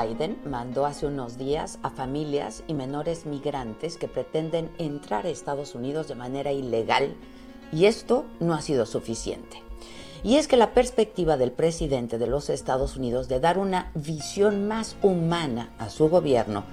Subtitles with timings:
[0.00, 5.74] Biden mandó hace unos días a familias y menores migrantes que pretenden entrar a Estados
[5.74, 7.16] Unidos de manera ilegal
[7.72, 9.62] y esto no ha sido suficiente.
[10.22, 14.68] Y es que la perspectiva del presidente de los Estados Unidos de dar una visión
[14.68, 16.64] más humana a su gobierno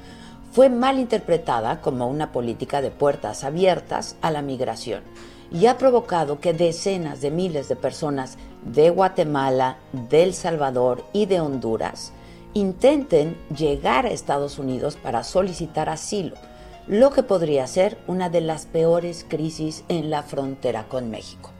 [0.52, 5.04] fue mal interpretada como una política de puertas abiertas a la migración
[5.52, 11.26] y ha provocado que decenas de miles de personas de Guatemala, de El Salvador y
[11.26, 12.12] de Honduras
[12.58, 16.36] intenten llegar a Estados Unidos para solicitar asilo,
[16.88, 21.52] lo que podría ser una de las peores crisis en la frontera con México.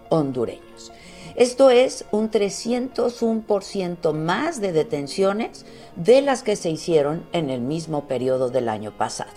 [0.09, 0.91] hondureños.
[1.37, 8.09] Esto es un 301% más de detenciones de las que se hicieron en el mismo
[8.09, 9.33] periodo del año pasado.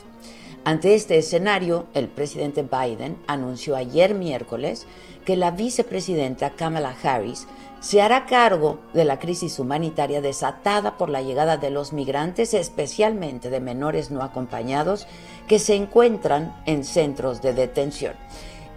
[0.64, 4.88] Ante este escenario, el presidente Biden anunció ayer miércoles
[5.26, 7.48] que la vicepresidenta Kamala Harris
[7.82, 13.50] se hará cargo de la crisis humanitaria desatada por la llegada de los migrantes, especialmente
[13.50, 15.06] de menores no acompañados,
[15.50, 18.14] que se encuentran en centros de detención.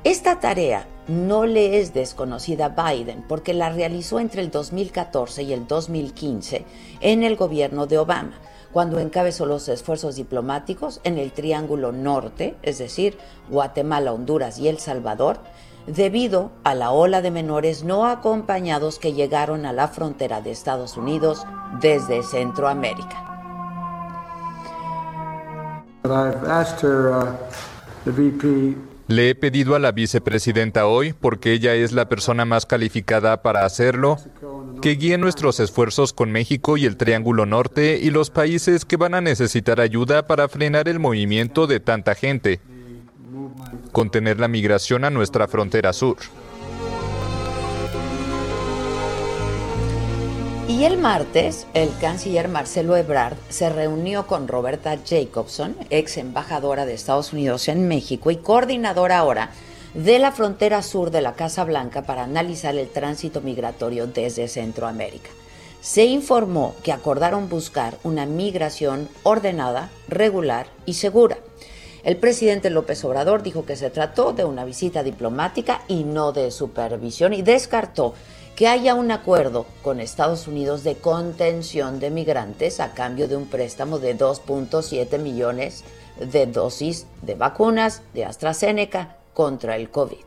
[0.04, 5.52] Esta tarea no le es desconocida a Biden porque la realizó entre el 2014 y
[5.52, 6.64] el 2015
[7.00, 8.32] en el gobierno de Obama,
[8.72, 13.18] cuando encabezó los esfuerzos diplomáticos en el Triángulo Norte, es decir,
[13.50, 15.40] Guatemala, Honduras y El Salvador,
[15.86, 20.96] debido a la ola de menores no acompañados que llegaron a la frontera de Estados
[20.96, 21.44] Unidos
[21.80, 23.28] desde Centroamérica.
[29.12, 33.66] Le he pedido a la vicepresidenta hoy, porque ella es la persona más calificada para
[33.66, 34.16] hacerlo,
[34.80, 39.12] que guíe nuestros esfuerzos con México y el Triángulo Norte y los países que van
[39.12, 42.62] a necesitar ayuda para frenar el movimiento de tanta gente,
[43.92, 46.16] contener la migración a nuestra frontera sur.
[50.68, 56.94] Y el martes, el canciller Marcelo Ebrard se reunió con Roberta Jacobson, ex embajadora de
[56.94, 59.50] Estados Unidos en México y coordinadora ahora
[59.94, 65.30] de la frontera sur de la Casa Blanca para analizar el tránsito migratorio desde Centroamérica.
[65.80, 71.38] Se informó que acordaron buscar una migración ordenada, regular y segura.
[72.04, 76.52] El presidente López Obrador dijo que se trató de una visita diplomática y no de
[76.52, 78.14] supervisión y descartó
[78.62, 83.48] que haya un acuerdo con Estados Unidos de contención de migrantes a cambio de un
[83.48, 85.82] préstamo de 2.7 millones
[86.20, 90.24] de dosis de vacunas de AstraZeneca contra el COVID.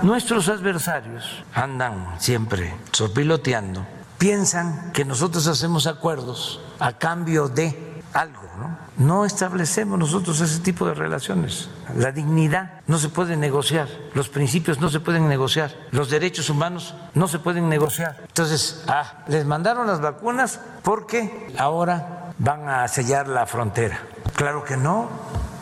[0.00, 1.24] Nuestros adversarios
[1.54, 3.84] andan siempre sorpiloteando,
[4.16, 7.76] piensan que nosotros hacemos acuerdos a cambio de
[8.12, 8.78] algo, ¿no?
[8.96, 11.68] No establecemos nosotros ese tipo de relaciones.
[11.94, 16.94] La dignidad no se puede negociar, los principios no se pueden negociar, los derechos humanos
[17.14, 18.16] no se pueden negociar.
[18.26, 24.00] Entonces, ah, les mandaron las vacunas porque ahora van a sellar la frontera.
[24.34, 25.08] Claro que no,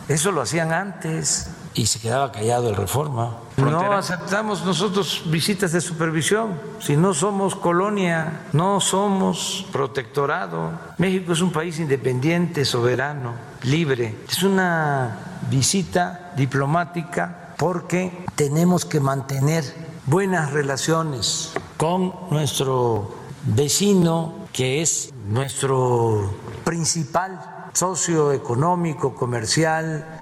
[0.07, 3.37] eso lo hacían antes y se quedaba callado el reforma.
[3.57, 10.71] No aceptamos nosotros visitas de supervisión, si no somos colonia, no somos protectorado.
[10.99, 13.33] México es un país independiente, soberano,
[13.63, 14.15] libre.
[14.29, 19.63] Es una visita diplomática porque tenemos que mantener
[20.05, 26.31] buenas relaciones con nuestro vecino, que es nuestro
[26.63, 30.21] principal socio económico, comercial,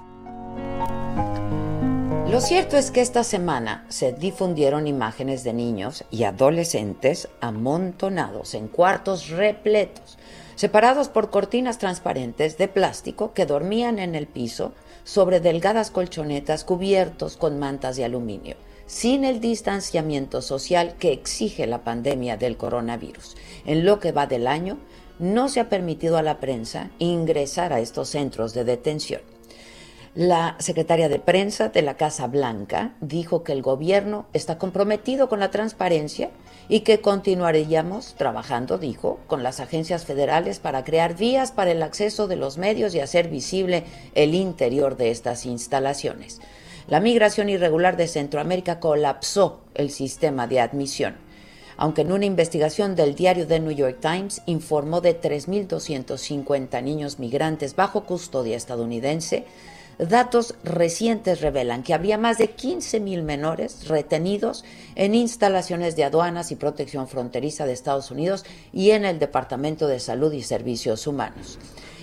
[2.30, 8.66] Lo cierto es que esta semana se difundieron imágenes de niños y adolescentes amontonados en
[8.66, 10.18] cuartos repletos,
[10.56, 14.72] separados por cortinas transparentes de plástico que dormían en el piso
[15.04, 18.56] sobre delgadas colchonetas cubiertos con mantas de aluminio,
[18.86, 23.36] sin el distanciamiento social que exige la pandemia del coronavirus.
[23.66, 24.78] En lo que va del año,
[25.20, 29.35] no se ha permitido a la prensa ingresar a estos centros de detención.
[30.16, 35.40] La secretaria de prensa de la Casa Blanca dijo que el gobierno está comprometido con
[35.40, 36.30] la transparencia
[36.70, 42.28] y que continuaríamos trabajando, dijo, con las agencias federales para crear vías para el acceso
[42.28, 43.84] de los medios y hacer visible
[44.14, 46.40] el interior de estas instalaciones.
[46.88, 51.26] La migración irregular de Centroamérica colapsó el sistema de admisión
[51.78, 57.76] aunque en una investigación del diario The New York Times informó de 3.250 niños migrantes
[57.76, 59.44] bajo custodia estadounidense,
[59.98, 64.62] Datos recientes revelan que había más de 15.000 menores retenidos
[64.94, 68.44] en instalaciones de aduanas y protección fronteriza de Estados Unidos
[68.74, 71.58] y en el Departamento de Salud y Servicios Humanos.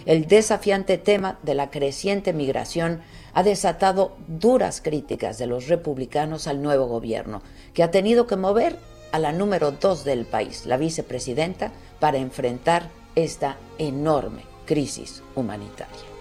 [0.08, 3.02] El desafiante tema de la creciente migración
[3.36, 7.44] ha desatado duras críticas de los republicanos al nuevo gobierno,
[7.76, 8.76] que ha tenido que mover
[9.12, 16.14] a la número dos del país, la vicepresidenta, para enfrentar esta enorme crisis humanitaria.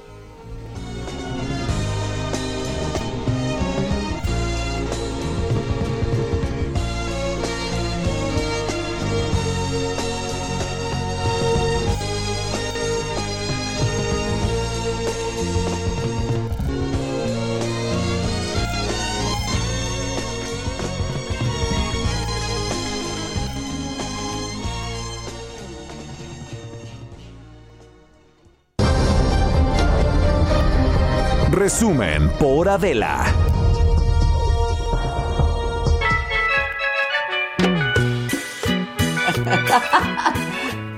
[31.62, 33.24] Resumen por Adela.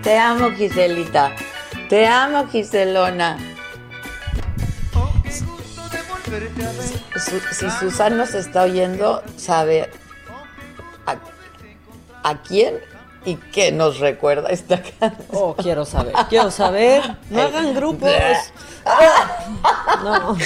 [0.02, 1.32] Te amo, Giselita.
[1.90, 3.36] Te amo, Giselona.
[7.52, 9.90] si Susan nos está oyendo, sabe
[12.22, 12.80] a quién
[13.24, 15.26] y qué nos recuerda esta canción.
[15.32, 17.16] Oh, quiero saber, quiero saber.
[17.30, 18.10] No hagan grupos.
[20.04, 20.36] no.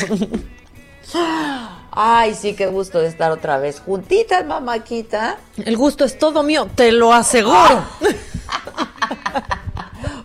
[1.91, 5.39] Ay, sí, qué gusto de estar otra vez juntitas, mamaquita.
[5.57, 7.85] El gusto es todo mío, te lo aseguro.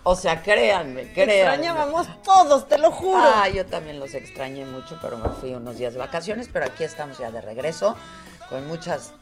[0.04, 1.40] o sea, créanme, créanme.
[1.40, 3.20] Extrañábamos todos, te lo juro.
[3.20, 6.84] Ah, yo también los extrañé mucho, pero me fui unos días de vacaciones, pero aquí
[6.84, 7.96] estamos ya de regreso
[8.48, 9.12] con muchas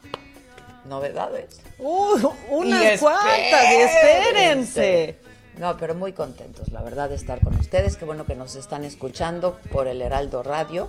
[0.84, 1.60] novedades.
[1.78, 5.18] Uh, unas cuantas, espérense.
[5.58, 7.96] No, pero muy contentos, la verdad, de estar con ustedes.
[7.96, 10.88] Qué bueno que nos están escuchando por el Heraldo Radio.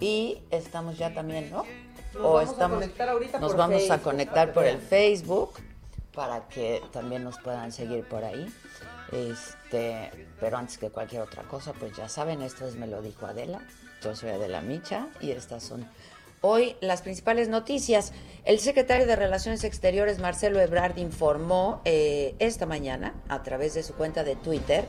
[0.00, 1.64] Y estamos ya también, ¿no?
[2.14, 5.52] Nos o vamos estamos, a conectar ahorita Nos vamos a conectar por el Facebook
[6.14, 8.52] para que también nos puedan seguir por ahí.
[9.12, 10.10] Este,
[10.40, 13.60] pero antes que cualquier otra cosa, pues ya saben, esto es Me lo dijo Adela.
[14.02, 15.86] Yo soy Adela Micha y estas son
[16.42, 18.14] Hoy las principales noticias.
[18.46, 23.92] El secretario de Relaciones Exteriores, Marcelo Ebrard, informó eh, esta mañana a través de su
[23.92, 24.86] cuenta de Twitter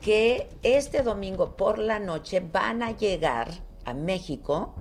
[0.00, 3.48] que este domingo por la noche van a llegar
[3.84, 4.76] a México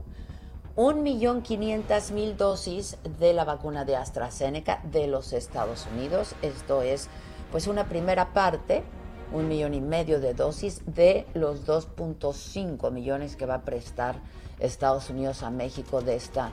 [0.76, 6.36] un millón quinientas mil dosis de la vacuna de AstraZeneca de los Estados Unidos.
[6.44, 7.10] Esto es
[7.52, 8.84] pues una primera parte,
[9.32, 14.22] un millón y medio de dosis de los 2.5 millones que va a prestar
[14.64, 16.52] Estados Unidos a México de esta,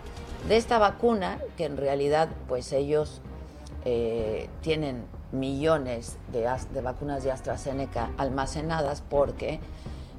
[0.48, 3.22] de esta vacuna, que en realidad pues ellos
[3.84, 9.60] eh, tienen millones de, vacunas de AstraZeneca almacenadas porque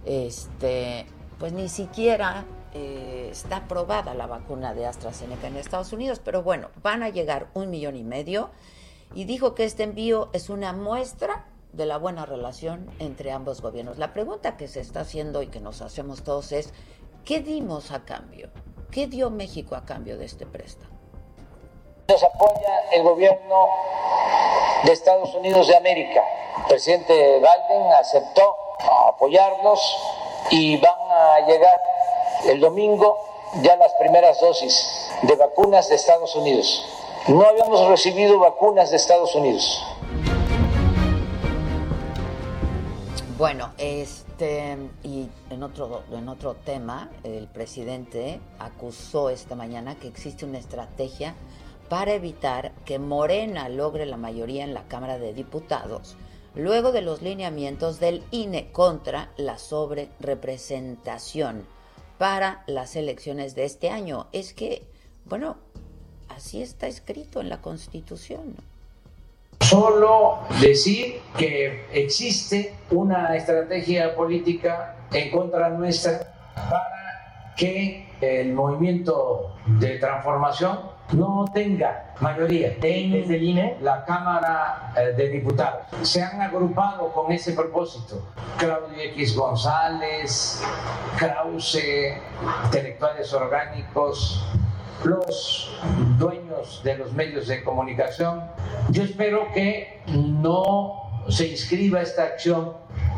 [0.06, 1.06] este,
[1.38, 6.70] pues ni siquiera eh, está aprobada la vacuna de AstraZeneca en Estados Unidos, pero bueno,
[6.82, 8.50] van a llegar un millón y medio
[9.14, 13.98] y dijo que este envío es una muestra de la buena relación entre ambos gobiernos.
[13.98, 16.74] La pregunta que se está haciendo y que nos hacemos todos es,
[17.26, 18.50] ¿Qué dimos a cambio?
[18.92, 20.92] ¿Qué dio México a cambio de este préstamo?
[22.08, 23.68] Nos apoya el gobierno
[24.84, 26.24] de Estados Unidos de América.
[26.58, 28.56] El presidente Biden aceptó
[29.08, 29.80] apoyarnos
[30.50, 31.80] y van a llegar
[32.46, 33.20] el domingo
[33.62, 36.86] ya las primeras dosis de vacunas de Estados Unidos.
[37.28, 39.86] No habíamos recibido vacunas de Estados Unidos.
[43.42, 50.46] Bueno, este y en otro en otro tema, el presidente acusó esta mañana que existe
[50.46, 51.34] una estrategia
[51.90, 56.18] para evitar que Morena logre la mayoría en la Cámara de Diputados,
[56.54, 61.66] luego de los lineamientos del INE contra la sobrerepresentación
[62.20, 64.28] para las elecciones de este año.
[64.34, 64.86] Es que,
[65.26, 65.58] bueno,
[66.30, 68.71] así está escrito en la Constitución.
[69.62, 79.98] Solo decir que existe una estrategia política en contra nuestra para que el movimiento de
[79.98, 80.80] transformación
[81.14, 85.86] no tenga mayoría en el INE, la Cámara eh, de Diputados.
[86.04, 88.22] Se han agrupado con ese propósito.
[88.58, 90.64] Claudio X González,
[91.18, 92.18] Krause,
[92.66, 94.46] intelectuales orgánicos,
[95.04, 95.72] los
[96.18, 98.44] dueños de los medios de comunicación.
[98.90, 102.74] Yo espero que no se inscriba esta acción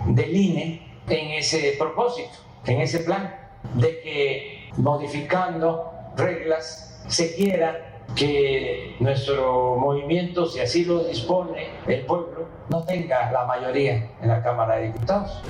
[0.07, 2.33] del INE en ese propósito,
[2.65, 3.35] en ese plan,
[3.75, 12.47] de que modificando reglas se quiera que nuestro movimiento, si así lo dispone el pueblo,
[12.69, 15.41] no tenga la mayoría en la Cámara de Diputados.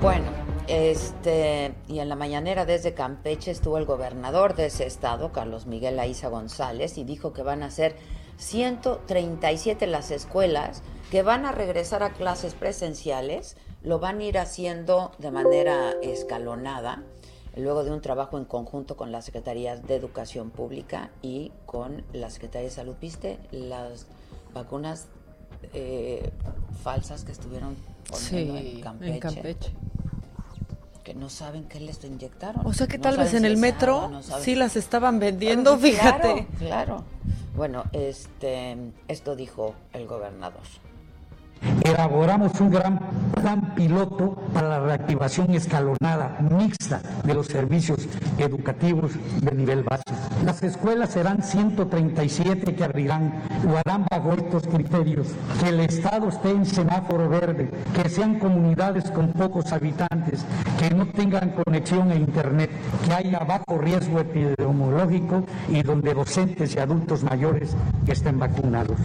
[0.00, 5.66] Bueno, este, y en la mañanera desde Campeche estuvo el gobernador de ese estado, Carlos
[5.66, 7.96] Miguel Aiza González, y dijo que van a ser
[8.38, 15.12] 137 las escuelas que van a regresar a clases presenciales, lo van a ir haciendo
[15.18, 17.02] de manera escalonada
[17.56, 22.30] luego de un trabajo en conjunto con las Secretarías de Educación Pública y con la
[22.30, 22.96] Secretaría de Salud.
[23.00, 24.06] ¿Viste las
[24.52, 25.06] vacunas
[25.72, 26.30] eh,
[26.82, 27.76] falsas que estuvieron
[28.10, 28.80] poniendo en,
[29.20, 29.72] Campeche?
[31.04, 32.66] Que no saben qué les inyectaron.
[32.66, 36.46] O sea que tal vez en el metro sí las estaban vendiendo, fíjate.
[36.58, 37.04] Claro, claro.
[37.54, 40.62] Bueno, este, esto dijo el gobernador
[41.82, 42.98] elaboramos un gran
[43.34, 50.12] plan piloto para la reactivación escalonada mixta de los servicios educativos de nivel básico.
[50.44, 55.28] Las escuelas serán 137 que abrirán o harán bajo estos criterios,
[55.60, 60.44] que el Estado esté en semáforo verde, que sean comunidades con pocos habitantes,
[60.78, 62.70] que no tengan conexión a Internet,
[63.04, 68.98] que haya bajo riesgo epidemiológico y donde docentes y adultos mayores estén vacunados.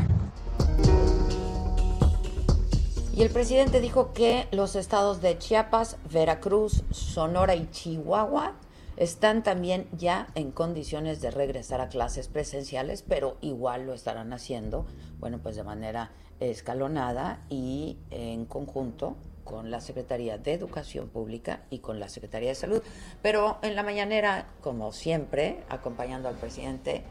[3.19, 8.53] Y el presidente dijo que los estados de Chiapas, Veracruz, Sonora y Chihuahua
[8.95, 14.85] están también ya en condiciones de regresar a clases presenciales, pero igual lo estarán haciendo,
[15.19, 21.79] bueno, pues de manera escalonada y en conjunto con la Secretaría de Educación Pública y
[21.79, 22.81] con la Secretaría de Salud.
[23.21, 27.03] Pero en la mañanera, como siempre, acompañando al presidente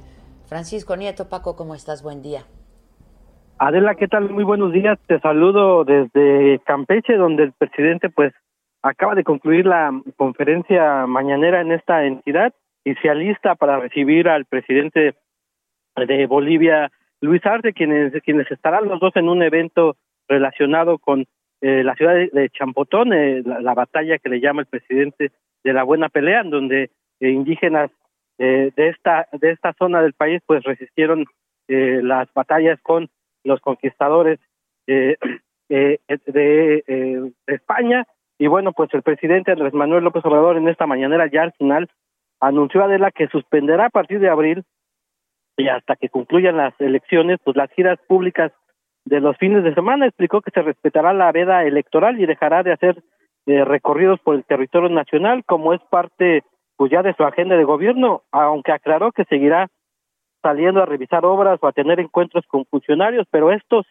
[0.47, 1.29] Francisco Nieto.
[1.29, 2.00] Paco, ¿cómo estás?
[2.03, 2.47] Buen día.
[3.61, 4.31] Adela, ¿qué tal?
[4.31, 5.00] Muy buenos días.
[5.09, 8.33] Te saludo desde Campeche, donde el presidente pues
[8.83, 14.45] acaba de concluir la conferencia mañanera en esta entidad y se alista para recibir al
[14.45, 15.17] presidente
[15.97, 19.97] de Bolivia, Luis Arce, quienes, quienes estarán los dos en un evento
[20.29, 21.27] relacionado con
[21.61, 25.33] eh, la ciudad de, Champotón, eh, la, batalla que le llama el presidente
[25.65, 27.91] de la buena pelea, en donde eh, indígenas
[28.38, 31.25] de esta de esta zona del país pues resistieron
[31.67, 33.11] las batallas con
[33.49, 34.38] los conquistadores
[34.87, 35.17] eh,
[35.69, 38.07] eh, de, eh, de, España.
[38.38, 41.90] Y bueno, pues el presidente Andrés Manuel López Obrador en esta mañanera ya al final
[42.40, 44.62] anunció a Adela que suspenderá a partir de abril
[45.57, 48.52] y hasta que concluyan las elecciones, pues las giras públicas
[49.05, 50.07] de los fines de semana.
[50.07, 53.02] Explicó que se respetará la veda electoral y dejará de hacer
[53.47, 56.43] recorridos por el territorio nacional como es parte
[56.76, 59.69] pues ya de su agenda de gobierno, aunque aclaró que seguirá
[60.42, 63.87] saliendo a revisar obras o a tener encuentros con funcionarios, pero estos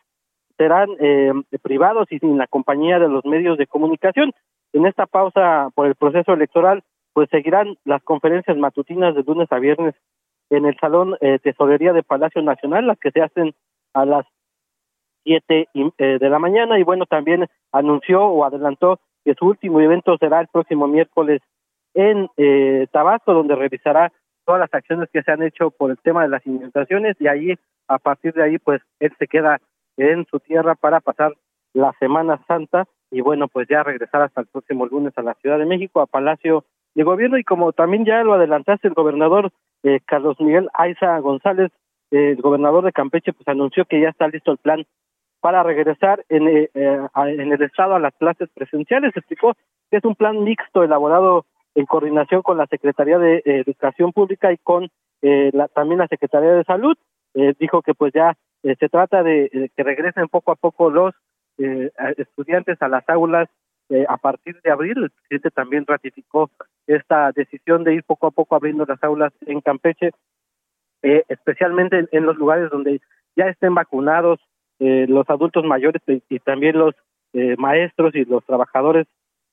[0.57, 4.31] serán eh, privados y sin la compañía de los medios de comunicación.
[4.73, 9.59] En esta pausa por el proceso electoral, pues seguirán las conferencias matutinas de lunes a
[9.59, 9.95] viernes
[10.49, 13.53] en el Salón eh, Tesorería de Palacio Nacional, las que se hacen
[13.93, 14.25] a las
[15.23, 20.17] siete eh, de la mañana y bueno, también anunció o adelantó que su último evento
[20.17, 21.41] será el próximo miércoles
[21.93, 24.13] en eh, Tabasco, donde revisará
[24.47, 27.53] todas las acciones que se han hecho por el tema de las inundaciones y ahí,
[27.89, 29.59] a partir de ahí, pues él se queda
[29.97, 31.33] en su tierra para pasar
[31.73, 35.59] la Semana Santa y bueno, pues ya regresar hasta el próximo lunes a la Ciudad
[35.59, 36.63] de México, a Palacio
[36.95, 39.51] de Gobierno y como también ya lo adelantaste el gobernador
[39.83, 41.69] eh, Carlos Miguel Aiza González,
[42.11, 44.85] eh, el gobernador de Campeche, pues anunció que ya está listo el plan
[45.41, 49.15] para regresar en, eh, en el estado a las clases presenciales.
[49.15, 49.55] Explicó
[49.91, 51.45] que es un plan mixto elaborado
[51.77, 54.89] en coordinación con la Secretaría de Educación Pública y con
[55.21, 56.97] eh, la, también la Secretaría de Salud.
[57.35, 61.13] Eh, dijo que pues ya eh, se trata de, que regresen poco a poco los
[62.17, 63.49] estudiantes a las aulas
[64.07, 64.95] a partir de abril.
[64.97, 66.51] El presidente también ratificó
[66.85, 70.11] esta decisión de ir poco a poco abriendo las aulas en Campeche,
[71.01, 73.01] especialmente en, los lugares donde
[73.35, 74.39] ya estén vacunados
[74.77, 76.93] los adultos mayores y también los
[77.57, 79.07] maestros y los trabajadores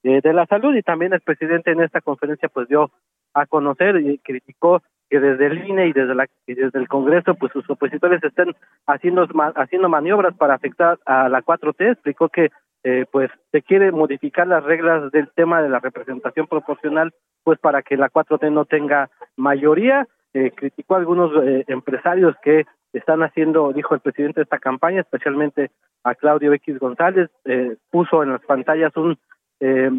[0.04, 2.90] eh, de la salud y también el presidente en esta conferencia pues dio
[3.32, 7.34] a conocer y criticó que desde el INE y desde la y desde el Congreso
[7.34, 8.54] pues sus opositores estén
[8.86, 12.50] haciendo haciendo maniobras para afectar a la 4T explicó que
[12.84, 17.82] eh, pues se quiere modificar las reglas del tema de la representación proporcional pues para
[17.82, 20.06] que la 4T no tenga mayoría.
[20.34, 25.00] Eh, criticó a algunos eh, empresarios que están haciendo, dijo el presidente de esta campaña,
[25.00, 25.70] especialmente
[26.02, 29.16] a Claudio X González, eh, puso en las pantallas un
[29.60, 29.90] eh,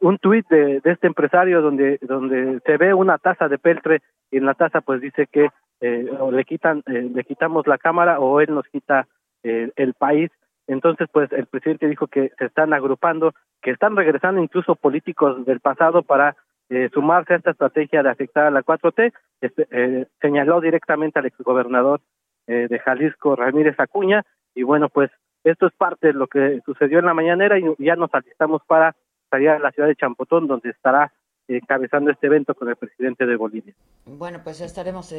[0.00, 4.36] un tuit de, de, este empresario donde donde se ve una taza de peltre y
[4.36, 5.48] en la taza pues dice que
[5.80, 9.06] eh, o le quitan eh, le quitamos la cámara o él nos quita
[9.42, 10.30] eh, el país.
[10.66, 15.60] Entonces pues el presidente dijo que se están agrupando que están regresando incluso políticos del
[15.60, 16.36] pasado para
[16.68, 21.26] eh, sumarse a esta estrategia de afectar a la 4T, este, eh, señaló directamente al
[21.26, 22.00] exgobernador
[22.46, 24.24] de Jalisco, Ramírez Acuña,
[24.56, 25.08] y bueno, pues
[25.44, 28.94] esto es parte de lo que sucedió en la mañanera y ya nos alistamos para
[29.30, 31.12] salir a la ciudad de Champotón, donde estará
[31.48, 33.74] encabezando este evento con el presidente de Bolivia.
[34.04, 35.14] Bueno, pues estaremos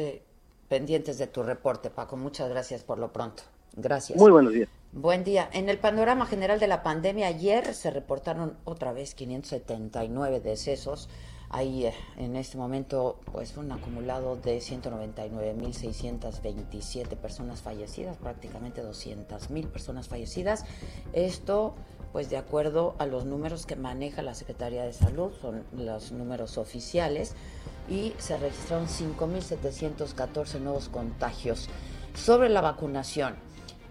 [0.68, 2.16] pendientes de tu reporte, Paco.
[2.16, 3.42] Muchas gracias por lo pronto.
[3.74, 4.18] Gracias.
[4.18, 4.68] Muy buenos días.
[4.92, 5.48] Buen día.
[5.52, 11.08] En el panorama general de la pandemia, ayer se reportaron otra vez 579 decesos
[11.52, 20.08] hay eh, en este momento pues un acumulado de 199.627 personas fallecidas, prácticamente 200.000 personas
[20.08, 20.64] fallecidas.
[21.12, 21.76] Esto
[22.12, 26.58] pues de acuerdo a los números que maneja la Secretaría de Salud, son los números
[26.58, 27.34] oficiales
[27.88, 31.68] y se registraron 5.714 nuevos contagios.
[32.14, 33.36] Sobre la vacunación,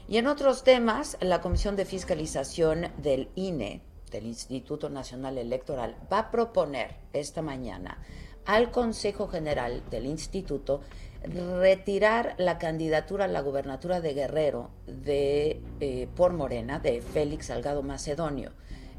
[0.09, 6.19] Y en otros temas, la Comisión de Fiscalización del INE del Instituto Nacional Electoral va
[6.19, 7.99] a proponer esta mañana
[8.45, 10.81] al Consejo General del Instituto
[11.23, 17.83] retirar la candidatura a la gubernatura de Guerrero de eh, por Morena de Félix Salgado
[17.83, 18.53] Macedonio.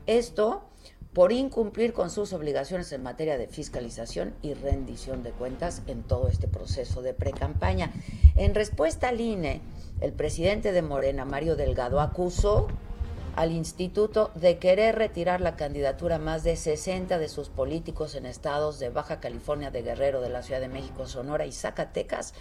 [0.06, 0.70] Esto
[1.14, 6.28] por incumplir con sus obligaciones en materia de fiscalización y rendición de cuentas en todo
[6.28, 7.92] este proceso de precampaña.
[8.36, 9.62] En respuesta al INE,
[10.02, 12.68] el presidente de Morena, Mario Delgado, acusó
[13.40, 18.80] al instituto de querer retirar la candidatura más de 60 de sus políticos en estados
[18.80, 22.34] de Baja California, de Guerrero, de la Ciudad de México, Sonora y Zacatecas,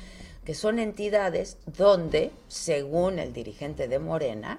[0.45, 4.59] que son entidades donde, según el dirigente de Morena,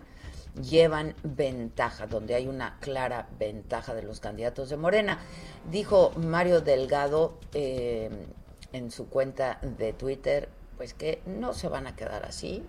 [0.64, 5.20] llevan ventaja, donde hay una clara ventaja de los candidatos de Morena.
[5.70, 8.10] Dijo Mario Delgado eh,
[8.72, 10.48] en su cuenta de Twitter,
[10.78, 12.64] pues que no se van a quedar así,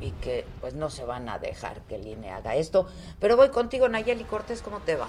[0.00, 2.86] y que pues no se van a dejar que el INE haga esto.
[3.20, 5.08] Pero voy contigo, Nayeli Cortés, ¿cómo te va?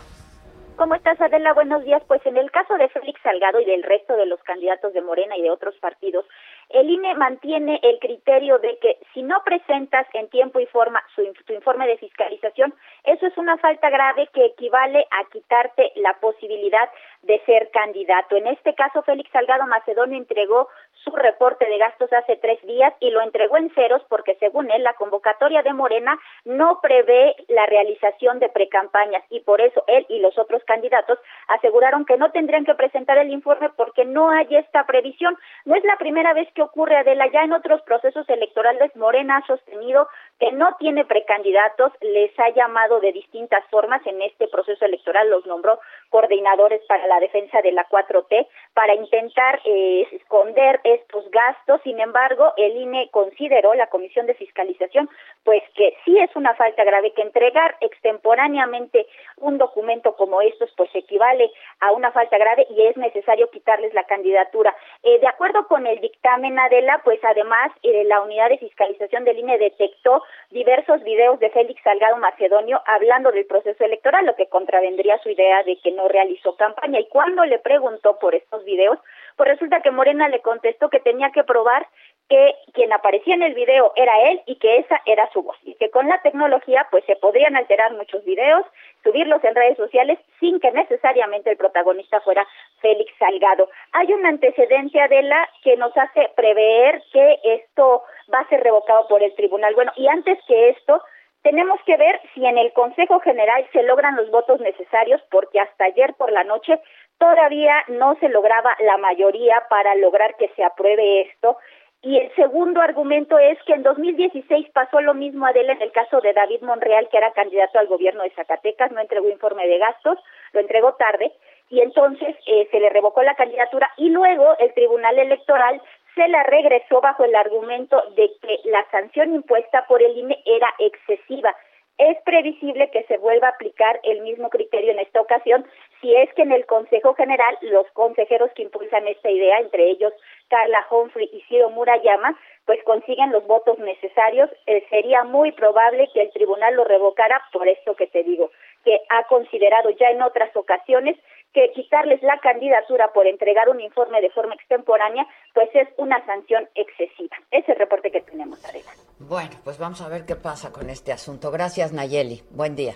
[0.79, 1.53] ¿Cómo estás, Adela?
[1.53, 2.01] Buenos días.
[2.07, 5.35] Pues en el caso de Félix Salgado y del resto de los candidatos de Morena
[5.35, 6.25] y de otros partidos,
[6.69, 11.21] el INE mantiene el criterio de que si no presentas en tiempo y forma su,
[11.45, 12.73] tu informe de fiscalización,
[13.03, 16.89] eso es una falta grave que equivale a quitarte la posibilidad
[17.23, 18.37] de ser candidato.
[18.37, 20.69] En este caso, Félix Salgado Macedonio entregó
[21.03, 24.83] su reporte de gastos hace tres días y lo entregó en ceros porque, según él,
[24.83, 30.19] la convocatoria de Morena no prevé la realización de precampañas y por eso él y
[30.19, 34.85] los otros candidatos aseguraron que no tendrían que presentar el informe porque no hay esta
[34.85, 35.37] previsión.
[35.65, 39.47] No es la primera vez que ocurre, Adela, ya en otros procesos electorales Morena ha
[39.47, 40.07] sostenido
[40.39, 45.45] que no tiene precandidatos, les ha llamado de distintas formas en este proceso electoral, los
[45.45, 51.81] nombró coordinadores para la defensa de la 4T, para intentar eh, esconder estos gastos.
[51.83, 55.09] Sin embargo, el INE consideró, la Comisión de Fiscalización,
[55.43, 60.89] pues que sí es una falta grave, que entregar extemporáneamente un documento como estos, pues
[60.93, 64.75] equivale a una falta grave y es necesario quitarles la candidatura.
[65.03, 69.39] Eh, de acuerdo con el dictamen Adela, pues además eh, la unidad de fiscalización del
[69.39, 75.17] INE detectó diversos videos de Félix Salgado Macedonio hablando del proceso electoral, lo que contravendría
[75.19, 76.99] su idea de que no realizó campaña.
[76.99, 78.99] Y cuando le preguntó por estos videos,
[79.35, 81.87] pues resulta que Morena le contestó que tenía que probar
[82.29, 85.73] que quien aparecía en el video era él y que esa era su voz y
[85.75, 88.65] que con la tecnología pues se podrían alterar muchos videos,
[89.03, 92.47] subirlos en redes sociales sin que necesariamente el protagonista fuera
[92.81, 93.69] Félix Salgado.
[93.93, 99.23] Hay un antecedente Adela que nos hace prever que esto va a ser revocado por
[99.23, 99.73] el tribunal.
[99.73, 101.01] Bueno, y antes que esto,
[101.41, 105.85] tenemos que ver si en el Consejo General se logran los votos necesarios, porque hasta
[105.85, 106.79] ayer por la noche
[107.17, 111.57] todavía no se lograba la mayoría para lograr que se apruebe esto.
[112.01, 116.21] Y el segundo argumento es que en 2016 pasó lo mismo Adela en el caso
[116.21, 120.17] de David Monreal, que era candidato al gobierno de Zacatecas, no entregó informe de gastos,
[120.53, 121.33] lo entregó tarde,
[121.69, 125.81] y entonces eh, se le revocó la candidatura y luego el Tribunal Electoral
[126.15, 130.73] se la regresó bajo el argumento de que la sanción impuesta por el INE era
[130.79, 131.55] excesiva.
[131.97, 135.65] Es previsible que se vuelva a aplicar el mismo criterio en esta ocasión
[135.99, 140.13] si es que en el Consejo General los consejeros que impulsan esta idea, entre ellos
[140.49, 146.21] Carla Humphrey y Ciro Murayama, pues consiguen los votos necesarios, eh, sería muy probable que
[146.21, 148.51] el tribunal lo revocara por esto que te digo,
[148.83, 151.17] que ha considerado ya en otras ocasiones
[151.53, 156.69] que quitarles la candidatura por entregar un informe de forma extemporánea, pues es una sanción
[156.75, 157.37] excesiva.
[157.49, 158.91] Ese es el reporte que tenemos, Adela.
[159.17, 161.49] Bueno, pues vamos a ver qué pasa con este asunto.
[161.51, 162.43] Gracias, Nayeli.
[162.51, 162.93] Buen día.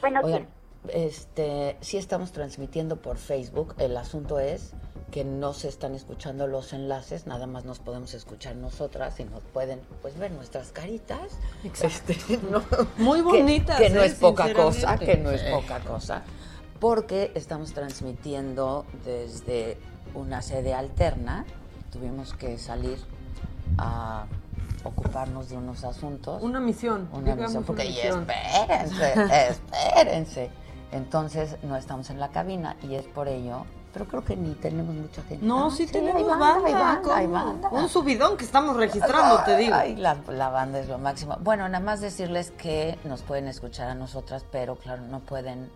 [0.00, 0.48] Buenos Oigan,
[0.92, 3.74] este, sí estamos transmitiendo por Facebook.
[3.78, 4.74] El asunto es
[5.10, 9.42] que no se están escuchando los enlaces, nada más nos podemos escuchar nosotras y nos
[9.52, 11.38] pueden pues ver nuestras caritas.
[11.82, 12.16] Este,
[12.98, 13.78] Muy bonitas.
[13.78, 14.06] Que, no ¿eh?
[14.06, 16.22] es poca cosa, que no es poca cosa
[16.78, 19.78] porque estamos transmitiendo desde
[20.14, 21.44] una sede alterna.
[21.90, 22.98] Tuvimos que salir
[23.78, 24.26] a
[24.84, 26.42] ocuparnos de unos asuntos.
[26.42, 27.08] Una misión.
[27.12, 30.50] Una misión, porque y espérense, espérense.
[30.92, 33.66] Entonces no estamos en la cabina y es por ello
[33.96, 35.42] pero creo que ni tenemos mucha gente.
[35.42, 39.74] No, sí, tenemos banda, Un subidón que estamos registrando, te digo.
[39.74, 41.38] Ay, la, la, banda es lo máximo.
[41.40, 45.70] Bueno, nada más decirles que nos pueden escuchar a nosotras, pero claro, no pueden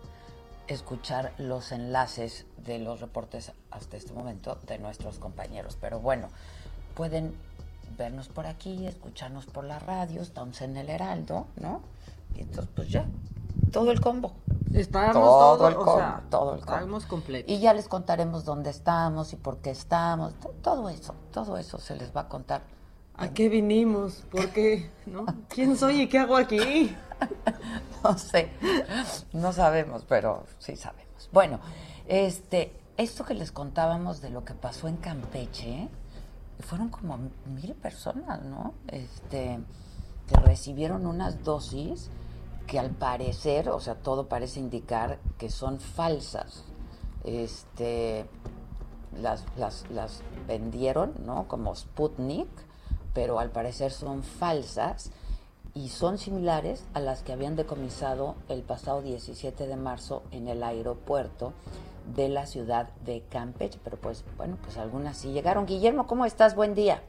[0.67, 5.75] escuchar los enlaces de los reportes hasta este momento de nuestros compañeros.
[5.81, 6.27] Pero bueno,
[6.93, 7.35] pueden
[7.97, 11.81] vernos por aquí, escucharnos por la radio, estamos en el Heraldo, ¿no?
[12.35, 13.03] Y entonces, pues ya,
[13.71, 14.33] todo el combo.
[14.73, 16.99] Estamos todo, el combo, todo el combo.
[17.07, 17.51] completo.
[17.51, 21.95] Y ya les contaremos dónde estamos y por qué estamos, todo eso, todo eso se
[21.95, 22.61] les va a contar.
[23.15, 24.23] ¿A qué vinimos?
[24.31, 24.89] ¿Por qué?
[25.05, 25.25] ¿No?
[25.49, 26.95] ¿Quién soy y qué hago aquí?
[28.03, 28.51] no sé,
[29.33, 31.29] no sabemos, pero sí sabemos.
[31.31, 31.59] Bueno,
[32.07, 35.89] este, esto que les contábamos de lo que pasó en Campeche,
[36.61, 38.73] fueron como mil personas, ¿no?
[38.87, 39.59] Este,
[40.27, 42.09] que recibieron unas dosis
[42.71, 46.65] que al parecer, o sea, todo parece indicar que son falsas.
[47.25, 48.25] Este,
[49.21, 51.49] las, las, las vendieron, ¿no?
[51.49, 52.47] Como Sputnik,
[53.13, 55.11] pero al parecer son falsas
[55.73, 60.63] y son similares a las que habían decomisado el pasado 17 de marzo en el
[60.63, 61.51] aeropuerto
[62.15, 65.65] de la ciudad de Campeche, pero pues bueno, pues algunas sí llegaron.
[65.65, 66.55] Guillermo, ¿cómo estás?
[66.55, 67.03] Buen día.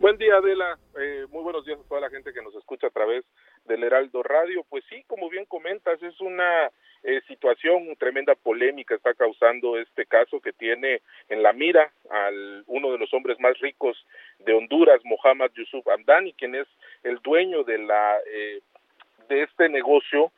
[0.00, 0.78] Buen día, Adela.
[0.98, 3.26] Eh, muy buenos días a toda la gente que nos escucha a través
[3.68, 4.64] del Heraldo Radio.
[4.68, 6.70] Pues sí, como bien comentas, es una
[7.04, 12.90] eh, situación, tremenda polémica está causando este caso que tiene en la mira al uno
[12.90, 13.96] de los hombres más ricos
[14.40, 16.66] de Honduras, Mohamed Yusuf Amdani, quien es
[17.04, 18.60] el dueño de la eh,
[19.28, 20.32] de este negocio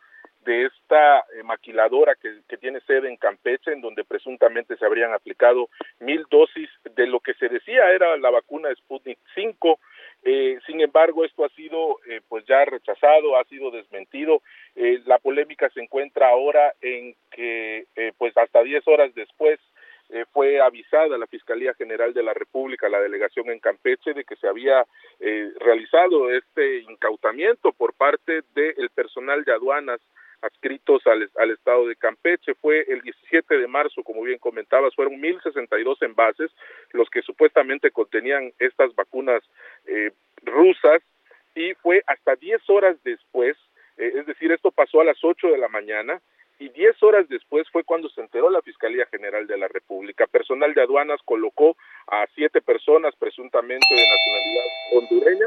[0.44, 5.12] de esta eh, maquiladora que, que, tiene sede en Campeche, en donde presuntamente se habrían
[5.12, 9.78] aplicado mil dosis de lo que se decía era la vacuna Sputnik 5
[10.22, 14.42] eh, sin embargo, esto ha sido eh, pues ya rechazado, ha sido desmentido.
[14.76, 17.86] Eh, la polémica se encuentra ahora en que
[18.18, 19.58] pues hasta 10 horas después
[20.32, 24.48] fue avisada la Fiscalía General de la República, la delegación en Campeche, de que se
[24.48, 24.84] había
[25.20, 30.00] realizado este incautamiento por parte del personal de aduanas
[30.42, 32.54] adscritos al, estado de Campeche.
[32.54, 36.50] Fue el 17 de marzo, como bien comentabas, fueron 1.062 envases
[36.92, 39.42] los que supuestamente contenían estas vacunas
[39.86, 41.02] eh, rusas
[41.54, 43.56] y fue hasta 10 horas después,
[43.96, 46.20] eh, es decir, esto pasó a las 8 de la mañana
[46.58, 50.26] y 10 horas después fue cuando se enteró la Fiscalía General de la República.
[50.26, 51.76] Personal de aduanas colocó
[52.06, 55.46] a siete personas presuntamente de nacionalidad hondureña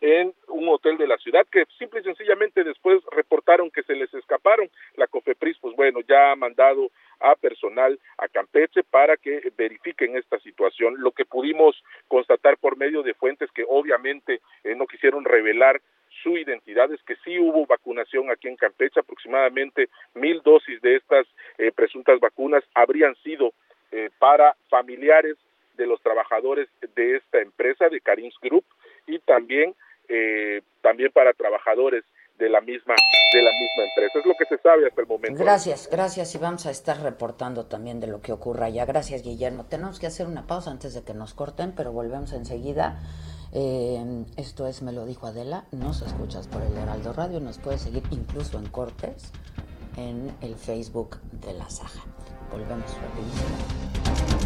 [0.00, 4.12] en un hotel de la ciudad que simple y sencillamente después reportaron que se les
[4.14, 4.70] escaparon.
[4.96, 10.38] La COFEPRIS, pues bueno, ya ha mandado a personal a Campeche para que verifiquen esta
[10.40, 10.94] situación.
[10.98, 15.80] Lo que pudimos constatar por medio de fuentes que obviamente eh, no quisieron revelar
[16.22, 21.26] su identidad es que sí hubo vacunación aquí en Campeche, aproximadamente mil dosis de estas
[21.58, 23.52] eh, presuntas vacunas habrían sido
[23.92, 25.36] eh, para familiares
[25.76, 28.64] de los trabajadores de esta empresa, de Karins Group,
[29.06, 29.74] y también,
[30.08, 32.04] eh, también para trabajadores
[32.38, 32.94] de la misma
[33.32, 34.18] de la misma empresa.
[34.18, 35.42] Es lo que se sabe hasta el momento.
[35.42, 38.84] Gracias, gracias y vamos a estar reportando también de lo que ocurra allá.
[38.84, 39.66] Gracias, Guillermo.
[39.66, 43.00] Tenemos que hacer una pausa antes de que nos corten, pero volvemos enseguida.
[43.52, 45.64] Eh, esto es Me lo dijo Adela.
[45.72, 47.40] Nos escuchas por el Heraldo Radio.
[47.40, 49.32] Nos puedes seguir incluso en cortes
[49.96, 52.04] en el Facebook de la Saja.
[52.50, 54.45] Volvemos rapidísimo.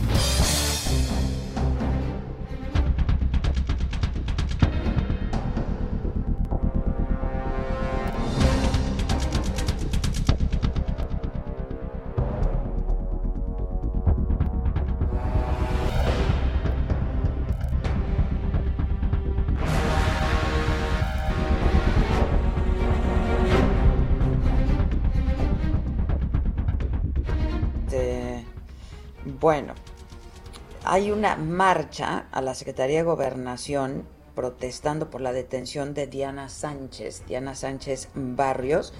[30.91, 34.03] Hay una marcha a la Secretaría de Gobernación
[34.35, 38.93] protestando por la detención de Diana Sánchez, Diana Sánchez Barrios,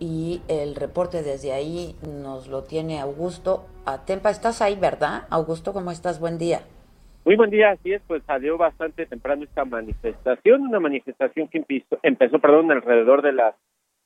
[0.00, 4.30] y el reporte desde ahí nos lo tiene Augusto Atempa.
[4.30, 5.26] ¿Estás ahí, verdad?
[5.28, 6.18] Augusto, ¿cómo estás?
[6.18, 6.62] Buen día.
[7.26, 11.62] Muy buen día, así es, pues salió bastante temprano esta manifestación, una manifestación que
[12.02, 13.54] empezó, perdón, alrededor de las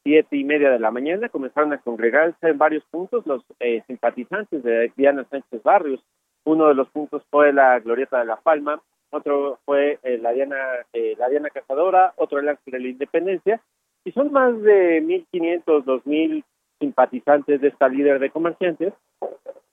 [0.02, 4.64] siete y media de la mañana comenzaron a congregarse en varios puntos los eh, simpatizantes
[4.64, 6.02] de Diana Sánchez Barrios.
[6.48, 8.80] Uno de los puntos fue la Glorieta de la Palma,
[9.10, 10.56] otro fue eh, la Diana
[10.94, 13.60] eh, la Diana Cazadora, otro el Ángel de la Independencia,
[14.02, 16.42] y son más de 1.500, 2.000
[16.80, 18.94] simpatizantes de esta líder de comerciantes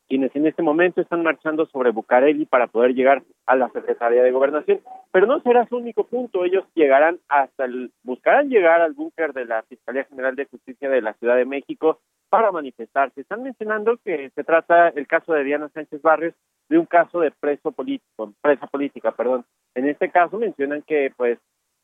[0.07, 4.31] quienes en este momento están marchando sobre Bucareli para poder llegar a la Secretaría de
[4.31, 4.81] Gobernación.
[5.11, 9.45] Pero no será su único punto, ellos llegarán hasta el, buscarán llegar al búnker de
[9.45, 13.21] la Fiscalía General de Justicia de la Ciudad de México para manifestarse.
[13.21, 16.35] Están mencionando que se trata el caso de Diana Sánchez Barrios
[16.69, 19.45] de un caso de preso político, presa política, perdón.
[19.75, 21.39] En este caso mencionan que pues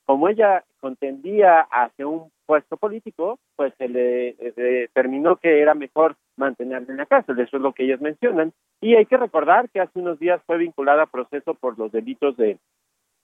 [0.06, 6.92] como ella contendía hacia un puesto político, pues se le determinó que era mejor mantenerla
[6.92, 8.52] en la cárcel, eso es lo que ellos mencionan.
[8.82, 12.36] Y hay que recordar que hace unos días fue vinculada a proceso por los delitos
[12.36, 12.58] de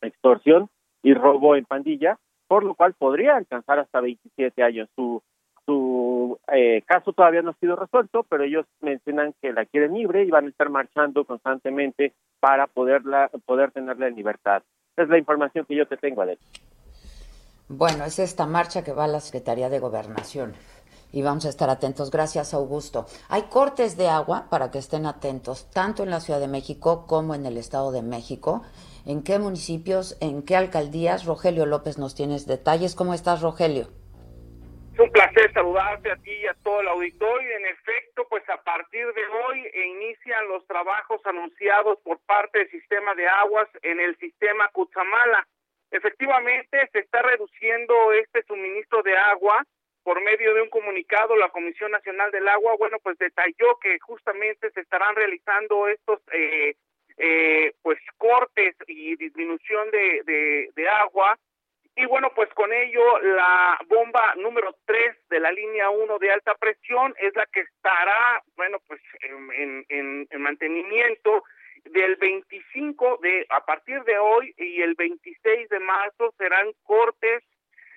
[0.02, 0.70] extorsión
[1.04, 4.88] y robo en pandilla, por lo cual podría alcanzar hasta 27 años.
[4.96, 5.22] Su,
[5.66, 10.24] su eh, caso todavía no ha sido resuelto, pero ellos mencionan que la quieren libre
[10.24, 14.64] y van a estar marchando constantemente para poderla, poder tenerla en libertad.
[14.96, 16.38] Es la información que yo te tengo, Adel.
[17.70, 20.56] Bueno, es esta marcha que va a la Secretaría de Gobernación
[21.12, 22.12] y vamos a estar atentos.
[22.12, 23.06] Gracias, Augusto.
[23.28, 27.36] Hay cortes de agua para que estén atentos, tanto en la Ciudad de México como
[27.36, 28.64] en el Estado de México.
[29.06, 31.26] ¿En qué municipios, en qué alcaldías?
[31.26, 32.96] Rogelio López nos tienes detalles.
[32.96, 33.88] ¿Cómo estás, Rogelio?
[34.94, 37.50] Es un placer saludarte a ti y a todo el auditorio.
[37.58, 39.60] En efecto, pues a partir de hoy
[39.92, 45.46] inician los trabajos anunciados por parte del sistema de aguas en el sistema Cutzamala.
[45.92, 49.66] Efectivamente, se está reduciendo este suministro de agua
[50.04, 54.72] por medio de un comunicado, la Comisión Nacional del Agua, bueno, pues detalló que justamente
[54.72, 56.76] se estarán realizando estos, eh,
[57.18, 61.38] eh, pues, cortes y disminución de, de, agua.
[61.96, 66.56] Y bueno, pues con ello la bomba número 3 de la línea 1 de alta
[66.56, 71.44] presión es la que estará, bueno, pues en, en, en mantenimiento
[71.92, 77.44] del 25 de a partir de hoy y el 26 de marzo serán cortes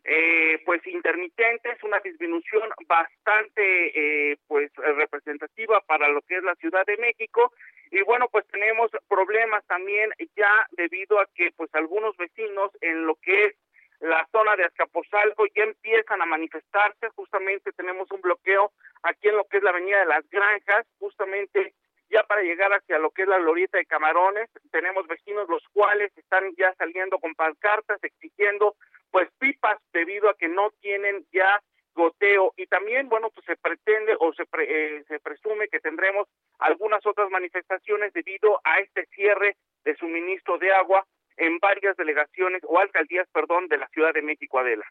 [0.04, 6.86] eh, pues intermitentes, una disminución bastante eh, pues representativa para lo que es la Ciudad
[6.86, 7.52] de México.
[7.90, 13.16] Y bueno pues tenemos problemas también ya debido a que pues algunos vecinos en lo
[13.16, 13.54] que es
[14.00, 18.72] la zona de Azcapotzalco ya empiezan a manifestarse, justamente tenemos un bloqueo
[19.02, 21.74] aquí en lo que es la avenida de las Granjas, justamente
[22.10, 26.10] ya para llegar hacia lo que es la glorieta de Camarones, tenemos vecinos los cuales
[26.16, 28.74] están ya saliendo con pancartas exigiendo
[29.10, 31.60] pues pipas debido a que no tienen ya
[31.94, 37.04] goteo y también bueno pues se pretende o se eh, se presume que tendremos algunas
[37.04, 41.04] otras manifestaciones debido a este cierre de suministro de agua
[41.36, 44.84] en varias delegaciones o alcaldías perdón de la Ciudad de México Adela.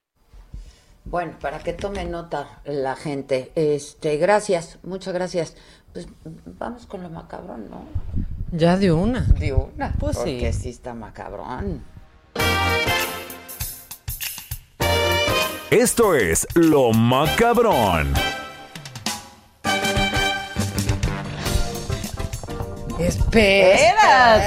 [1.06, 3.52] Bueno, para que tome nota la gente.
[3.56, 5.56] Este, gracias, muchas gracias.
[6.06, 7.84] Pues vamos con lo macabrón, ¿no?
[8.52, 9.22] Ya de una.
[9.22, 9.94] De una.
[10.00, 10.62] Pues porque sí.
[10.62, 11.84] sí está macabrón.
[15.72, 18.14] Esto es Lo Macabrón.
[22.98, 24.38] Espérate,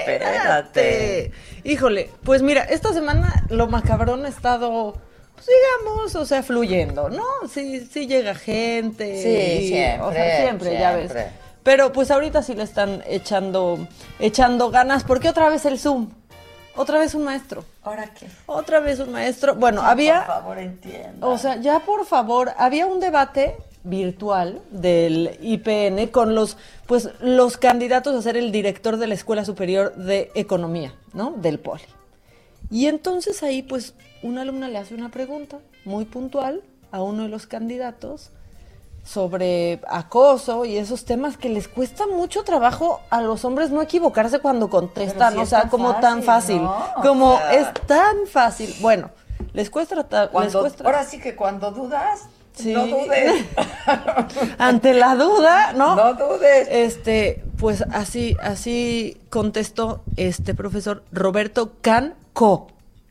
[0.00, 1.32] espérate,
[1.64, 4.96] Híjole, pues mira, esta semana lo macabrón ha estado,
[5.46, 7.24] digamos, o sea, fluyendo, ¿no?
[7.48, 9.22] Sí, sí llega gente.
[9.22, 10.06] Sí, siempre.
[10.06, 11.12] O sea, siempre, ya ves.
[11.62, 13.86] Pero pues ahorita sí le están echando,
[14.18, 16.10] echando ganas, porque otra vez el Zoom.
[16.74, 17.64] Otra vez un maestro.
[17.82, 18.26] ¿Ahora qué?
[18.46, 19.54] Otra vez un maestro.
[19.54, 20.24] Bueno, había.
[20.24, 21.26] Por favor, entienda.
[21.26, 27.56] O sea, ya por favor, había un debate virtual del IPN con los pues los
[27.56, 31.32] candidatos a ser el director de la Escuela Superior de Economía, ¿no?
[31.32, 31.82] Del Poli.
[32.70, 37.28] Y entonces ahí pues una alumna le hace una pregunta muy puntual a uno de
[37.28, 38.30] los candidatos
[39.04, 44.38] sobre acoso y esos temas que les cuesta mucho trabajo a los hombres no equivocarse
[44.38, 46.76] cuando contestan, o sea, como fácil, tan fácil, ¿no?
[46.98, 48.72] O como sea- es tan fácil.
[48.80, 49.10] Bueno,
[49.54, 52.20] les cuesta, les Cuando- cuesta ahora sí que cuando dudas,
[52.54, 52.72] Sí.
[52.74, 53.44] no dudes.
[54.58, 55.96] ante la duda, ¿no?
[55.96, 56.68] No dudes.
[56.70, 62.68] Este, pues así, así contestó este profesor Roberto Canco.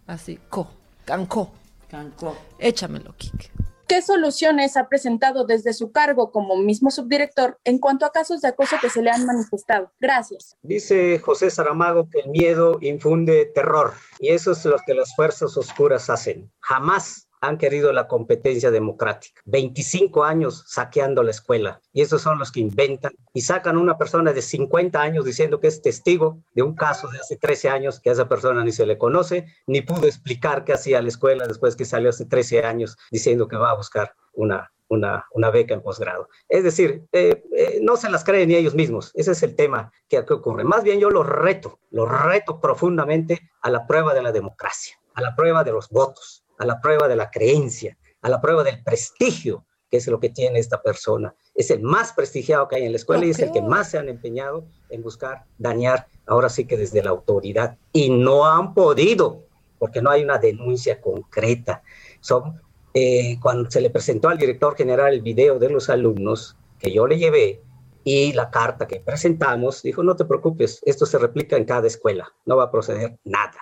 [0.08, 0.67] Así, co,
[1.12, 1.52] Canco.
[1.89, 2.38] Cancó.
[2.58, 3.52] Échamelo, Kike.
[3.86, 8.47] ¿Qué soluciones ha presentado desde su cargo como mismo subdirector en cuanto a casos de
[8.47, 9.91] acoso que se le han manifestado?
[10.00, 10.56] Gracias.
[10.62, 15.58] Dice José Saramago que el miedo infunde terror y eso es lo que las fuerzas
[15.58, 16.50] oscuras hacen.
[16.62, 19.41] Jamás han querido la competencia democrática.
[19.45, 24.32] 25 años saqueando la escuela y esos son los que inventan y sacan una persona
[24.32, 28.10] de 50 años diciendo que es testigo de un caso de hace 13 años que
[28.10, 31.75] a esa persona ni se le conoce ni pudo explicar qué hacía la escuela después
[31.75, 35.82] que salió hace 13 años diciendo que va a buscar una, una, una beca en
[35.82, 36.30] posgrado.
[36.47, 39.12] Es decir, eh, eh, no se las creen ni ellos mismos.
[39.15, 40.63] Ese es el tema que aquí ocurre.
[40.63, 45.21] Más bien yo los reto, los reto profundamente a la prueba de la democracia, a
[45.21, 48.84] la prueba de los votos, a la prueba de la creencia, a la prueba del
[48.84, 51.36] prestigio que es lo que tiene esta persona.
[51.54, 53.97] Es el más prestigiado que hay en la escuela y es el que más se
[53.97, 57.78] han empeñado en buscar dañar, ahora sí que desde la autoridad.
[57.91, 59.43] Y no han podido,
[59.80, 61.84] porque no hay una denuncia concreta.
[62.21, 62.62] Son,
[62.93, 67.06] eh, cuando se le presentó al director general el video de los alumnos que yo
[67.06, 67.62] le llevé
[68.06, 72.32] y la carta que presentamos, dijo, no te preocupes, esto se replica en cada escuela,
[72.45, 73.60] no va a proceder nada.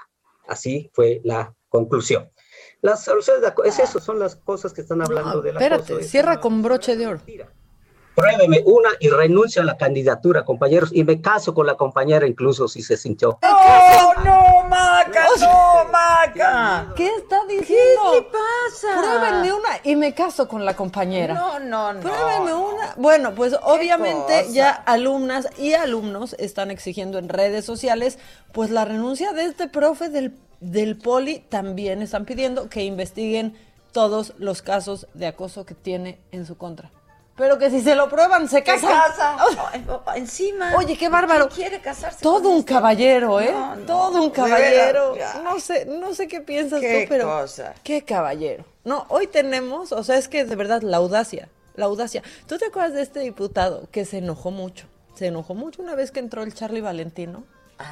[0.48, 2.30] Así fue la conclusión.
[2.82, 6.40] Las soluciones, de es eso, son las cosas que están hablando de la Espérate, cierra
[6.40, 7.20] con broche de oro.
[8.16, 12.68] Pruébeme una y renuncio a la candidatura, compañeros, y me caso con la compañera incluso
[12.68, 13.40] si se sintió.
[13.42, 15.26] ¡No, no, Maca!
[15.40, 16.94] ¡No, Maca!
[16.96, 18.02] ¿Qué está diciendo?
[18.12, 19.02] ¿Qué le pasa?
[19.02, 21.34] Pruébenme una y me caso con la compañera.
[21.34, 22.00] No, no, no.
[22.02, 22.94] Pruébenme una.
[22.98, 24.54] Bueno, pues obviamente cosa?
[24.54, 28.20] ya alumnas y alumnos están exigiendo en redes sociales
[28.52, 31.40] pues la renuncia de este profe del, del poli.
[31.40, 33.56] También están pidiendo que investiguen
[33.92, 36.92] todos los casos de acoso que tiene en su contra.
[37.36, 38.90] Pero que si se lo prueban, se ¿Qué casan.
[38.92, 39.38] casa?
[39.72, 40.74] Ay, Encima.
[40.76, 41.48] Oye, qué bárbaro.
[41.48, 42.74] ¿Quién quiere casarse Todo un este?
[42.74, 43.52] caballero, ¿eh?
[43.54, 45.16] No, no, Todo un caballero.
[45.44, 47.74] No sé, no sé qué piensas Qué tú, pero cosa.
[47.82, 48.66] qué caballero.
[48.84, 52.24] No, hoy tenemos, o sea, es que de verdad la audacia, la audacia.
[52.46, 54.88] ¿Tú te acuerdas de este diputado que se enojó mucho?
[55.14, 57.46] Se enojó mucho una vez que entró el Charlie Valentino.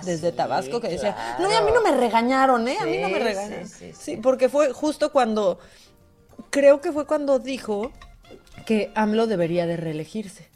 [0.04, 1.44] Desde Tabasco que decía, claro.
[1.44, 2.78] no, y a mí no me regañaron, ¿eh?
[2.80, 3.68] a mí no me regañaron.
[3.68, 3.94] sí, sí.
[3.98, 5.60] sí, porque fue justo cuando,
[6.50, 7.92] creo que fue cuando dijo
[8.66, 10.50] que AMLO debería de reelegirse.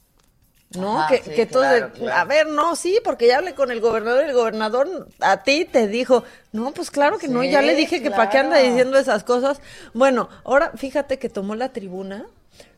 [0.78, 1.00] ¿No?
[1.00, 2.17] Ajá, que todo claro, de- claro.
[2.22, 5.65] a ver, no, sí, porque ya hablé con el gobernador y el gobernador a ti
[5.65, 8.98] te dijo, no, pues claro que no, ya le dije que para qué anda diciendo
[8.98, 9.60] esas cosas.
[9.94, 12.26] Bueno, ahora fíjate que tomó la tribuna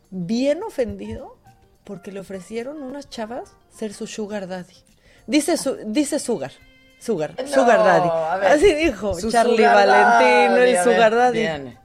[0.10, 1.38] bien ofendido
[1.84, 4.74] porque le ofrecieron unas chavas ser su sugar daddy.
[5.28, 6.52] Dice su, dice sugar.
[7.00, 8.48] Sugar, No, sugar daddy.
[8.48, 11.78] Así dijo su Charlie sugar Valentino, daddy, el sugar daddy.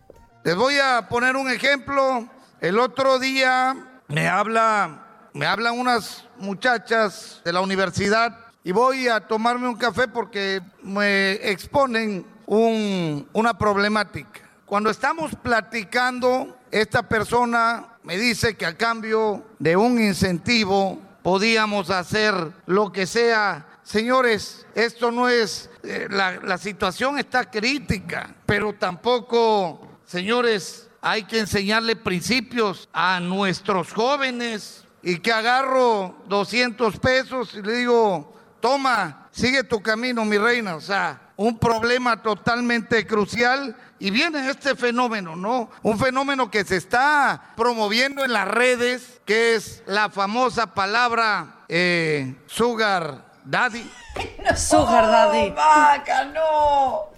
[0.45, 2.29] Les voy a poner un ejemplo.
[2.61, 3.77] El otro día
[4.09, 10.07] me habla, me hablan unas muchachas de la universidad y voy a tomarme un café
[10.09, 14.41] porque me exponen un- una problemática.
[14.67, 22.35] Cuando estamos platicando, esta persona me dice que a cambio de un incentivo podíamos hacer
[22.65, 23.67] lo que sea.
[23.83, 31.41] Señores, esto no es, eh, la, la situación está crítica, pero tampoco, señores, hay que
[31.41, 39.65] enseñarle principios a nuestros jóvenes y que agarro 200 pesos y le digo, toma, sigue
[39.65, 40.77] tu camino, mi reina.
[40.77, 43.77] O sea, un problema totalmente crucial.
[44.01, 45.71] Y viene este fenómeno, ¿no?
[45.83, 52.35] Un fenómeno que se está promoviendo en las redes, que es la famosa palabra eh,
[52.47, 53.91] sugar daddy.
[54.57, 55.51] Sugar daddy.
[55.51, 57.09] ¡No, Maca, no!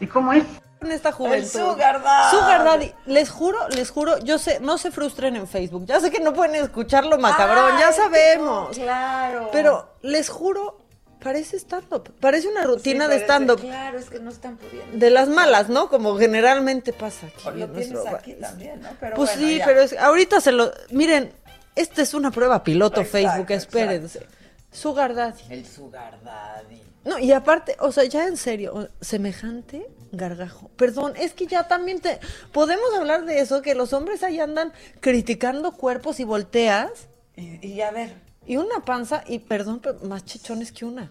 [0.00, 0.44] ¿Y cómo es?
[0.84, 1.36] en esta juventud.
[1.44, 2.36] El sugar daddy.
[2.36, 2.94] Sugar daddy.
[3.06, 5.86] Les juro, les juro, yo sé, no se frustren en Facebook.
[5.86, 8.76] Ya sé que no pueden escucharlo macabrón, ya sabemos.
[8.76, 9.48] no, claro.
[9.52, 10.78] Pero les juro,
[11.22, 12.12] parece stand-up.
[12.20, 13.60] Parece una rutina Sí, de stand-up.
[13.60, 14.96] Claro, es que no están pudiendo.
[14.98, 15.88] De las malas, ¿no?
[15.88, 17.44] Como generalmente pasa aquí.
[17.58, 18.88] Lo en tienes nuestro aquí también, ¿no?
[19.00, 19.64] Pero pues bueno, sí, ya.
[19.64, 20.70] pero es- ahorita se lo...
[20.90, 21.32] Miren,
[21.76, 24.26] esta es una prueba piloto Exacto, Facebook, espérense.
[24.70, 25.42] Sugar Daddy.
[25.50, 26.80] El sugar daddy.
[27.04, 30.70] No, y aparte, o sea, ya en serio, semejante gargajo.
[30.76, 32.20] Perdón, es que ya también te...
[32.52, 36.90] Podemos hablar de eso, que los hombres ahí andan criticando cuerpos y volteas.
[37.36, 38.14] Y, y a ver,
[38.46, 41.10] Y una panza, y perdón, pero más chichones que una.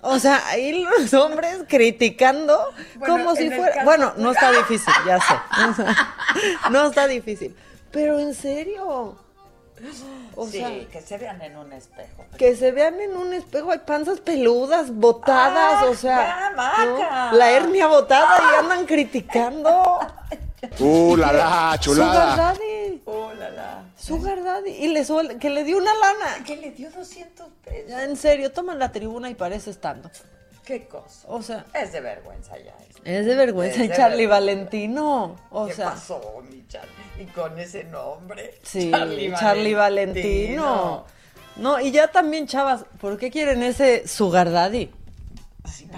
[0.00, 2.56] O sea, ahí los hombres criticando
[2.96, 3.72] Bueno, como si fuera...
[3.72, 5.34] caso Bueno, no está difícil, ya sé.
[5.70, 6.14] O sea,
[6.70, 7.56] no está difícil.
[7.90, 9.16] Pero en serio.
[10.36, 12.24] O sí, sea, que se vean en un espejo.
[12.36, 16.50] que se vean en un espejo, hay panzas peludas, botadas, Ah, o sea.
[17.30, 17.36] ¿no?
[17.36, 19.98] la hernia botada y andan criticando.
[20.80, 22.36] Uh, la la, Sugar chulada.
[22.36, 23.84] Daddy, Oh, la, la.
[23.96, 26.44] Sugar Daddy, y le suel- que le dio una lana.
[26.44, 27.92] Que le dio 200 pesos.
[28.00, 30.10] En serio, toman la tribuna y parece estando.
[30.64, 31.26] Qué cosa.
[31.28, 32.74] O sea, Es de vergüenza ya.
[32.88, 33.00] esto.
[33.04, 34.34] es de vergüenza, Es de Charlie vergüenza.
[34.54, 35.36] Valentino.
[35.50, 36.90] O ¿Qué sea, pasó, mi Charlie?
[37.20, 38.54] Y con ese nombre.
[38.62, 38.90] sí,
[39.38, 41.04] Charlie, Valentino.
[41.56, 44.90] No, y ya también, chavas, ¿por qué quieren ese Sugar Daddy?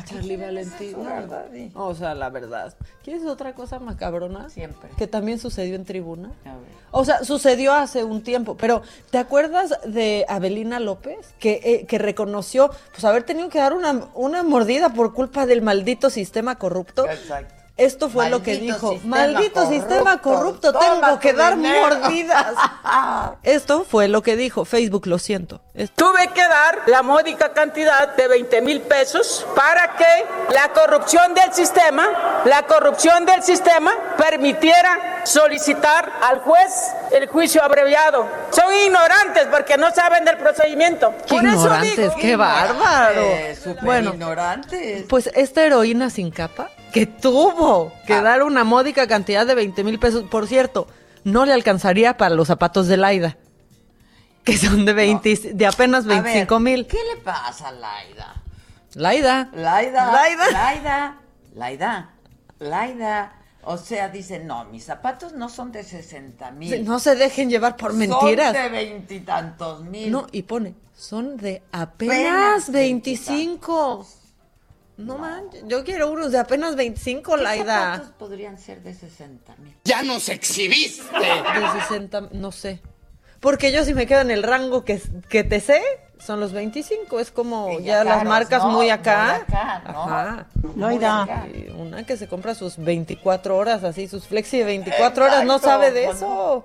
[0.04, 1.72] Charlie daddy?
[1.74, 2.74] O sea, la verdad.
[3.02, 4.48] ¿Quieres otra cosa macabrona?
[4.48, 4.90] Siempre.
[4.96, 6.32] Que también sucedió en tribuna.
[6.44, 6.68] A ver.
[6.90, 11.34] O sea, sucedió hace un tiempo, pero ¿te acuerdas de Abelina López?
[11.38, 15.62] Que, eh, que reconoció, pues, haber tenido que dar una, una mordida por culpa del
[15.62, 17.08] maldito sistema corrupto.
[17.08, 17.59] Exacto.
[17.80, 18.92] Esto fue lo que dijo.
[18.92, 19.70] sistema Maldito corrupto.
[19.74, 21.88] sistema corrupto, tengo que dar dinero.
[22.00, 22.54] mordidas.
[23.42, 24.64] Esto fue lo que dijo.
[24.64, 25.60] Facebook, lo siento.
[25.74, 31.32] Esto- Tuve que dar la módica cantidad de 20 mil pesos para que la corrupción
[31.34, 38.26] del sistema, la corrupción del sistema permitiera solicitar al juez el juicio abreviado.
[38.50, 41.12] Son ignorantes porque no saben del procedimiento.
[41.26, 43.20] Qué Por eso ignorantes, digo- qué bárbaro.
[43.22, 45.04] Eh, súper Bueno, ignorantes.
[45.08, 48.22] Pues esta heroína sin capa que tuvo que Ah.
[48.22, 50.86] dar una módica cantidad de 20 mil pesos, por cierto,
[51.24, 53.36] no le alcanzaría para los zapatos de Laida,
[54.44, 56.86] que son de 20, de apenas A ver, 25 mil.
[56.86, 58.42] ¿Qué le pasa a Laida?
[58.94, 59.50] Laida.
[59.54, 60.12] Laida.
[60.12, 60.50] Laida.
[60.50, 61.20] Laida.
[61.54, 62.10] Laida.
[62.58, 63.32] Laida.
[63.62, 66.84] O sea, dice, no, mis zapatos no son de 60 mil.
[66.84, 68.54] No se dejen llevar por mentiras.
[68.54, 70.10] Son de veintitantos mil.
[70.10, 72.16] No, y pone, son de Apenas
[72.64, 74.06] apenas 25.
[75.00, 77.92] No manches, yo quiero unos de apenas 25, ¿Qué Laida.
[77.94, 79.74] zapatos podrían ser de 60 mil?
[79.84, 81.02] Ya nos exhibiste.
[81.18, 82.80] De 60, no sé.
[83.40, 85.80] Porque yo si me quedo en el rango que, que te sé,
[86.18, 87.18] son los 25.
[87.20, 88.70] Es como Y ya, las caros, marcas ¿no?
[88.72, 89.42] muy acá.
[89.48, 90.02] Muy acá, ¿no?
[90.02, 91.46] Ajá.
[91.48, 95.58] Y Una que se compra sus 24 horas, así, sus flexi de 24 horas, no
[95.58, 96.64] sabe de eso.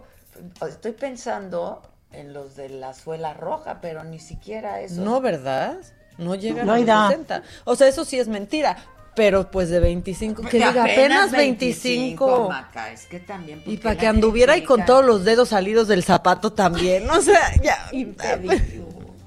[0.59, 0.67] no.
[0.67, 1.81] Estoy pensando
[2.11, 4.99] en los de la suela roja, pero ni siquiera eso.
[5.01, 5.77] No, ¿verdad?
[6.17, 7.43] No llegan a los 60.
[7.65, 8.77] O sea, eso sí es mentira.
[9.15, 12.49] Pero pues de 25, que diga apenas 25.
[12.49, 13.59] Maca, es que también.
[13.59, 17.09] Y porque para que anduviera ahí con todos los dedos salidos del zapato también.
[17.09, 17.87] O sea, ya.
[17.91, 18.61] Sin pedicure.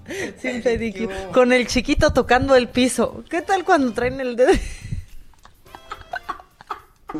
[0.43, 1.15] Sin pedicure.
[1.33, 3.25] Con el chiquito tocando el piso.
[3.31, 4.53] ¿Qué tal cuando traen el dedo?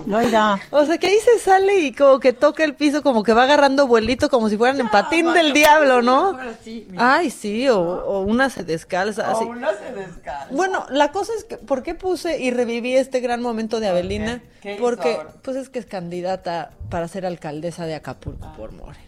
[0.07, 0.61] Loida.
[0.71, 3.45] O sea, que ahí se sale y como que toca el piso, como que va
[3.45, 6.27] agarrando vuelito, como si fueran en patín del diablo, ¿no?
[6.27, 7.15] Ahora sí, mira.
[7.17, 9.33] Ay, sí, o, o una se descalza.
[9.33, 9.45] O así.
[9.45, 10.49] una se descansa.
[10.51, 14.43] Bueno, la cosa es que, ¿por qué puse y reviví este gran momento de Abelina?
[14.61, 15.31] ¿Qué hizo Porque, ahora?
[15.43, 19.05] pues es que es candidata para ser alcaldesa de Acapulco por Morena.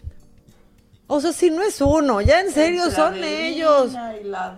[1.05, 3.91] O sea, si no es uno, ya en serio La son de ellos.
[4.21, 4.55] Y la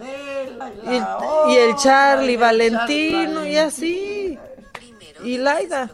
[0.85, 4.39] y, Y el, y Charlie y el Valentino Charlie y así.
[5.23, 5.89] Y Laida.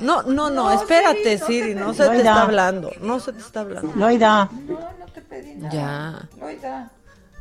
[0.00, 3.60] No, no, no, espérate, Siri, te no se te está hablando, no se te está
[3.60, 3.92] hablando.
[3.94, 4.48] Loida.
[4.50, 5.72] No, no te pedí nada.
[5.72, 6.28] Ya.
[6.40, 6.90] Loida.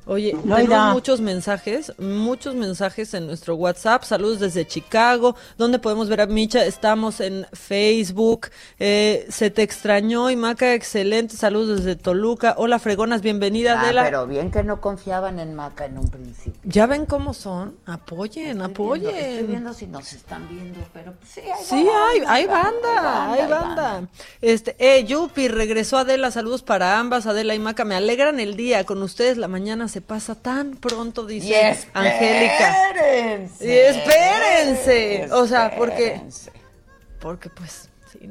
[0.07, 0.55] Oye, Loida.
[0.63, 4.03] tenemos muchos mensajes, muchos mensajes en nuestro WhatsApp.
[4.03, 6.65] Saludos desde Chicago, donde podemos ver a Micha.
[6.65, 8.47] Estamos en Facebook.
[8.79, 11.37] Eh, se te extrañó, y Maca, excelente.
[11.37, 12.55] Saludos desde Toluca.
[12.57, 14.03] Hola, fregonas, bienvenida, Ah, Adela.
[14.03, 16.59] pero bien que no confiaban en Maca en un principio.
[16.63, 17.75] Ya ven cómo son.
[17.85, 19.11] Apoyen, Estoy apoyen.
[19.11, 23.31] viendo- estoy viendo si nos están viendo, pero pues, sí, hay Sí, hay, hay banda,
[23.33, 24.07] hay hay banda.
[24.41, 28.83] Este, eh, Yupi, regresó Adela, saludos para ambas, Adela y Maca, me alegran el día,
[28.83, 31.53] con ustedes la mañana se pasa tan pronto, dice Y
[31.93, 32.87] Angélica.
[32.89, 33.65] espérense.
[33.65, 36.51] Y espérense, o sea, porque, Espérense.
[37.19, 38.29] porque pues, sí,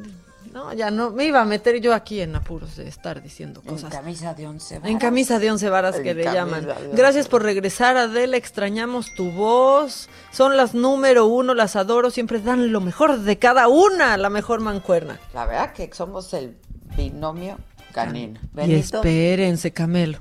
[0.53, 3.73] No, ya no, me iba a meter yo aquí en apuros de estar diciendo En
[3.75, 3.91] cosas.
[3.95, 4.91] camisa de once varas.
[4.91, 6.67] En camisa de once varas En que le llaman.
[6.93, 8.37] Gracias por regresar, Adela.
[8.37, 10.09] Extrañamos tu voz.
[10.33, 12.11] Son las número uno, las adoro.
[12.11, 15.21] Siempre dan lo mejor de cada una, la mejor mancuerna.
[15.35, 16.57] La verdad que somos el
[16.97, 17.57] binomio
[17.93, 18.41] canino.
[18.67, 20.19] Y espérense, Camelo.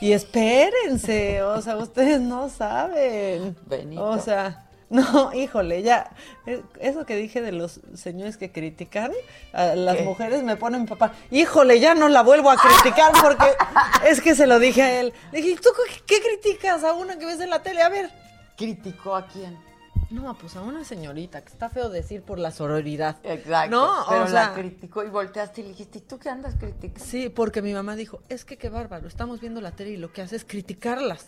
[0.00, 3.56] Y espérense, o sea, ustedes no saben.
[3.66, 4.04] Benito.
[4.04, 6.10] O sea, no, híjole, ya,
[6.46, 9.12] eh, eso que dije de los señores que critican
[9.52, 10.02] a las ¿Qué?
[10.04, 13.46] mujeres me pone mi papá, híjole, ya no la vuelvo a criticar porque
[14.08, 15.12] es que se lo dije a él.
[15.32, 17.82] Le dije, ¿tú qué, qué criticas a una que ves en la tele?
[17.82, 18.10] A ver.
[18.56, 19.67] ¿Criticó a quién?
[20.10, 23.18] No, pues a una señorita, que está feo decir por la sororidad.
[23.24, 23.76] Exacto.
[23.76, 26.54] No, pero o la sea, criticó y volteaste y le dijiste, ¿y tú qué andas
[26.58, 27.04] criticando?
[27.04, 30.12] Sí, porque mi mamá dijo, es que qué bárbaro, estamos viendo la tele y lo
[30.12, 31.26] que hace es criticarlas.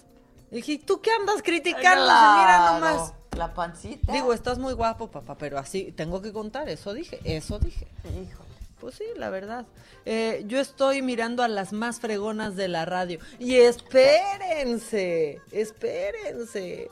[0.51, 2.05] Y dije, ¿y tú qué andas criticando?
[2.05, 3.15] Mira Claro, nomás.
[3.37, 4.13] La pancita.
[4.13, 7.87] Digo, estás muy guapo, papá, pero así tengo que contar, eso dije, eso dije.
[8.05, 8.51] Híjole.
[8.81, 9.67] Pues sí, la verdad.
[10.07, 13.21] Eh, yo estoy mirando a las más fregonas de la radio.
[13.39, 16.91] Y espérense, espérense.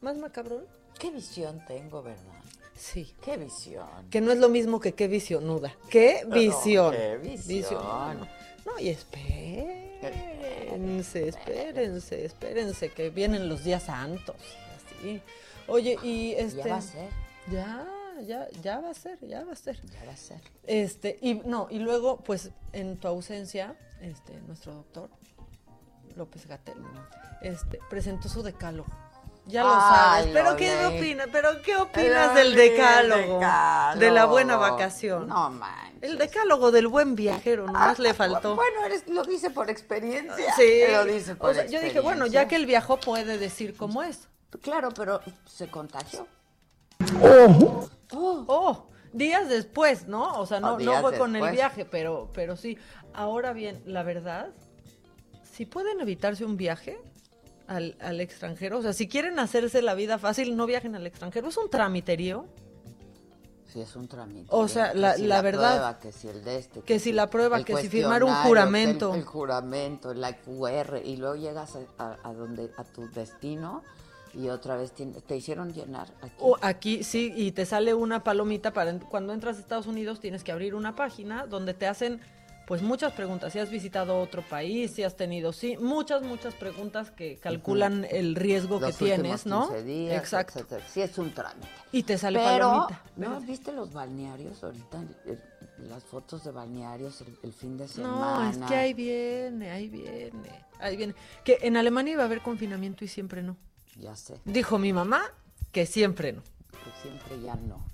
[0.00, 0.64] ¿Más macabrón?
[1.00, 2.22] Qué visión tengo, ¿verdad?
[2.76, 3.12] Sí.
[3.24, 3.88] Qué visión.
[4.10, 5.74] Que no es lo mismo que qué visionuda.
[5.90, 6.92] ¿Qué No, visión?
[6.94, 8.18] qué visión.
[8.66, 14.36] No, y espérense, espérense, espérense, que vienen los días santos.
[14.76, 15.20] Así.
[15.66, 16.62] Oye, y este.
[16.62, 17.08] Ya va a ser.
[17.50, 17.88] Ya,
[18.26, 19.80] ya, ya va a ser, ya va a ser.
[19.80, 20.40] Ya va a ser.
[20.66, 25.08] Este, y no, y luego, pues, en tu ausencia, este, nuestro doctor,
[26.16, 26.76] López Gatel,
[27.42, 28.90] este, presentó su decálogo.
[29.46, 30.30] Ya lo Ay, sabes.
[30.32, 31.28] Pero ¿qué opinas?
[31.32, 33.38] Pero ¿qué opinas del decálogo?
[33.38, 34.00] decálogo.
[34.00, 35.28] De la buena vacación.
[35.28, 36.02] No manches.
[36.02, 38.54] El decálogo del buen viajero, nomás le faltó.
[38.54, 40.54] Bueno, eres, lo dice por experiencia.
[40.54, 40.82] Sí.
[40.90, 44.02] Lo dice por O sea, yo dije, bueno, ya que él viajó puede decir cómo
[44.02, 44.28] es.
[44.62, 46.26] Claro, pero se contagió.
[47.22, 50.38] Oh, oh, días después, ¿no?
[50.40, 52.78] O sea, no, Oh, no fue con el viaje, pero, pero sí.
[53.14, 54.48] Ahora bien, la verdad,
[55.50, 56.98] si pueden evitarse un viaje
[57.70, 61.48] al, al extranjero, o sea, si quieren hacerse la vida fácil, no viajen al extranjero.
[61.48, 62.46] Es un tramiterío.
[63.72, 64.48] Sí, es un trámite.
[64.50, 66.80] O sea, la- si la verdad, prueba, que si el de este.
[66.80, 69.12] que si la prueba, que si firmar un juramento.
[69.14, 73.84] El, el juramento, la QR, y luego llegas a, donde, a tu destino
[74.34, 76.34] y otra vez tien- te hicieron llenar aquí.
[76.40, 80.42] O aquí sí, y te sale una palomita para cuando entras a Estados Unidos tienes
[80.42, 82.20] que abrir una página donde te hacen
[82.70, 83.52] pues muchas preguntas.
[83.52, 88.36] Si has visitado otro país, si has tenido, sí, muchas, muchas preguntas que calculan el
[88.36, 89.66] riesgo Los que tienes, ¿no?
[89.70, 90.60] 15 días, Exacto.
[90.60, 90.86] etcétera.
[90.88, 91.66] Sí, es un trámite.
[91.90, 93.02] Y te sale Pero, palomita.
[93.16, 93.46] ¿no verde.
[93.46, 95.02] viste los balnearios ahorita?
[95.26, 95.42] El-
[95.88, 98.50] las fotos de balnearios el, el fin de No, semana.
[98.50, 101.16] es que ahí viene, ahí viene, ahí viene.
[101.42, 103.56] Que en Alemania iba a haber confinamiento y siempre no.
[103.98, 105.22] Ya sé, Dijo mi mamá
[105.72, 107.84] que siempre no, que siempre ya no.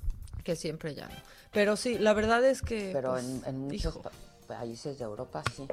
[0.45, 1.15] que siempre ya no.
[1.51, 2.91] Pero sí, la verdad es que...
[2.93, 3.99] Pero pues, en, en muchos.
[4.47, 5.67] Pa- países de Europa sí.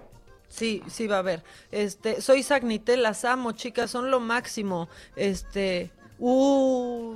[0.49, 1.43] Sí, sí va a haber.
[1.71, 4.87] Este, soy Sagnitel, las amo, chicas, son lo máximo.
[5.15, 7.15] Este, uh,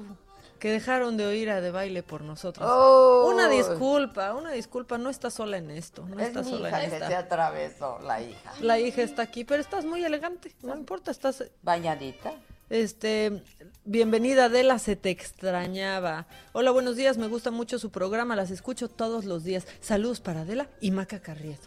[0.57, 2.67] que dejaron de oír a de baile por nosotros.
[2.67, 3.29] Oh.
[3.31, 6.91] Una disculpa, una disculpa, no estás sola en esto, no es mi sola hija en
[6.91, 8.53] que se atravesó, la hija.
[8.61, 12.33] La hija está aquí, pero estás muy elegante, no importa, estás Bañadita.
[12.69, 13.43] Este,
[13.85, 16.27] bienvenida Adela, se te extrañaba.
[16.53, 19.65] Hola, buenos días, me gusta mucho su programa, las escucho todos los días.
[19.79, 21.61] Saludos para Adela y Maca Carriedo.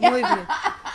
[0.00, 0.46] Muy bien.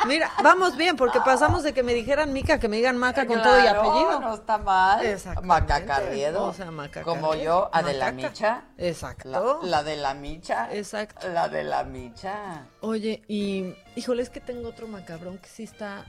[0.08, 3.42] Mira, vamos bien, porque pasamos de que me dijeran Mica, que me digan Maca con
[3.42, 4.20] todo y apellido.
[4.20, 5.02] No está mal.
[5.44, 6.44] Maca Carriedo.
[6.44, 7.46] O sea, Maca Como Carriedo.
[7.46, 8.30] yo, Adela Macaca.
[8.30, 8.64] Micha.
[8.78, 9.60] Exacto.
[9.62, 10.74] La, la de la Micha.
[10.74, 11.30] Exacto.
[11.30, 12.66] La de la Micha.
[12.82, 16.04] Oye, y híjole, es que tengo otro macabrón que sí está,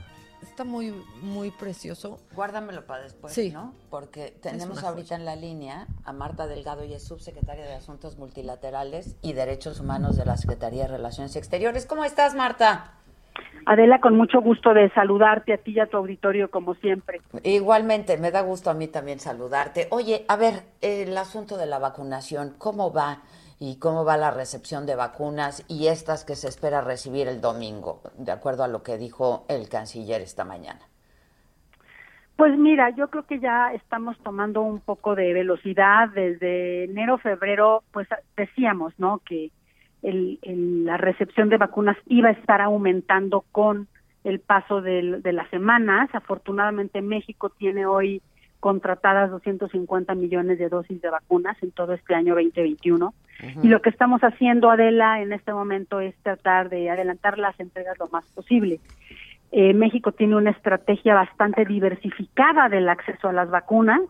[0.49, 0.91] está muy,
[1.21, 2.19] muy precioso.
[2.33, 3.51] Guárdamelo para después, Sí.
[3.51, 3.73] ¿no?
[3.89, 9.15] Porque tenemos ahorita en la línea a Marta Delgado, y es subsecretaria de Asuntos Multilaterales
[9.21, 11.85] y Derechos Humanos de la Secretaría de Relaciones Exteriores.
[11.85, 12.93] ¿Cómo estás, Marta?
[13.65, 17.19] Adela, con mucho gusto de saludarte a ti y a tu auditorio como siempre.
[17.43, 19.87] Igualmente, me da gusto a mí también saludarte.
[19.89, 23.23] Oye, a ver, el asunto de la vacunación, ¿cómo va?
[23.59, 28.01] ¿Y cómo va la recepción de vacunas y estas que se espera recibir el domingo,
[28.17, 30.81] de acuerdo a lo que dijo el canciller esta mañana?
[32.35, 36.09] Pues mira, yo creo que ya estamos tomando un poco de velocidad.
[36.09, 39.19] Desde enero, febrero, pues decíamos, ¿no?
[39.19, 39.51] Que
[40.01, 40.37] el,
[40.83, 43.87] la recepción de vacunas iba a estar aumentando con
[44.25, 46.09] el paso del- de las semanas.
[46.13, 48.21] Afortunadamente, México tiene hoy
[48.65, 53.13] contratadas 250 millones de dosis de vacunas en todo este año 2021.
[53.61, 57.95] Y lo que estamos haciendo, Adela, en este momento es tratar de adelantar las entregas
[57.99, 58.79] lo más posible.
[59.51, 64.01] Eh, México tiene una estrategia bastante diversificada del acceso a las vacunas.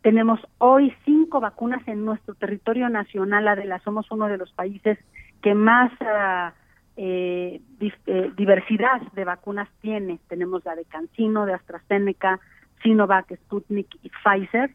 [0.00, 3.78] Tenemos hoy cinco vacunas en nuestro territorio nacional, Adela.
[3.80, 4.96] Somos uno de los países
[5.42, 6.54] que más ah,
[6.96, 7.60] eh,
[8.06, 10.18] eh, diversidad de vacunas tiene.
[10.28, 12.40] Tenemos la de CanSino, de AstraZeneca,
[12.82, 14.70] Sinovac, Sputnik y Pfizer.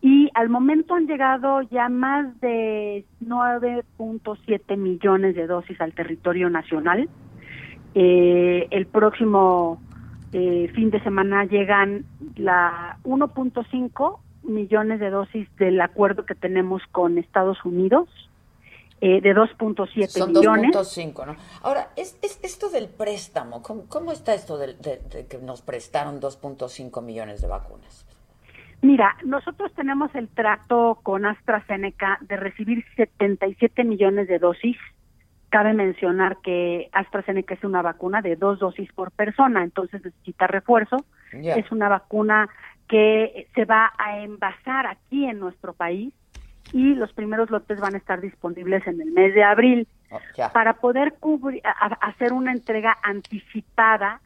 [0.00, 7.08] Y al momento han llegado ya más de 9.7 millones de dosis al territorio nacional.
[7.94, 9.80] Eh, el próximo
[10.32, 12.06] eh, fin de semana llegan
[12.36, 18.08] la 1.5 millones de dosis del acuerdo que tenemos con Estados Unidos.
[19.04, 20.74] Eh, de 2.7 millones.
[20.74, 21.36] 2.5, ¿no?
[21.62, 27.02] Ahora, es, es, esto del préstamo, ¿cómo, está esto de, de que nos prestaron 2.5
[27.02, 28.06] millones de vacunas?
[28.80, 34.76] Mira, nosotros tenemos el trato con AstraZeneca de recibir 77 millones de dosis
[35.54, 40.96] Cabe mencionar que AstraZeneca es una vacuna de dos dosis por persona, entonces necesita refuerzo.
[41.30, 42.48] Es una vacuna
[42.88, 46.12] que se va a envasar aquí en nuestro país
[46.74, 49.86] y los primeros lotes van a estar disponibles en el mes de abril.
[50.10, 50.18] Oh,
[50.52, 51.62] Para poder cubrir,
[52.00, 54.20] hacer una entrega anticipada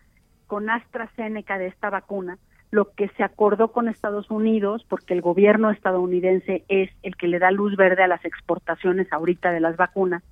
[0.47, 2.39] con AstraZeneca de esta vacuna,
[2.71, 7.39] lo que se acordó con Estados Unidos, porque el gobierno estadounidense es el que le
[7.39, 10.23] da luz verde a las exportaciones ahorita de las vacunas,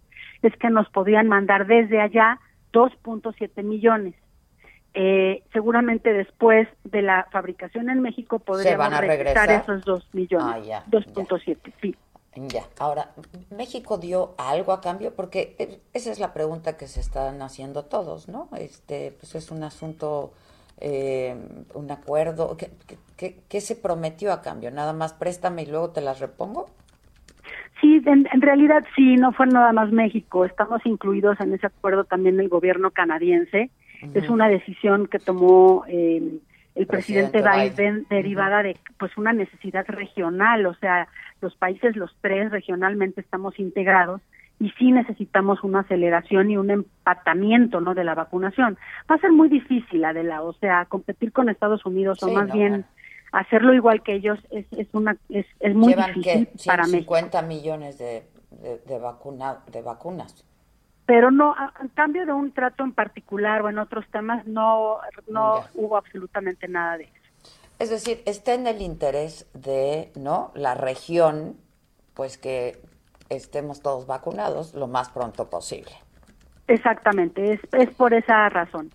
[0.40, 2.40] es que nos podían mandar desde allá
[2.72, 4.14] 2.7 millones.
[4.94, 11.58] Eh, seguramente después de la fabricación en México podríamos regresar esos 2 millones, ah, 2.7,
[11.82, 11.94] sí.
[12.36, 13.12] Ya, ahora,
[13.50, 15.14] ¿México dio algo a cambio?
[15.14, 18.48] Porque eh, esa es la pregunta que se están haciendo todos, ¿no?
[18.58, 20.32] Este, pues es un asunto,
[20.78, 21.34] eh,
[21.74, 22.56] un acuerdo.
[22.56, 22.70] ¿Qué,
[23.16, 24.70] qué, qué se prometió a cambio?
[24.70, 26.66] ¿Nada más préstame y luego te las repongo?
[27.80, 32.40] Sí, en, realidad sí, no fue nada más México, estamos incluidos en ese acuerdo también
[32.40, 33.70] el gobierno canadiense.
[34.14, 36.38] Es una decisión que tomó eh,
[36.76, 41.08] el presidente, Biden, derivada de pues una necesidad regional, o sea,
[41.40, 44.20] los países los tres regionalmente estamos integrados
[44.58, 47.94] y sí necesitamos una aceleración y un empatamiento, ¿no?
[47.94, 48.78] de la vacunación.
[49.10, 52.84] Va a ser muy difícil, Adela, o sea, competir con Estados Unidos o más bien
[53.32, 57.16] hacerlo igual que ellos es, es una es, es muy difícil para México.
[57.16, 58.22] 50 millones de,
[58.86, 60.44] de, vacuna, de vacunas.
[61.06, 64.98] Pero no, a, cambio de un trato en particular o en otros temas, no,
[65.28, 67.14] no hubo absolutamente nada de eso.
[67.78, 71.56] Es decir, está en el interés de no la región,
[72.14, 72.80] pues que
[73.28, 75.92] estemos todos vacunados lo más pronto posible.
[76.68, 78.90] Exactamente, es, es por esa razón.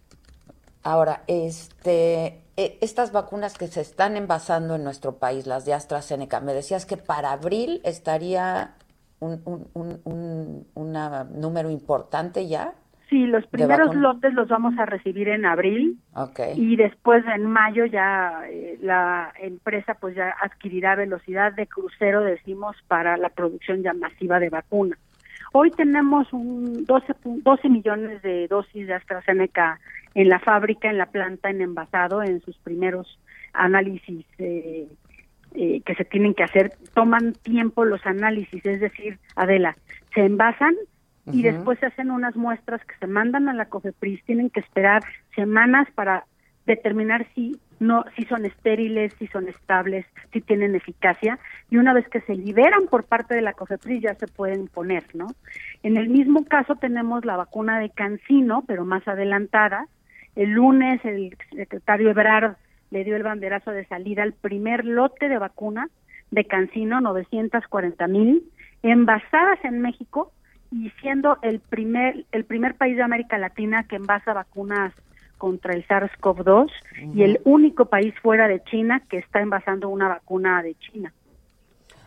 [0.84, 6.39] Ahora, este, eh, estas vacunas que se están envasando en nuestro país, las de AstraZeneca,
[6.39, 8.76] me decías que para abril estaría
[9.22, 10.94] un, un,
[11.40, 12.74] número importante ya.
[13.10, 16.54] Sí, los primeros lotes los vamos a recibir en abril okay.
[16.56, 22.78] y después en mayo ya eh, la empresa pues ya adquirirá velocidad de crucero, decimos,
[22.88, 24.98] para la producción ya masiva de vacunas.
[25.52, 29.82] Hoy tenemos un 12, 12 millones de dosis de AstraZeneca
[30.16, 33.20] en la fábrica, en la planta, en envasado, en sus primeros
[33.54, 34.88] análisis eh,
[35.54, 36.74] eh, que se tienen que hacer.
[36.93, 39.76] Toman tiempo los análisis, es decir, Adela,
[40.14, 40.76] se envasan
[41.32, 45.04] y después se hacen unas muestras que se mandan a la COFEPRIS, tienen que esperar
[45.36, 46.26] semanas para
[46.66, 51.39] determinar si no si son estériles, si son estables, si tienen eficacia
[51.70, 55.04] y una vez que se liberan por parte de la COFEPRIS ya se pueden poner,
[55.16, 55.28] ¿no?
[55.82, 59.88] En el mismo caso tenemos la vacuna de Cancino, pero más adelantada.
[60.36, 62.56] El lunes el secretario Ebrard
[62.92, 65.89] le dio el banderazo de salida al primer lote de vacuna
[66.30, 68.44] de Cancino, 940 mil,
[68.84, 70.32] envasadas en México
[70.72, 74.94] y siendo el primer el primer país de América Latina que envasa vacunas
[75.38, 76.70] contra el SARS-CoV-2
[77.16, 81.12] y el único país fuera de China que está envasando una vacuna de China.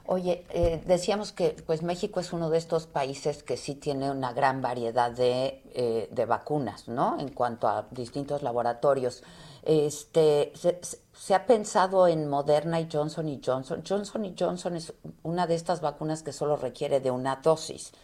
[0.07, 4.35] Oye, eh, decíamos que pues México es uno de estos países que sí tiene una
[4.35, 7.19] gran variedad de, eh, de vacunas, ¿no?
[7.19, 9.23] En cuanto a distintos laboratorios.
[9.63, 10.79] Este, se,
[11.13, 13.83] se, ha pensado en Moderna y Johnson y Johnson.
[13.89, 14.93] Johnson y Johnson es
[15.23, 17.95] una de estas vacunas que solo requiere de una dosis.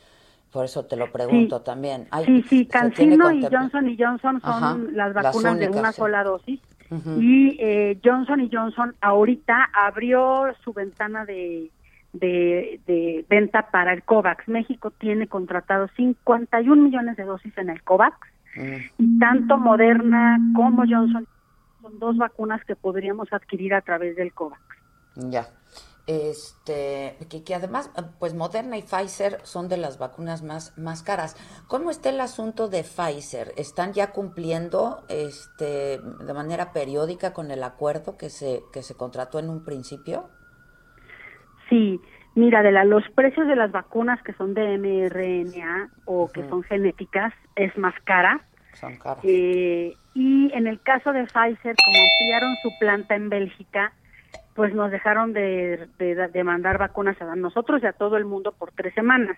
[0.50, 2.08] Por eso te lo pregunto también.
[2.24, 6.60] sí, sí, CanSino y Johnson y Johnson son las vacunas de una sola dosis.
[7.18, 11.70] Y eh, Johnson y Johnson ahorita abrió su ventana de,
[12.12, 14.48] de, venta para el COVAX.
[14.48, 18.16] México tiene contratado 51 millones de dosis en el COVAX.
[18.98, 21.26] Y tanto Moderna como Johnson
[21.82, 24.60] son dos vacunas que podríamos adquirir a través del COVAX.
[25.14, 25.46] Ya
[26.10, 31.36] este que, además pues Moderna y Pfizer son de las vacunas más más caras.
[31.68, 33.52] ¿Cómo está el asunto de Pfizer?
[33.56, 39.38] ¿Están ya cumpliendo este de manera periódica con el acuerdo que se que se contrató
[39.38, 40.30] en un principio?
[41.70, 41.98] Sí,
[42.34, 46.62] Mira, de la, los precios de las vacunas que son de mRNA o que son
[46.62, 48.40] genéticas es más cara.
[48.72, 49.24] Son caras.
[49.24, 53.92] Eh, y en el caso de Pfizer, como ampliaron su planta en Bélgica,
[54.54, 58.52] pues nos dejaron de, de, de mandar vacunas a nosotros y a todo el mundo
[58.52, 59.36] por tres semanas.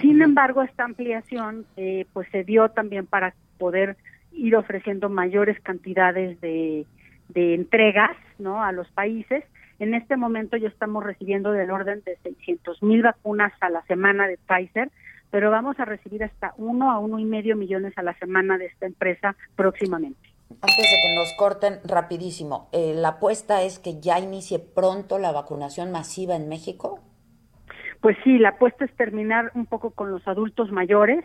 [0.00, 3.96] Sin embargo, esta ampliación eh, pues se dio también para poder
[4.32, 6.86] ir ofreciendo mayores cantidades de,
[7.28, 8.62] de entregas ¿no?
[8.64, 9.44] a los países.
[9.80, 14.28] En este momento ya estamos recibiendo del orden de 600 mil vacunas a la semana
[14.28, 14.90] de Pfizer,
[15.30, 18.66] pero vamos a recibir hasta uno a uno y medio millones a la semana de
[18.66, 20.20] esta empresa próximamente.
[20.50, 25.32] Antes de que nos corten rapidísimo, eh, ¿la apuesta es que ya inicie pronto la
[25.32, 27.00] vacunación masiva en México?
[28.02, 31.24] Pues sí, la apuesta es terminar un poco con los adultos mayores.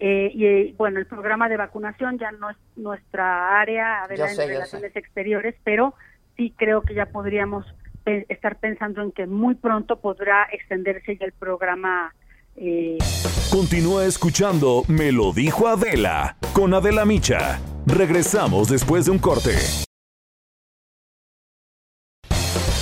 [0.00, 4.48] Eh, y eh, bueno, el programa de vacunación ya no es nuestra área sé, yo
[4.48, 5.94] relaciones exteriores, pero
[6.36, 7.64] sí creo que ya podríamos
[8.06, 12.14] estar pensando en que muy pronto podrá extenderse ya el programa.
[12.56, 12.98] Eh,
[13.50, 17.60] Continúa escuchando Me lo dijo Adela con Adela Micha.
[17.86, 19.56] Regresamos después de un corte.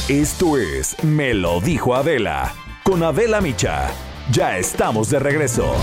[0.09, 2.53] Esto es Me lo dijo Adela
[2.85, 3.89] con Adela Micha.
[4.31, 5.75] Ya estamos de regreso.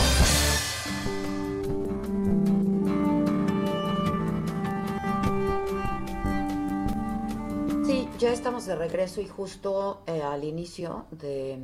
[7.89, 11.57] Sí, ya estamos de regreso y justo eh, al inicio de,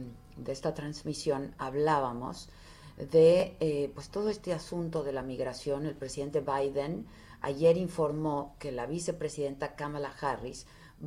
[0.47, 2.49] esta transmisión hablábamos
[2.97, 5.85] de eh, pues todo este asunto de la migración.
[5.85, 7.05] El presidente Biden
[7.41, 10.65] ayer informó que la vicepresidenta Kamala Harris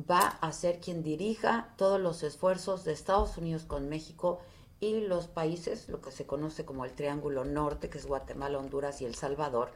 [0.09, 4.39] va a ser quien dirija todos los esfuerzos de Estados Unidos con México
[4.79, 9.01] y los países, lo que se conoce como el Triángulo Norte, que es Guatemala, Honduras
[9.01, 9.73] y El Salvador,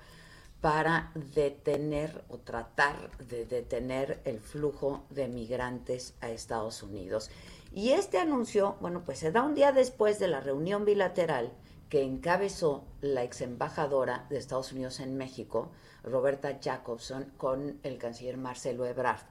[0.63, 7.29] para detener o tratar de detener el flujo de migrantes a Estados Unidos.
[7.73, 11.51] Y este anuncio, bueno, pues se da un día después de la reunión bilateral
[11.89, 15.69] que encabezó la ex embajadora de Estados Unidos en México,
[16.01, 19.25] Roberta Jacobson, con el canciller Marcelo Ebrard,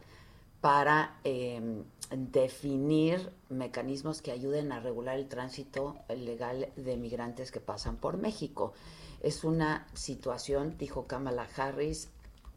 [0.61, 7.97] para eh, definir mecanismos que ayuden a regular el tránsito legal de migrantes que pasan
[7.97, 8.75] por México.
[9.23, 12.11] Es una situación, dijo Kamala Harris,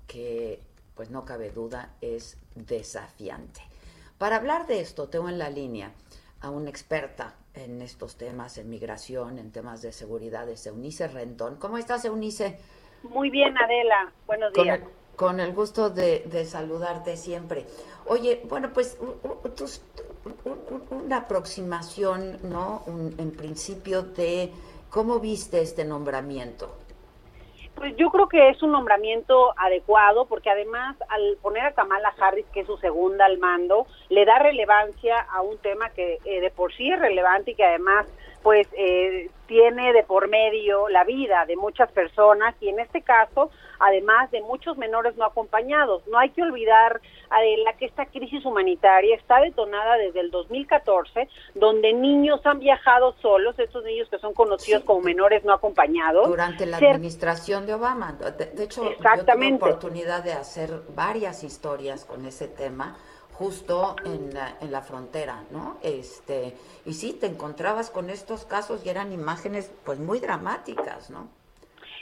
[0.07, 0.59] que
[0.95, 3.61] pues no cabe duda es desafiante.
[4.17, 5.91] Para hablar de esto, tengo en la línea
[6.41, 11.57] a una experta en estos temas, en migración, en temas de seguridad, es Eunice Rendón.
[11.57, 12.57] ¿Cómo estás, Eunice?
[13.03, 14.11] Muy bien, Adela.
[14.25, 14.79] Buenos Con días.
[14.79, 17.65] el, con el gusto de, de saludarte siempre.
[18.07, 18.97] Oye, bueno, pues
[20.91, 22.83] una aproximación, ¿no?
[22.87, 24.51] Un- en principio de
[24.95, 26.73] cómo viste este nombramiento.
[27.75, 32.45] Pues yo creo que es un nombramiento adecuado porque además al poner a Kamala Harris,
[32.53, 36.49] que es su segunda al mando, le da relevancia a un tema que eh, de
[36.49, 38.07] por sí es relevante y que además
[38.41, 43.51] pues eh, tiene de por medio la vida de muchas personas y en este caso
[43.79, 46.05] además de muchos menores no acompañados.
[46.07, 51.93] No hay que olvidar Adela, que esta crisis humanitaria está detonada desde el 2014, donde
[51.93, 56.27] niños han viajado solos, estos niños que son conocidos como menores no acompañados.
[56.27, 58.13] Durante la administración de Obama.
[58.13, 59.53] De, de hecho, Exactamente.
[59.53, 62.95] yo tuve oportunidad de hacer varias historias con ese tema
[63.37, 65.77] justo en la, en la frontera, ¿no?
[65.81, 66.55] Este,
[66.85, 71.27] y sí, te encontrabas con estos casos y eran imágenes pues muy dramáticas, ¿no?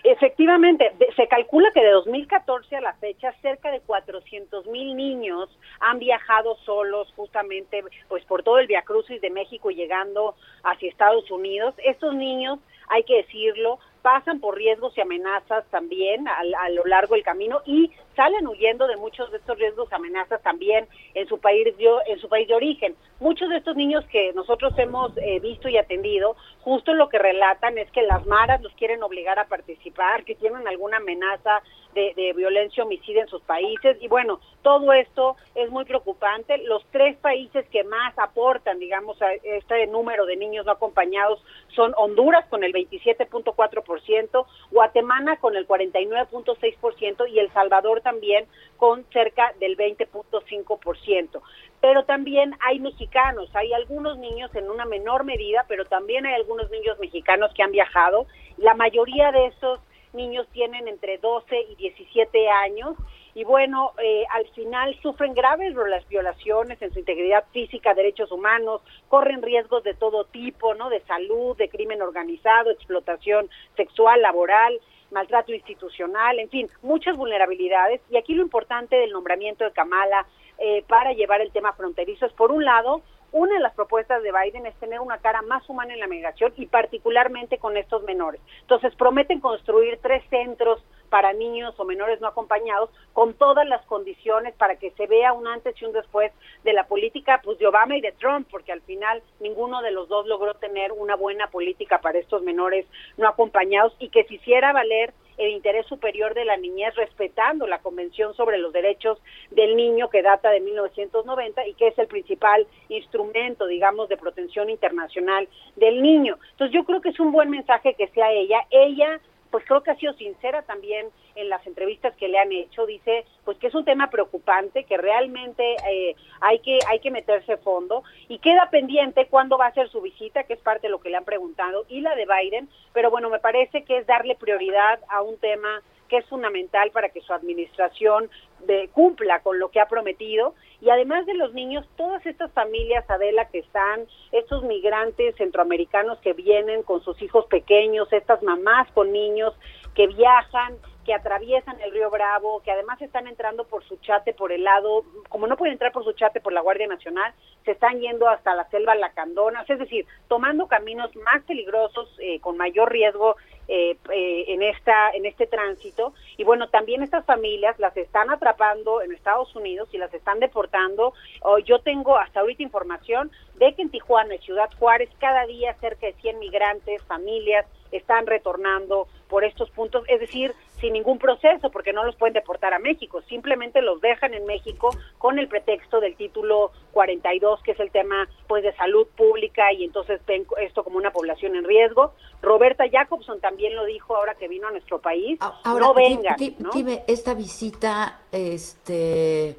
[0.03, 5.49] Efectivamente, se calcula que de 2014 a la fecha cerca de 400 mil niños
[5.79, 11.31] han viajado solos justamente pues por todo el Via Crucis de México llegando hacia Estados
[11.31, 11.73] Unidos.
[11.85, 17.15] Estos niños, hay que decirlo, pasan por riesgos y amenazas también a, a lo largo
[17.15, 21.65] del camino y salen huyendo de muchos de estos riesgos amenazas también en su país
[21.65, 22.95] de, en su país de origen.
[23.19, 27.77] Muchos de estos niños que nosotros hemos eh, visto y atendido, justo lo que relatan
[27.77, 31.61] es que las maras los quieren obligar a participar, que tienen alguna amenaza
[31.93, 36.57] de, de violencia homicida en sus países y bueno, todo esto es muy preocupante.
[36.59, 41.43] Los tres países que más aportan, digamos, a este número de niños no acompañados
[41.75, 48.45] son Honduras con el 27.4%, Guatemala con el 49.6% y El Salvador también
[48.77, 51.41] con cerca del 20.5%.
[51.81, 56.69] Pero también hay mexicanos, hay algunos niños en una menor medida, pero también hay algunos
[56.69, 58.27] niños mexicanos que han viajado.
[58.57, 59.79] La mayoría de esos
[60.13, 62.95] niños tienen entre 12 y 17 años
[63.35, 65.73] y bueno, eh, al final sufren graves
[66.07, 70.89] violaciones en su integridad física, derechos humanos, corren riesgos de todo tipo, ¿no?
[70.89, 74.79] De salud, de crimen organizado, explotación sexual, laboral,
[75.13, 78.01] maltrato institucional, en fin, muchas vulnerabilidades.
[78.09, 80.25] Y aquí lo importante del nombramiento de Kamala
[80.57, 83.01] eh, para llevar el tema fronterizo es, por un lado,
[83.31, 86.53] una de las propuestas de Biden es tener una cara más humana en la migración
[86.55, 88.39] y particularmente con estos menores.
[88.61, 90.83] Entonces prometen construir tres centros
[91.13, 95.45] para niños o menores no acompañados con todas las condiciones para que se vea un
[95.45, 96.31] antes y un después
[96.63, 100.09] de la política pues de Obama y de Trump, porque al final ninguno de los
[100.09, 102.87] dos logró tener una buena política para estos menores
[103.17, 107.77] no acompañados y que se hiciera valer el interés superior de la niñez respetando la
[107.79, 109.19] Convención sobre los Derechos
[109.51, 114.71] del Niño que data de 1990 y que es el principal instrumento, digamos, de protección
[114.71, 116.39] internacional del niño.
[116.51, 118.61] Entonces yo creo que es un buen mensaje que sea ella.
[118.71, 119.19] Ella
[119.53, 123.23] pues creo que ha sido sincera también en las entrevistas que le han hecho, dice
[123.45, 128.03] pues que es un tema preocupante, que realmente eh, hay que hay que meterse fondo
[128.27, 131.11] y queda pendiente cuándo va a ser su visita, que es parte de lo que
[131.11, 134.99] le han preguntado, y la de Biden, pero bueno, me parece que es darle prioridad
[135.07, 135.83] a un tema
[136.13, 138.29] que es fundamental para que su administración
[138.67, 140.53] de, cumpla con lo que ha prometido.
[140.79, 146.33] Y además de los niños, todas estas familias, Adela, que están, estos migrantes centroamericanos que
[146.33, 149.55] vienen con sus hijos pequeños, estas mamás con niños
[149.95, 154.51] que viajan que atraviesan el río Bravo, que además están entrando por su chate por
[154.51, 157.33] el lado, como no pueden entrar por su chate por la Guardia Nacional,
[157.65, 162.57] se están yendo hasta la selva Lacandona, es decir, tomando caminos más peligrosos, eh, con
[162.57, 163.35] mayor riesgo
[163.67, 166.13] eh, eh, en esta en este tránsito.
[166.37, 171.13] Y bueno también estas familias las están atrapando en Estados Unidos y las están deportando.
[171.41, 175.73] Oh, yo tengo hasta ahorita información de que en Tijuana y Ciudad Juárez cada día
[175.75, 180.53] cerca de 100 migrantes familias están retornando por estos puntos, es decir,
[180.83, 184.89] sin ningún proceso, porque no los pueden deportar a México, simplemente los dejan en México
[185.17, 189.85] con el pretexto del título 42, que es el tema pues de salud pública y
[189.85, 192.11] entonces ven esto como una población en riesgo.
[192.41, 196.35] Roberta Jacobson también lo dijo ahora que vino a nuestro país, ahora, no vengan.
[196.73, 199.55] Dime, esta visita, este,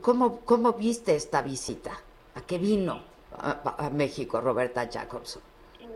[0.00, 1.90] ¿cómo, ¿cómo viste esta visita?
[2.36, 3.02] ¿A qué vino
[3.36, 5.42] a México Roberta Jacobson?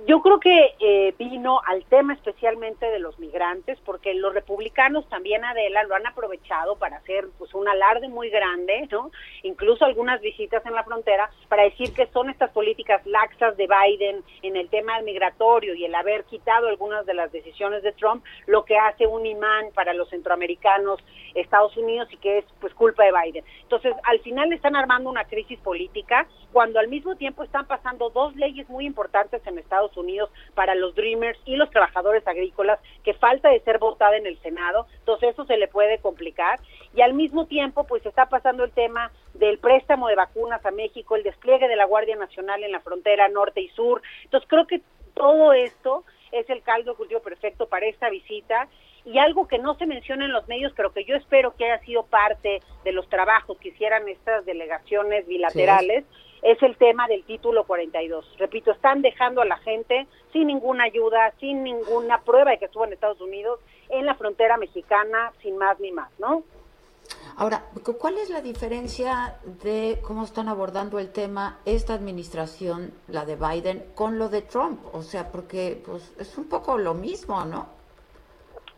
[0.05, 5.45] Yo creo que eh, vino al tema especialmente de los migrantes, porque los republicanos también,
[5.45, 9.13] Adela, lo han aprovechado para hacer pues un alarde muy grande, ¿no?
[9.45, 14.25] Incluso algunas visitas en la frontera para decir que son estas políticas laxas de Biden
[14.43, 18.65] en el tema migratorio y el haber quitado algunas de las decisiones de Trump, lo
[18.65, 20.99] que hace un imán para los centroamericanos,
[21.37, 23.45] Estados Unidos y que es pues culpa de Biden.
[23.63, 28.37] Entonces, al final están armando una crisis política cuando al mismo tiempo están pasando dos
[28.37, 33.49] leyes muy importantes en Estados Unidos para los Dreamers y los trabajadores agrícolas que falta
[33.49, 36.61] de ser votada en el Senado, entonces eso se le puede complicar.
[36.95, 41.17] Y al mismo tiempo pues está pasando el tema del préstamo de vacunas a México,
[41.17, 44.03] el despliegue de la Guardia Nacional en la frontera norte y sur.
[44.25, 44.83] Entonces creo que
[45.15, 48.69] todo esto es el caldo cultivo perfecto para esta visita.
[49.05, 51.85] Y algo que no se menciona en los medios, pero que yo espero que haya
[51.85, 56.05] sido parte de los trabajos que hicieran estas delegaciones bilaterales,
[56.43, 58.37] es el tema del título 42.
[58.39, 62.85] Repito, están dejando a la gente sin ninguna ayuda, sin ninguna prueba de que estuvo
[62.85, 66.43] en Estados Unidos, en la frontera mexicana, sin más ni más, ¿no?
[67.37, 67.65] Ahora,
[67.99, 73.85] ¿cuál es la diferencia de cómo están abordando el tema esta administración, la de Biden,
[73.95, 74.81] con lo de Trump?
[74.93, 77.82] O sea, porque pues es un poco lo mismo, ¿no?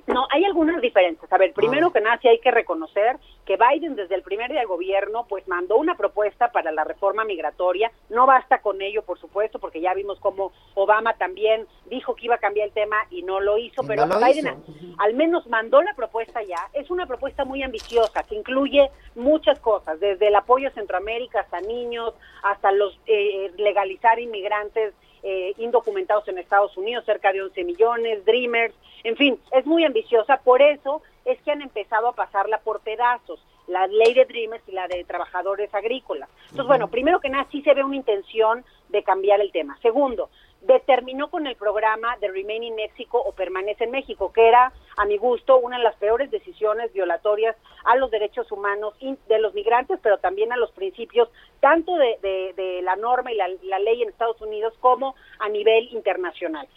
[0.07, 1.33] No, hay algunas diferencias.
[1.33, 4.61] A ver, primero que nada, sí hay que reconocer que Biden desde el primer día
[4.61, 7.91] de gobierno, pues mandó una propuesta para la reforma migratoria.
[8.11, 12.35] No basta con ello, por supuesto, porque ya vimos cómo Obama también dijo que iba
[12.35, 14.63] a cambiar el tema y no lo hizo, pero Biden
[14.99, 16.69] al menos mandó la propuesta ya.
[16.73, 21.61] Es una propuesta muy ambiciosa que incluye muchas cosas, desde el apoyo a Centroamérica hasta
[21.61, 24.95] niños, hasta los eh, legalizar inmigrantes
[25.25, 30.37] eh, indocumentados en Estados Unidos, cerca de 11 millones, Dreamers, en fin, es muy ambiciosa,
[30.39, 34.73] por eso es que han empezado a pasarla por pedazos, la ley de Dreamers y
[34.73, 36.29] la de trabajadores agrícolas.
[36.43, 38.65] Entonces, bueno, primero que nada, sí se ve una intención
[38.95, 39.77] de cambiar el tema.
[39.83, 40.31] Segundo,
[40.63, 45.05] determinó con el programa de Remain in México o Permanece en México, que era, a
[45.05, 49.99] mi gusto, una de las peores decisiones violatorias a los derechos humanos de los migrantes,
[50.01, 51.29] pero también a los principios
[51.61, 56.69] tanto de, la norma y la, ley en Estados Unidos como a nivel internacional.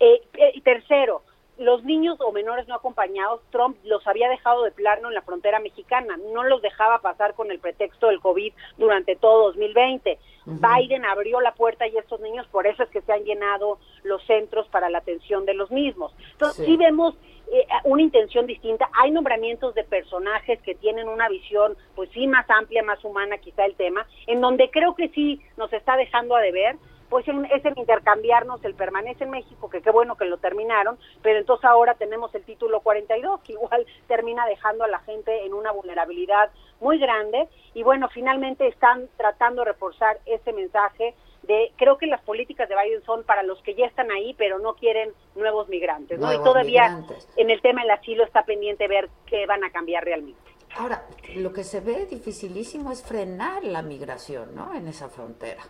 [0.00, 1.22] Eh, eh, tercero,
[1.58, 5.58] los niños o menores no acompañados, Trump los había dejado de plano en la frontera
[5.60, 10.18] mexicana, no los dejaba pasar con el pretexto del COVID durante todo 2020.
[10.46, 14.24] Biden abrió la puerta y estos niños, por eso es que se han llenado los
[14.26, 16.14] centros para la atención de los mismos.
[16.32, 17.16] Entonces, sí, vemos
[17.50, 18.88] eh, una intención distinta.
[19.00, 23.64] Hay nombramientos de personajes que tienen una visión, pues sí, más amplia, más humana, quizá
[23.64, 26.76] el tema, en donde creo que sí nos está dejando a deber
[27.08, 31.38] pues es el intercambiarnos el permanece en México, que qué bueno que lo terminaron, pero
[31.38, 35.72] entonces ahora tenemos el título 42, que igual termina dejando a la gente en una
[35.72, 36.50] vulnerabilidad
[36.80, 37.48] muy grande.
[37.74, 42.74] Y bueno, finalmente están tratando de reforzar ese mensaje de, creo que las políticas de
[42.74, 46.32] Biden son para los que ya están ahí, pero no quieren nuevos migrantes, ¿no?
[46.32, 47.04] y todavía
[47.36, 50.40] en el tema del asilo está pendiente ver qué van a cambiar realmente.
[50.76, 54.74] Ahora, lo que se ve dificilísimo es frenar la migración, ¿no?
[54.74, 55.62] En esa frontera.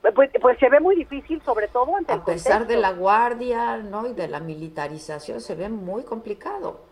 [0.00, 4.06] Pues, pues se ve muy difícil, sobre todo ante A pesar de la guardia, ¿no?
[4.06, 6.87] Y de la militarización, se ve muy complicado.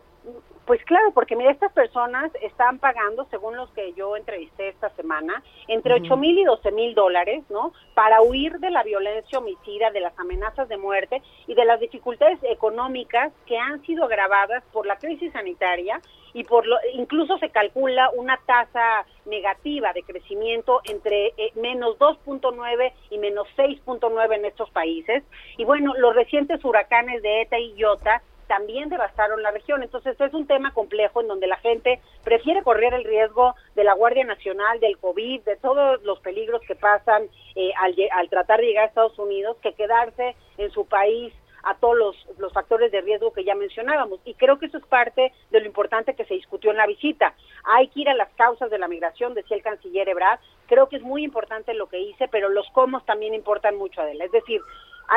[0.66, 5.44] Pues claro, porque mira, estas personas están pagando, según los que yo entrevisté esta semana,
[5.68, 7.72] entre ocho mil y doce mil dólares, ¿no?
[7.94, 12.40] Para huir de la violencia homicida, de las amenazas de muerte y de las dificultades
[12.42, 16.00] económicas que han sido agravadas por la crisis sanitaria
[16.34, 22.92] y por lo, incluso se calcula una tasa negativa de crecimiento entre eh, menos 2.9
[23.10, 25.22] y menos 6.9 en estos países.
[25.58, 29.82] Y bueno, los recientes huracanes de ETA y Iota también devastaron la región.
[29.82, 33.94] Entonces es un tema complejo en donde la gente prefiere correr el riesgo de la
[33.94, 37.24] Guardia Nacional, del COVID, de todos los peligros que pasan
[37.54, 41.32] eh, al, al tratar de llegar a Estados Unidos, que quedarse en su país
[41.66, 44.20] a todos los, los, factores de riesgo que ya mencionábamos.
[44.24, 47.34] Y creo que eso es parte de lo importante que se discutió en la visita.
[47.64, 50.38] Hay que ir a las causas de la migración, decía el canciller Ebrard.
[50.68, 54.24] Creo que es muy importante lo que hice, pero los cómo también importan mucho, Adela.
[54.24, 54.60] Es decir,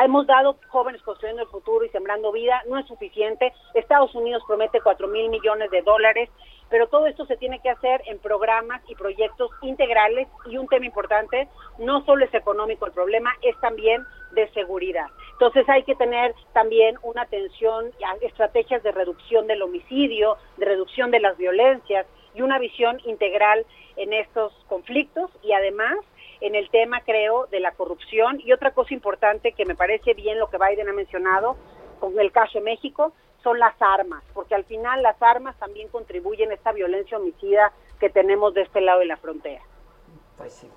[0.04, 3.52] Hemos dado jóvenes construyendo el futuro y sembrando vida, no es suficiente.
[3.74, 6.30] Estados Unidos promete cuatro mil millones de dólares,
[6.68, 10.86] pero todo esto se tiene que hacer en programas y proyectos integrales y un tema
[10.86, 11.48] importante,
[11.78, 15.06] no solo es económico el problema, es también de seguridad.
[15.40, 21.10] Entonces hay que tener también una atención a estrategias de reducción del homicidio, de reducción
[21.10, 23.64] de las violencias y una visión integral
[23.96, 25.96] en estos conflictos y además
[26.42, 28.38] en el tema, creo, de la corrupción.
[28.44, 31.56] Y otra cosa importante que me parece bien lo que Biden ha mencionado
[32.00, 36.50] con el caso de México son las armas, porque al final las armas también contribuyen
[36.50, 39.62] a esta violencia homicida que tenemos de este lado de la frontera.
[40.36, 40.68] Pues sí.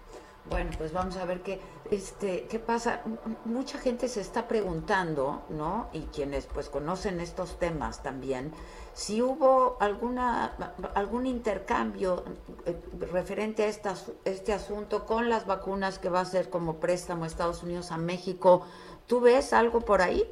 [0.49, 3.01] Bueno, pues vamos a ver qué, este, qué pasa.
[3.45, 5.87] mucha gente se está preguntando, ¿no?
[5.93, 8.51] Y quienes pues conocen estos temas también,
[8.93, 10.53] si hubo alguna
[10.95, 12.25] algún intercambio
[12.65, 12.77] eh,
[13.11, 17.63] referente a esta, este asunto con las vacunas que va a ser como préstamo Estados
[17.63, 18.65] Unidos a México.
[19.07, 20.29] ¿Tú ves algo por ahí?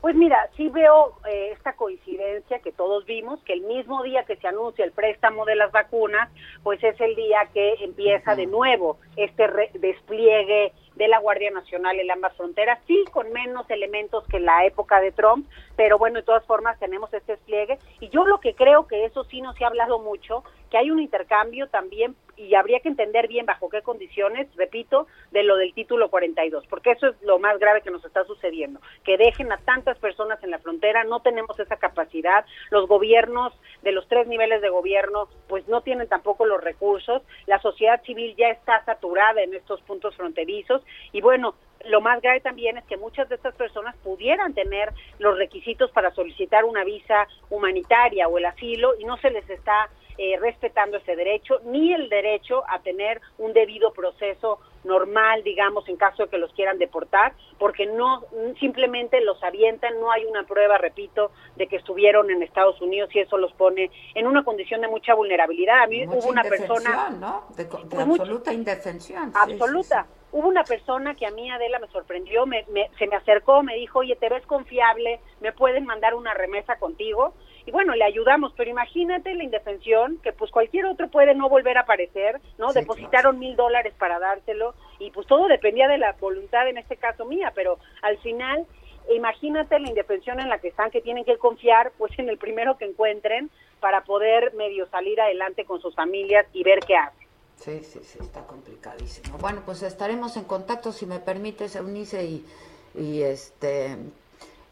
[0.00, 4.36] Pues mira, sí veo eh, esta coincidencia que todos vimos, que el mismo día que
[4.36, 6.30] se anuncia el préstamo de las vacunas,
[6.62, 12.10] pues es el día que empieza de nuevo este despliegue de la Guardia Nacional en
[12.10, 15.46] ambas fronteras, sí con menos elementos que en la época de Trump,
[15.76, 17.78] pero bueno, de todas formas tenemos este despliegue.
[18.00, 20.90] Y yo lo que creo que eso sí no se ha hablado mucho, que hay
[20.90, 25.74] un intercambio también y habría que entender bien bajo qué condiciones, repito, de lo del
[25.74, 29.58] título 42, porque eso es lo más grave que nos está sucediendo, que dejen a
[29.58, 33.52] tantas personas en la frontera, no tenemos esa capacidad, los gobiernos
[33.82, 38.34] de los tres niveles de gobierno pues no tienen tampoco los recursos, la sociedad civil
[38.36, 41.54] ya está saturada en estos puntos fronterizos y bueno,
[41.86, 46.10] lo más grave también es que muchas de estas personas pudieran tener los requisitos para
[46.14, 49.88] solicitar una visa humanitaria o el asilo y no se les está
[50.18, 55.96] eh, respetando ese derecho, ni el derecho a tener un debido proceso normal, digamos, en
[55.96, 58.24] caso de que los quieran deportar, porque no
[58.58, 63.20] simplemente los avientan, no hay una prueba, repito, de que estuvieron en Estados Unidos y
[63.20, 65.82] eso los pone en una condición de mucha vulnerabilidad.
[65.82, 67.44] A mí hubo una persona, ¿no?
[67.56, 67.68] De,
[68.00, 69.32] absoluta indefensión.
[69.34, 70.06] Absoluta.
[70.32, 72.64] Hubo una persona que a mí, Adela, me sorprendió, me,
[72.98, 77.34] se me acercó, me dijo, oye, te ves confiable, me pueden mandar una remesa contigo
[77.66, 81.78] y bueno, le ayudamos, pero imagínate la indefensión, que pues cualquier otro puede no volver
[81.78, 82.72] a aparecer, ¿no?
[82.72, 87.24] Depositaron mil dólares para dárselo y pues todo dependía de la voluntad, en este caso
[87.24, 88.66] mía, pero al final,
[89.14, 92.76] imagínate la indefensión en la que están, que tienen que confiar pues en el primero
[92.78, 93.50] que encuentren
[93.80, 97.28] para poder medio salir adelante con sus familias y ver qué hacen.
[97.56, 99.36] Sí, sí, sí, está complicadísimo.
[99.36, 102.46] Bueno, pues estaremos en contacto, si me permites, Eunice, y,
[102.94, 103.98] y este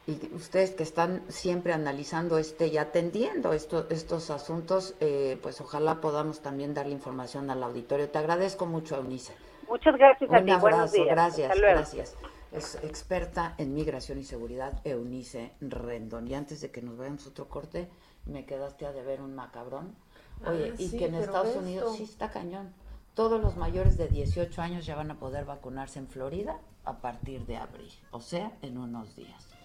[0.09, 6.41] y ustedes que están siempre analizando este y atendiendo estos asuntos, eh, pues ojalá podamos
[6.41, 8.09] también darle información al auditorio.
[8.09, 9.35] Te agradezco mucho, Eunice.
[9.69, 10.51] Muchas gracias a ti.
[10.59, 11.09] Buenos días.
[11.09, 12.17] Gracias, gracias.
[12.53, 16.27] Es experta en migración y seguridad, Eunice Rendón.
[16.27, 17.91] Y antes de que nos vayamos otro corte,
[18.25, 19.95] me quedaste a deber un macabrón.
[20.43, 22.73] Ah, Oye, y que en Estados Unidos sí está cañón.
[23.13, 27.45] Todos los mayores de 18 años ya van a poder vacunarse en Florida a partir
[27.45, 29.58] de abril, o sea, en unos días.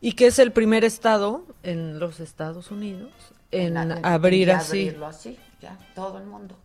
[0.00, 3.12] Y que es el primer estado en los Estados Unidos
[3.50, 4.96] en, abrir así.
[5.06, 6.56] así, ya, todo el mundo.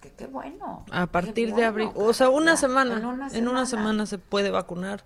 [0.00, 0.84] que qué bueno.
[0.90, 4.06] A partir de abril, o sea, una ya, semana, en una en una semana.
[4.06, 5.04] se puede vacunar.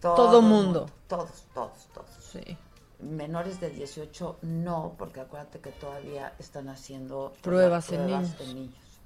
[0.00, 0.90] Todo, Todo mundo.
[1.08, 2.08] Todos, todos, todos.
[2.32, 2.56] Sí.
[3.00, 8.36] Menores de 18 no, porque acuérdate que todavía están haciendo Pruebas en niños.
[8.40, 9.00] en niños.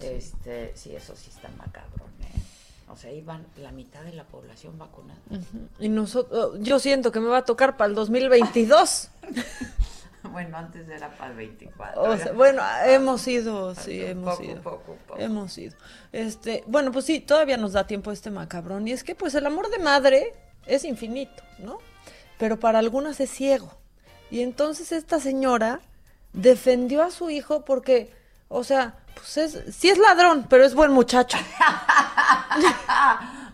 [0.00, 2.42] Este, sí, eso sí está macabrón, ¿eh?
[2.92, 5.18] O sea, iban la mitad de la población vacunada.
[5.80, 9.08] Y nosotros, yo siento que me va a tocar para el 2022.
[10.30, 12.02] Bueno, antes era para el 24.
[12.02, 14.62] O sea, bueno, hemos ido, sí, Un hemos poco, ido.
[14.62, 15.18] poco, poco.
[15.20, 15.74] Hemos ido.
[16.12, 18.86] Este, bueno, pues sí, todavía nos da tiempo este macabrón.
[18.86, 20.34] Y es que pues el amor de madre
[20.66, 21.78] es infinito, ¿no?
[22.38, 23.72] Pero para algunas es ciego.
[24.30, 25.80] Y entonces esta señora
[26.34, 28.12] defendió a su hijo porque,
[28.48, 31.38] o sea, pues es, sí es ladrón, pero es buen muchacho.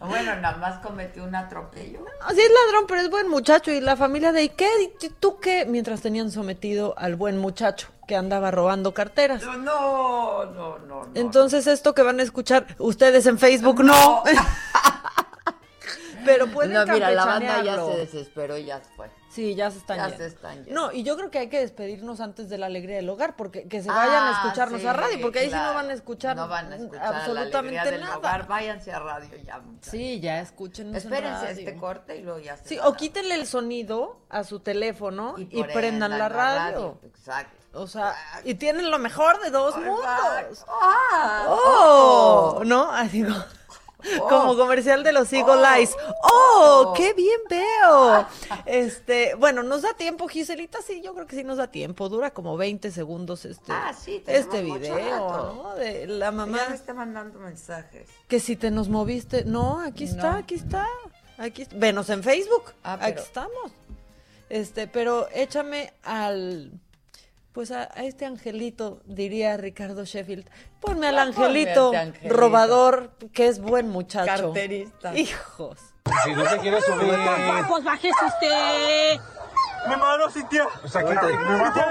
[0.01, 2.05] bueno, nada más cometió un atropello.
[2.23, 3.71] Así es ladrón, pero es buen muchacho.
[3.71, 4.69] Y la familia de, ¿y qué?
[5.01, 5.67] ¿Y tú qué?
[5.67, 9.43] Mientras tenían sometido al buen muchacho que andaba robando carteras.
[9.43, 11.09] No, no, no, no.
[11.15, 14.23] Entonces esto que van a escuchar ustedes en Facebook, no.
[16.25, 19.11] pero pueden No, mira, la banda ya se desesperó y ya fue.
[19.31, 20.17] Sí, ya se están Ya yendo.
[20.19, 20.81] se están yendo.
[20.81, 23.69] No, y yo creo que hay que despedirnos antes de la alegría del hogar, porque
[23.69, 25.93] que se Ah, vayan a escucharnos sí, a radio, porque ahí sí no van a
[25.93, 28.17] escuchar, No van a escuchar a la absolutamente del nada.
[28.17, 28.47] hogar.
[28.49, 29.59] Váyanse a radio ya.
[29.59, 29.91] muchachos.
[29.91, 30.95] Sí, ya escuchen.
[30.97, 35.35] Espérense este corte y luego ya se Sí, o quítenle el sonido a su teléfono
[35.37, 36.59] y, prendan prendan la la radio.
[36.77, 37.01] radio.
[37.05, 37.57] Exacto.
[37.75, 38.15] O sea,
[38.45, 40.65] y tienen lo mejor de dos mundos.
[40.69, 42.63] Ah, ¡Oh!
[42.65, 42.91] ¿No?
[42.91, 43.37] Así como,
[44.29, 45.95] como comercial de los Eagle Eyes.
[46.23, 46.95] ¡Oh!
[46.97, 48.27] ¡Qué bien veo!
[48.67, 52.09] Este, bueno, nos da tiempo, Giselita, sí, yo creo que sí nos da tiempo.
[52.09, 55.63] Dura como 20 segundos este, Ah, sí, este mucho video, rato.
[55.63, 55.75] ¿no?
[55.77, 56.59] De la mamá.
[56.59, 58.09] Ya me está mandando mensajes.
[58.29, 59.45] Que si te nos moviste.
[59.45, 60.39] No, aquí está, No.
[60.39, 60.87] aquí está.
[61.39, 62.73] Aquí Venos en Facebook.
[62.83, 63.73] Ah, Aquí estamos.
[64.49, 66.73] Este, pero échame al.
[67.59, 70.49] Pues a, a este angelito, diría Ricardo Sheffield.
[70.79, 72.33] Ponme al angelito, angelito.
[72.33, 74.53] robador, que es buen muchacho.
[74.53, 75.13] Carterista.
[75.19, 75.77] Hijos.
[76.23, 77.13] Si no se quiere subir.
[77.69, 79.19] Pues bájese usted.
[79.89, 80.69] Mi mano, Cintia.
[80.81, 81.15] Pues aquí te.
[81.17, 81.83] Bájese.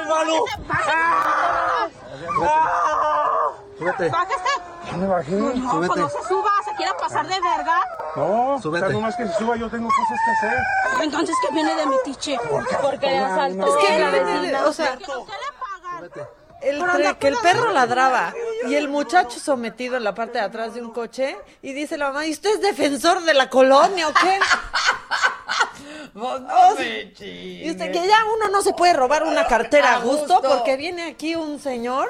[2.32, 3.67] Mi mano.
[3.78, 4.10] Súbete.
[4.10, 4.98] Bájese.
[4.98, 5.32] Me bajé.
[5.32, 7.80] No, no, pues no se suba, se quiere pasar de verga.
[8.16, 8.86] No, súbete.
[8.86, 11.04] O sea, no más que se suba, yo tengo cosas que hacer.
[11.04, 12.38] Entonces, ¿qué viene de mi tiche?
[12.82, 13.58] Porque le asaltó.
[13.58, 13.68] no.
[13.68, 14.66] Es que la vecina.
[14.66, 16.28] o sea, ¿Qué le pagan?
[16.62, 18.34] El tre- anda que el perro ladraba
[18.68, 22.08] y el muchacho sometido en la parte de atrás de un coche y dice la
[22.08, 24.40] mamá, ¿y usted es defensor de la colonia o qué?
[26.16, 30.00] Vos no me Y usted que ya uno no se puede robar una cartera a
[30.00, 30.42] gusto.
[30.42, 32.10] porque viene aquí un señor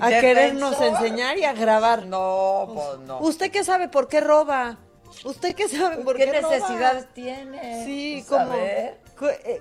[0.00, 2.06] a querernos enseñar y a grabar.
[2.06, 3.18] No, pues no.
[3.20, 4.78] ¿Usted qué sabe por qué roba?
[5.24, 6.54] ¿Usted qué sabe por ¿Qué qué, roba?
[6.54, 7.84] necesidad tiene?
[7.84, 8.98] Sí, Pues, como eh,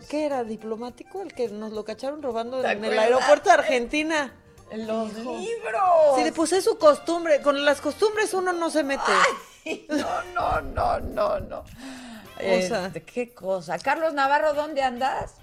[0.09, 4.33] ¿qué era diplomático el que nos lo cacharon robando ¿Te en el aeropuerto de Argentina?
[4.71, 5.37] Los Hijo.
[5.37, 5.81] libros.
[6.17, 7.41] Sí, pues es su costumbre.
[7.41, 9.01] Con las costumbres uno no se mete.
[9.89, 11.63] No, no, no, no, no.
[12.37, 13.79] sea- Este, qué cosa.
[13.79, 15.35] Carlos Navarro, ¿dónde andas?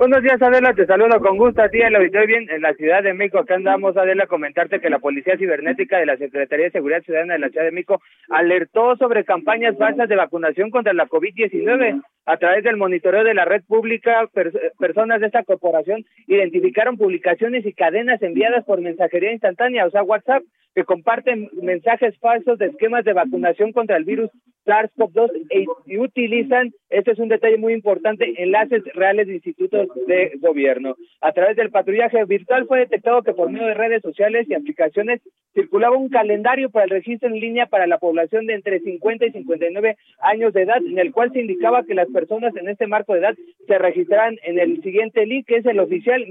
[0.00, 3.02] Buenos días, Adela, te saludo con gusto a ti, lo estoy bien en la Ciudad
[3.02, 3.38] de México.
[3.38, 7.40] Acá andamos, Adela, comentarte que la Policía Cibernética de la Secretaría de Seguridad Ciudadana de
[7.40, 12.00] la Ciudad de México alertó sobre campañas falsas de vacunación contra la COVID-19.
[12.24, 17.66] A través del monitoreo de la red pública, pers- personas de esta corporación identificaron publicaciones
[17.66, 20.42] y cadenas enviadas por mensajería instantánea, o sea, WhatsApp,
[20.74, 24.30] que comparten mensajes falsos de esquemas de vacunación contra el virus
[24.66, 30.32] SARS-CoV-2 e- y utilizan, este es un detalle muy importante, enlaces reales de institutos de
[30.40, 30.96] gobierno.
[31.20, 35.20] A través del patrullaje virtual fue detectado que por medio de redes sociales y aplicaciones
[35.54, 39.32] circulaba un calendario para el registro en línea para la población de entre 50 y
[39.32, 43.14] 59 años de edad, en el cual se indicaba que las personas en este marco
[43.14, 43.34] de edad
[43.66, 46.26] se registraran en el siguiente link, que es el oficial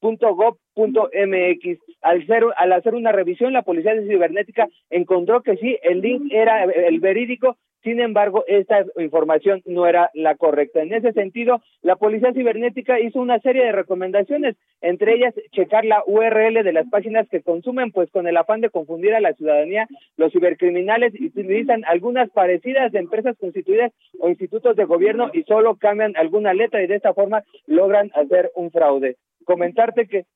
[0.00, 1.78] mivacuna.salud.gov.mx.
[2.02, 6.32] Al, ser, al hacer una revisión, la Policía de Cibernética encontró que sí, el link
[6.32, 10.82] era el verídico, sin embargo, esta información no era la correcta.
[10.82, 16.02] En ese sentido, la Policía Cibernética hizo una serie de recomendaciones, entre ellas checar la
[16.04, 19.86] URL de las páginas que consumen, pues con el afán de confundir a la ciudadanía,
[20.16, 26.16] los cibercriminales utilizan algunas parecidas de empresas constituidas o institutos de gobierno y solo cambian
[26.16, 29.16] alguna letra y de esta forma logran hacer un fraude.
[29.46, 30.26] Comentarte que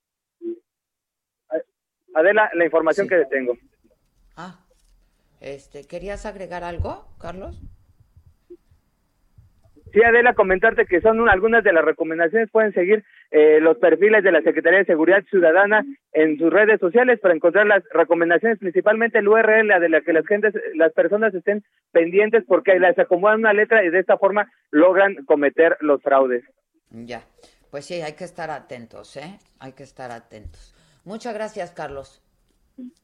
[2.15, 3.57] Adela, la información que tengo.
[4.37, 4.59] Ah,
[5.41, 7.61] este, ¿querías agregar algo, Carlos?
[9.93, 12.49] Sí, Adela, comentarte que son una- algunas de las recomendaciones.
[12.51, 17.19] Pueden seguir eh, los perfiles de la Secretaría de Seguridad Ciudadana en sus redes sociales
[17.20, 21.65] para encontrar las recomendaciones, principalmente el URL de la que las gentes, las personas estén
[21.93, 26.45] pendientes porque las acomodan una letra y de esta forma logran cometer los fraudes.
[26.91, 27.23] Ya.
[27.71, 29.39] Pues sí, hay que estar atentos, ¿eh?
[29.59, 30.75] Hay que estar atentos.
[31.05, 32.21] Muchas gracias, Carlos.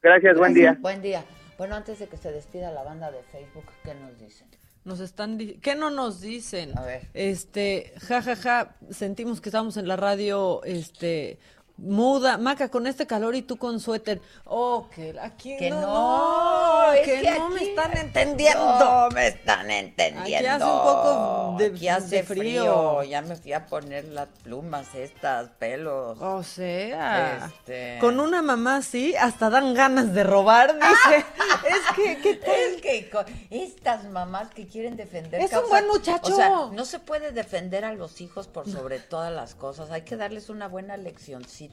[0.03, 0.77] Gracias, buen día.
[0.81, 1.25] Buen día.
[1.59, 4.49] Bueno, antes de que se despida la banda de Facebook, ¿qué nos dicen?
[4.85, 6.77] Nos están di- ¿Qué no nos dicen?
[6.79, 7.09] A ver.
[7.15, 11.39] Este, ja ja ja, sentimos que estamos en la radio este
[11.79, 14.21] muda, Maca con este calor y tú con suéter.
[14.45, 18.79] Oh, que aquí Que no, no, es que, que no me están entendiendo.
[18.79, 20.25] No me están entendiendo.
[20.25, 22.43] Aquí hace un poco de- Aquí hace de frío.
[22.63, 23.03] frío.
[23.05, 26.19] Ya me fui a poner las plumas estas, pelos.
[26.21, 31.25] O sea, Este- con una mamá así, hasta dan ganas de robar, dice.
[31.69, 32.55] es que, ¿qué tal?
[32.55, 36.33] Es que con estas mamás que quieren defender Es un buen muchacho.
[36.33, 39.91] O sea, no se puede defender a los hijos por sobre todas las cosas.
[39.91, 41.66] Hay que darles una buena leccioncita.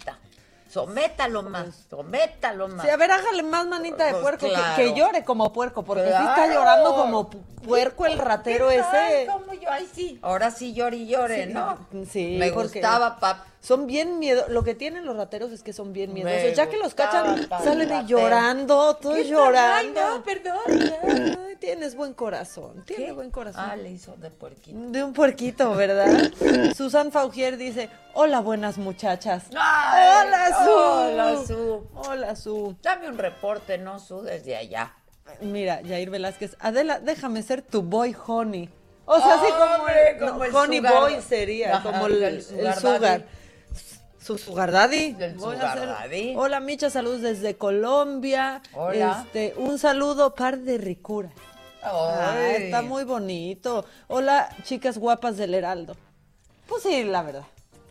[0.70, 2.84] Sométalo más, sométalo más.
[2.84, 4.76] Sí, a ver, hágale más manita de Pues puerco, que- claro.
[4.76, 6.54] que, llore como puerco, porque sí está Claro.
[6.54, 9.26] llorando como pu- puerco el ratero ¿Qué ese.
[9.28, 9.40] tal?
[9.40, 9.70] ¿Cómo yo?
[9.72, 10.18] Ay, sí.
[10.24, 11.78] Ahora sí llore y llore, Sí, ¿no?
[12.10, 13.46] Sí, Me porque gustaba, pap.
[13.64, 14.44] Son bien miedo.
[14.50, 16.54] Lo que tienen los rateros es que son bien Me miedosos.
[16.58, 20.02] Ya que los cachan, salen llorando, todos ¿Qué llorando.
[20.02, 21.38] Ay, no, perdón.
[21.48, 23.64] Ay, tienes buen corazón, tiene buen corazón.
[23.66, 24.78] Ah, le hizo de puerquito.
[24.78, 26.30] De un puerquito, ¿verdad?
[26.76, 29.46] Susan Faugier dice, hola buenas muchachas.
[29.58, 30.72] Ay, hola, Su.
[30.72, 31.88] Hola, Su.
[31.96, 32.76] Hola, Su.
[32.82, 34.24] Dame un reporte, ¿no, Su?
[34.24, 34.94] Desde allá.
[35.40, 38.70] Mira, Jair Velázquez, Adela, déjame ser tu boy honey.
[39.06, 42.76] O sea, así como, el honey sugar- boy sería, Ajá, como el, el el sugar
[42.80, 43.26] sugar.
[44.24, 45.16] Su sugar daddy.
[45.20, 46.34] El Voy a sugar hacer- daddy.
[46.38, 48.62] Hola, Micha, saludos desde Colombia.
[48.74, 49.24] Hola.
[49.26, 51.30] Este, un saludo par de ricura.
[51.82, 52.64] Ah, Ay.
[52.64, 53.86] está muy bonito.
[54.08, 55.98] Hola, chicas guapas del Heraldo.
[56.68, 57.44] Pues sí, la verdad.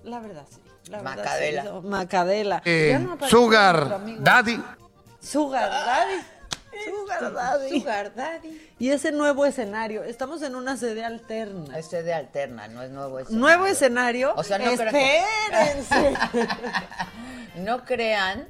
[0.05, 0.59] La verdad, sí.
[0.91, 1.63] La verdad, Macadela.
[1.63, 1.69] sí.
[1.85, 2.63] Macadela.
[2.65, 4.01] Eh, no sugar.
[4.23, 4.63] Daddy.
[5.21, 6.21] Sugar Daddy.
[6.85, 7.81] Sugar Daddy.
[7.81, 8.71] Sugar Daddy.
[8.79, 11.79] Y ese nuevo escenario, estamos en una sede alterna.
[11.79, 13.41] Es sede alterna, no es nuevo escenario.
[13.41, 14.35] Nuevo escenario.
[14.37, 16.15] O sea, no Espérense.
[17.57, 18.49] no crean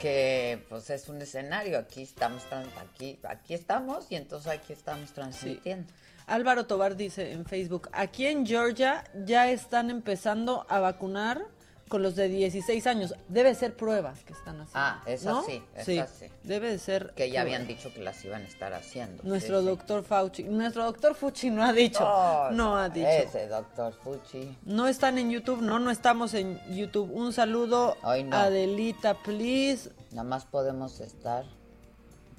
[0.00, 1.78] que pues es un escenario.
[1.78, 2.42] Aquí estamos,
[2.80, 5.92] aquí, aquí estamos y entonces aquí estamos transmitiendo.
[6.26, 11.46] Álvaro Tobar dice en Facebook, aquí en Georgia ya están empezando a vacunar
[11.88, 13.14] con los de 16 años.
[13.28, 14.72] Debe ser pruebas que están haciendo.
[14.74, 15.42] Ah, esas ¿no?
[15.44, 16.26] sí, esas sí.
[16.26, 16.32] sí.
[16.42, 17.60] Debe de ser Que ya pruebas.
[17.60, 19.22] habían dicho que las iban a estar haciendo.
[19.24, 19.70] Nuestro Sí, sí.
[19.70, 23.06] doctor Fauci, nuestro doctor Fuchi no ha dicho, No, no ha dicho.
[23.08, 24.56] Ese doctor Fuchi.
[24.64, 27.10] No están en YouTube, no, no estamos en YouTube.
[27.12, 28.36] Un saludo, no.
[28.36, 31.44] Adelita, please, Nada más podemos estar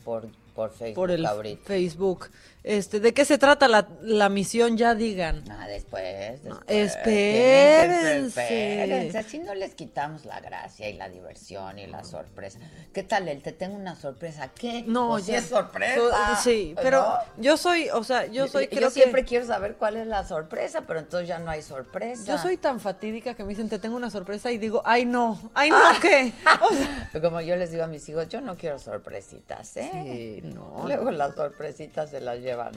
[0.03, 1.63] por, por Facebook por el ahorita.
[1.65, 2.29] Facebook.
[2.63, 4.77] Este, ¿de qué se trata la, la misión?
[4.77, 5.43] Ya digan.
[5.49, 6.63] Ah, después, después.
[6.69, 8.81] espérense.
[8.81, 12.59] Espérense, así no les quitamos la gracia y la diversión y la sorpresa.
[12.93, 14.49] ¿Qué tal el te tengo una sorpresa?
[14.55, 14.83] ¿Qué?
[14.87, 15.37] No, Pues ya.
[15.39, 15.95] es sorpresa.
[15.95, 16.11] So-
[16.41, 17.17] sí, pero ¿no?
[17.43, 20.25] yo soy, o sea, yo soy, yo creo siempre que quiero saber cuál es la
[20.25, 22.23] sorpresa, pero entonces ya no hay sorpresa.
[22.25, 25.51] yo soy tan fatídica que me dicen te tengo una sorpresa y digo, ay no,
[25.53, 26.31] ay no, ¿qué?
[26.61, 29.89] O sea, Como yo les digo a mis hijos, yo no quiero sorpresitas, ¿eh?
[29.91, 30.83] Sí, no.
[30.85, 32.73] Luego las sorpresitas se las llevan.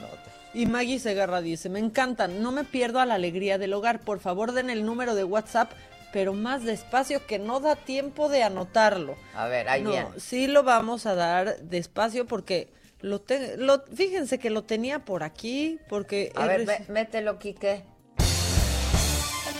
[0.53, 4.19] Y Maggie Segarra dice, me encantan, no me pierdo a la alegría del hogar, por
[4.19, 5.71] favor den el número de WhatsApp,
[6.13, 9.15] pero más despacio que no da tiempo de anotarlo.
[9.35, 10.07] A ver, ahí no, viene.
[10.17, 12.69] sí lo vamos a dar despacio porque
[13.01, 16.31] lo, te- lo fíjense que lo tenía por aquí, porque...
[16.35, 17.83] A ver, reci- mételo, Quique.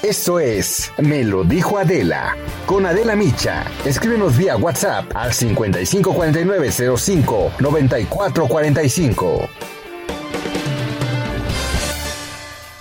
[0.04, 2.36] Esto es Me lo dijo Adela.
[2.68, 3.66] Con Adela Micha.
[3.84, 9.50] Escríbenos vía WhatsApp al 554905 9445.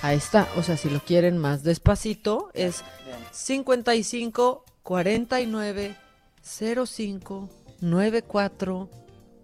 [0.06, 2.84] Ahí está, o sea, si lo quieren más despacito, es
[3.32, 5.96] 55 49
[6.44, 7.50] 05
[7.80, 8.88] 94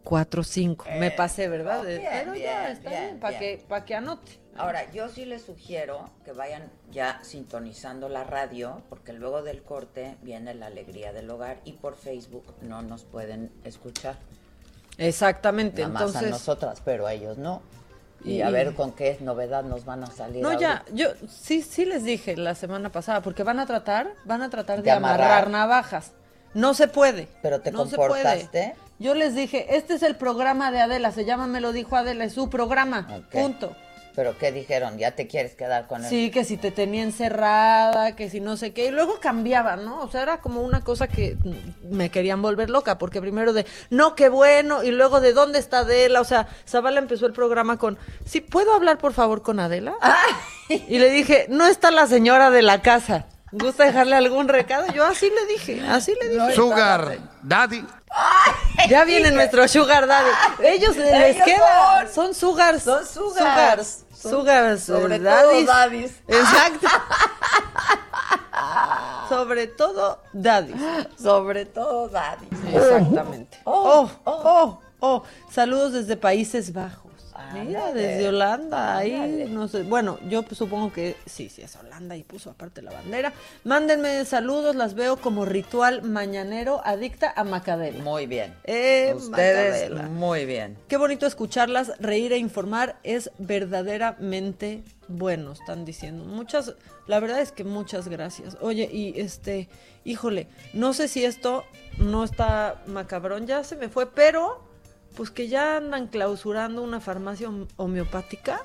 [0.05, 0.85] 45.
[1.01, 1.81] Me pasé, ¿verdad?
[1.81, 4.39] Oh, bien, Pero ya está bien, bien, para que, pa' que anote.
[4.57, 10.17] Ahora, yo sí les sugiero que vayan ya sintonizando la radio, porque luego del corte
[10.23, 14.17] viene la alegría del hogar y por Facebook no nos pueden escuchar.
[14.97, 17.63] Exactamente, Nada más a nosotras, pero a ellos no.
[18.25, 20.43] Y, a ver con qué novedad nos van a salir.
[20.43, 24.43] No, ya, yo sí, sí les dije la semana pasada, porque van a tratar, van
[24.43, 25.27] a tratar de, De amarrar.
[25.31, 25.51] amarrar.
[25.51, 26.13] navajas.
[26.55, 27.29] No se puede.
[27.43, 28.23] Pero te no se puede.
[28.23, 28.75] comportaste.
[28.99, 32.25] Yo les dije, este es el programa de Adela, se llama Me lo dijo Adela,
[32.25, 33.09] es su programa.
[33.33, 33.75] Punto.
[34.15, 34.99] Pero ¿qué dijeron?
[34.99, 36.11] ¿Ya te quieres quedar con él?
[36.11, 40.01] Sí, que si te tenía encerrada, que si no sé qué, y luego cambiaba, ¿no?
[40.01, 41.37] O sea, era como una cosa que
[41.83, 45.79] me querían volver loca, porque primero de, no, qué bueno, y luego de, ¿dónde está
[45.79, 46.21] Adela?
[46.21, 49.95] O sea, Zavala empezó el programa con, ¿sí puedo hablar por favor con Adela?
[50.69, 54.93] Y le dije, no está la señora de la casa, ¿gusta dejarle algún recado?
[54.93, 56.53] Yo así le dije, así le dije.
[56.53, 57.85] Sugar Daddy.
[58.89, 60.31] Ya viene nuestro sugar daddy.
[60.63, 62.83] Ellos les Ellos queda, son sugars.
[62.83, 64.05] Son sugars.
[64.13, 64.83] Sugars.
[64.83, 66.13] Sobre eh, todo daddies.
[66.29, 66.89] Exacto.
[69.29, 70.75] Sobre todo daddy.
[71.17, 72.47] Sobre todo daddy.
[72.75, 73.59] Exactamente.
[73.65, 77.02] Oh, Oh, oh, oh, Saludos desde Países Bajos.
[77.53, 79.83] Mira, desde Holanda, ahí no sé.
[79.83, 83.33] Bueno, yo pues, supongo que sí, sí es Holanda y puso aparte la bandera.
[83.65, 88.03] Mándenme saludos, las veo como ritual mañanero adicta a Macadela.
[88.03, 88.55] Muy bien.
[88.65, 90.09] Eh, Ustedes, Macadela.
[90.09, 90.79] muy bien.
[90.89, 96.25] Qué bonito escucharlas, reír e informar es verdaderamente bueno, están diciendo.
[96.25, 96.75] Muchas,
[97.07, 98.57] la verdad es que muchas gracias.
[98.61, 99.69] Oye, y este,
[100.05, 101.65] híjole, no sé si esto
[101.99, 104.72] no está macabrón, ya se me fue, pero
[105.17, 108.61] pues que ya andan clausurando una farmacia hom- homeopática.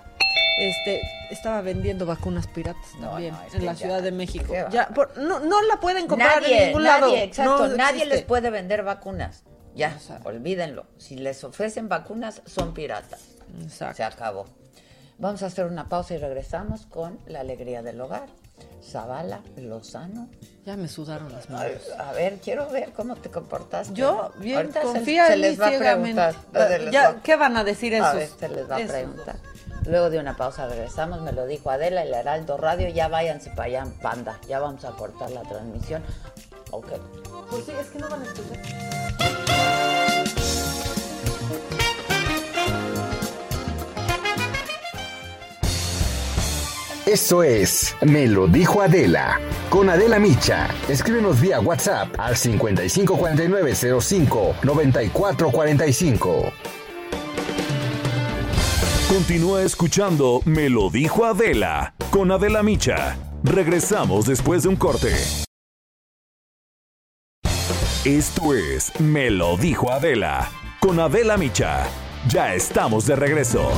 [0.59, 4.53] Este, estaba vendiendo vacunas piratas también no, en la ya, Ciudad de México.
[4.71, 7.15] Ya, por- no, no la pueden comprar nadie, en ningún nadie, lado.
[7.15, 9.43] exacto, nadie les puede vender vacunas.
[9.75, 10.87] Ya, olvídenlo.
[10.97, 13.21] Si les ofrecen vacunas, son piratas.
[13.69, 14.47] Se acabó.
[15.19, 18.27] Vamos a hacer una pausa y regresamos con la alegría del hogar.
[18.83, 20.29] Zavala, Lozano.
[20.65, 21.81] Ya me sudaron las manos.
[21.97, 23.93] A ver, quiero ver cómo te comportaste.
[23.93, 26.35] Yo, bien, Ahorita se- confía se, en les va a preguntar.
[26.53, 28.15] Se les Ya, va- ¿Qué van a decir A esos?
[28.15, 29.35] ver, se les va a preguntar.
[29.85, 33.63] Luego de una pausa regresamos, me lo dijo Adela, el Heraldo Radio, ya váyanse para
[33.63, 36.03] allá, panda, ya vamos a cortar la transmisión.
[36.71, 36.87] Ok.
[37.49, 39.56] Pues sí, es que no van a escuchar.
[47.07, 49.39] Esto es Me lo dijo Adela.
[49.69, 50.67] Con Adela Micha.
[50.89, 56.51] Escríbenos vía WhatsApp al 554905 9445.
[59.07, 63.17] Continúa escuchando Me lo dijo Adela con Adela Micha.
[63.41, 65.13] Regresamos después de un corte.
[68.03, 70.51] Esto es Me lo dijo Adela
[70.81, 71.87] con Adela Micha.
[72.27, 73.71] Ya estamos de regreso.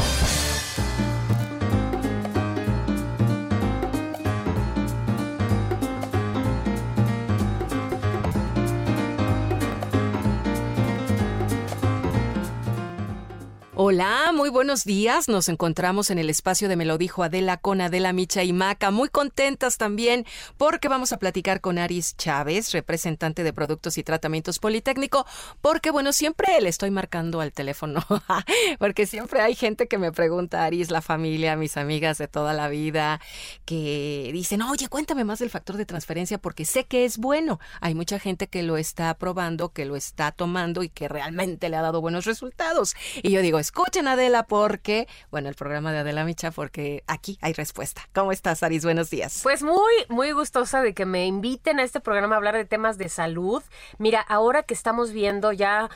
[13.91, 15.27] Hola, muy buenos días.
[15.27, 18.91] Nos encontramos en el espacio de Me lo dijo Adela con Adela Micha y Maca.
[18.91, 24.59] Muy contentas también porque vamos a platicar con Aris Chávez, representante de Productos y Tratamientos
[24.59, 25.25] Politécnico,
[25.59, 28.05] porque bueno, siempre le estoy marcando al teléfono,
[28.77, 32.69] porque siempre hay gente que me pregunta, Aris, la familia, mis amigas de toda la
[32.69, 33.19] vida,
[33.65, 37.59] que dicen, oye, cuéntame más del factor de transferencia porque sé que es bueno.
[37.81, 41.77] Hay mucha gente que lo está probando, que lo está tomando y que realmente le
[41.77, 42.93] ha dado buenos resultados.
[43.23, 47.53] Y yo digo, escuchen Adela porque, bueno, el programa de Adela Micha, porque aquí hay
[47.53, 48.01] respuesta.
[48.13, 48.83] ¿Cómo estás, Aris?
[48.83, 49.39] Buenos días.
[49.41, 52.97] Pues muy, muy gustosa de que me inviten a este programa a hablar de temas
[52.97, 53.63] de salud.
[53.97, 55.89] Mira, ahora que estamos viendo ya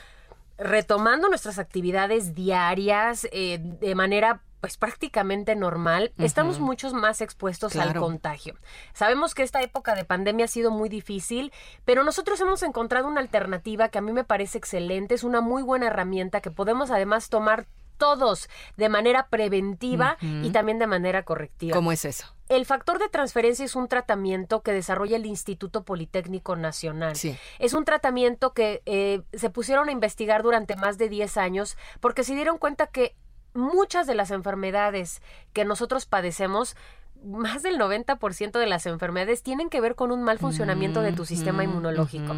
[0.56, 7.94] retomando nuestras actividades diarias eh, de manera pues prácticamente normal, estamos muchos más expuestos al
[7.94, 8.54] contagio.
[8.94, 11.52] Sabemos que esta época de pandemia ha sido muy difícil,
[11.84, 15.62] pero nosotros hemos encontrado una alternativa que a mí me parece excelente, es una muy
[15.62, 17.66] buena herramienta que podemos además tomar
[17.98, 21.76] todos de manera preventiva y también de manera correctiva.
[21.76, 22.34] ¿Cómo es eso?
[22.48, 27.16] El factor de transferencia es un tratamiento que desarrolla el Instituto Politécnico Nacional.
[27.16, 27.36] Sí.
[27.58, 32.24] Es un tratamiento que eh, se pusieron a investigar durante más de 10 años porque
[32.24, 33.14] se dieron cuenta que
[33.54, 35.22] muchas de las enfermedades
[35.52, 36.76] que nosotros padecemos
[37.24, 41.24] más del 90% de las enfermedades tienen que ver con un mal funcionamiento de tu
[41.24, 42.34] sistema Ujú, inmunológico.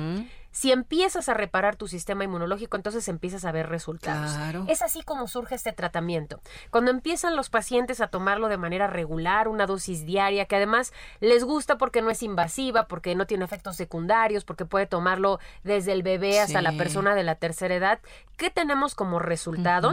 [0.53, 4.33] Si empiezas a reparar tu sistema inmunológico, entonces empiezas a ver resultados.
[4.33, 4.65] Claro.
[4.69, 6.41] Es así como surge este tratamiento.
[6.71, 11.45] Cuando empiezan los pacientes a tomarlo de manera regular, una dosis diaria, que además les
[11.45, 16.03] gusta porque no es invasiva, porque no tiene efectos secundarios, porque puede tomarlo desde el
[16.03, 17.99] bebé hasta la persona de la tercera edad,
[18.39, 19.93] ¿qué tenemos como resultado?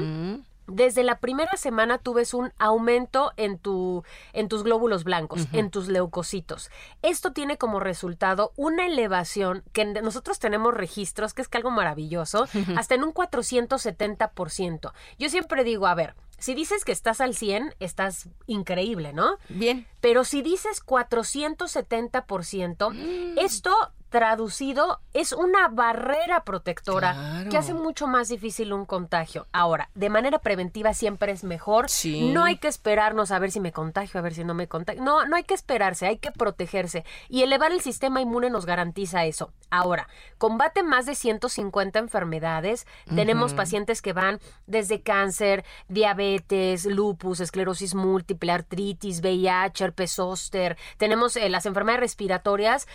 [0.67, 5.69] Desde la primera semana tú ves un aumento en, tu, en tus glóbulos blancos, en
[5.69, 6.69] tus leucocitos.
[7.01, 12.47] Esto tiene como resultado una elevación que nosotros tenemos registros, que es que algo maravilloso,
[12.77, 14.93] hasta en un 470%.
[15.19, 19.37] Yo siempre digo, a ver, si dices que estás al 100, estás increíble, ¿no?
[19.49, 19.87] Bien.
[20.01, 23.73] Pero si dices 470%, esto
[24.13, 27.49] traducido es una barrera protectora Claro.
[27.49, 29.47] que hace mucho más difícil un contagio.
[29.51, 31.89] Ahora, de manera preventiva siempre es mejor.
[31.89, 32.31] Sí.
[32.31, 35.01] No hay que esperarnos a ver si me contagio, a ver si no me contagio.
[35.01, 37.03] No, no hay que esperarse, hay que protegerse.
[37.27, 39.51] Y elevar el sistema inmune nos garantiza eso.
[39.71, 40.07] Ahora,
[40.37, 42.85] combate más de 150 enfermedades.
[43.15, 50.77] Tenemos pacientes que van desde cáncer, diabetes, lupus, esclerosis múltiple, artritis, VIH, herpes zóster.
[50.97, 52.87] Tenemos eh, las enfermedades respiratorias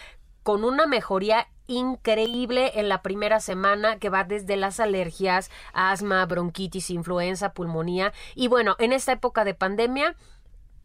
[0.49, 6.89] con una mejoría increíble en la primera semana que va desde las alergias, asma, bronquitis,
[6.89, 8.15] influenza, pulmonía.
[8.35, 10.17] Y bueno, en esta época de pandemia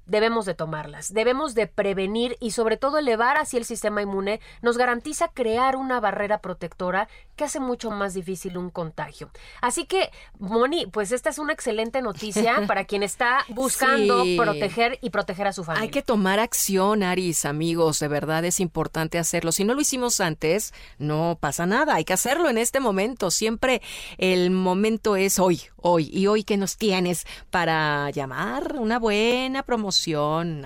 [0.06, 4.78] debemos de tomarlas, debemos de prevenir y sobre todo elevar así el sistema inmune, nos
[4.78, 9.30] garantiza crear una barrera protectora que hace mucho más difícil un contagio.
[9.62, 14.38] Así que, Moni, pues esta es una excelente noticia para quien está buscando Sí.
[14.38, 15.84] proteger y proteger a su familia.
[15.84, 19.52] Hay que tomar acción, Aris, amigos, de verdad es importante hacerlo.
[19.52, 23.32] Si no lo hicimos antes, no pasa nada, hay que hacerlo en este momento.
[23.32, 23.82] Siempre
[24.18, 26.10] el momento es hoy, hoy.
[26.14, 28.76] ¿Y hoy qué nos tienes para llamar?
[28.78, 29.93] Una buena promoción,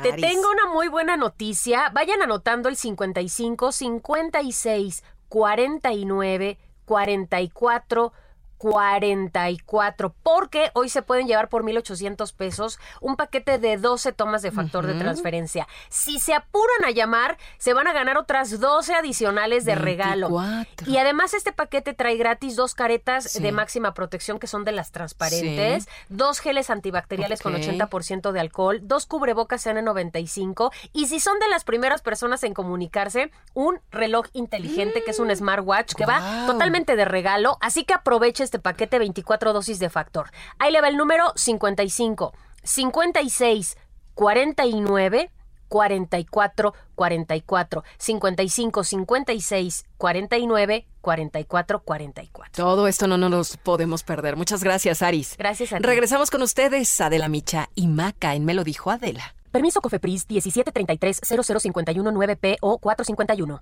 [0.01, 0.25] Te Aris.
[0.25, 1.89] tengo una muy buena noticia.
[1.93, 8.13] Vayan anotando el 55 56 49 44
[8.57, 14.51] 44 porque hoy se pueden llevar por 1800 pesos un paquete de 12 tomas de
[14.51, 15.67] factor de transferencia.
[15.89, 20.29] Si se apuran a llamar, se van a ganar otras 12 adicionales de regalo.
[20.29, 20.91] 24.
[20.91, 23.41] Y además este paquete trae gratis dos caretas Sí.
[23.41, 25.89] de máxima protección que son de las transparentes, Sí.
[26.09, 27.61] dos geles antibacteriales con Ok.
[27.61, 33.31] 80% de alcohol, dos cubrebocas N95 y si son de las primeras personas en comunicarse,
[33.53, 38.43] un reloj inteligente que es un smartwatch que va totalmente de regalo, así que aproveche
[38.47, 40.31] este paquete 24 dosis de factor.
[40.57, 42.33] Ahí le va el número 55
[42.63, 43.77] 56
[44.15, 45.31] 49
[45.67, 52.51] 44 44 55 56 49 44 44.
[52.53, 54.35] Todo esto no nos los podemos perder.
[54.37, 55.35] Muchas gracias, Aris.
[55.37, 55.83] Gracias a ti.
[55.83, 59.35] Regresamos con ustedes, Adela Micha y Maca en Me lo dijo Adela.
[59.51, 63.61] Permiso Cofepris 1733 0051 9P o 451.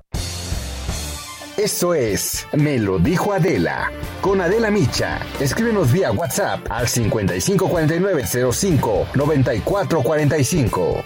[1.58, 3.90] Esto es Me lo dijo Adela.
[4.20, 5.22] Con Adela Micha.
[5.40, 11.06] Escríbenos vía WhatsApp al 554905 9445.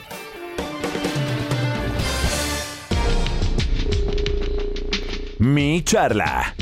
[5.37, 6.55] Mi charla.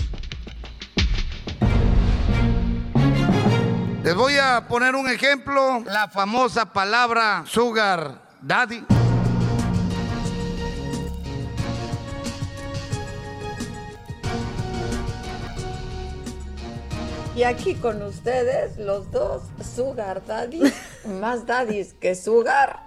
[4.03, 8.96] Les voy a poner un ejemplo, la famosa palabra sugar daddy.
[17.37, 20.73] Y aquí con ustedes, los dos Sugar Daddies,
[21.21, 22.79] más Daddies que Sugar.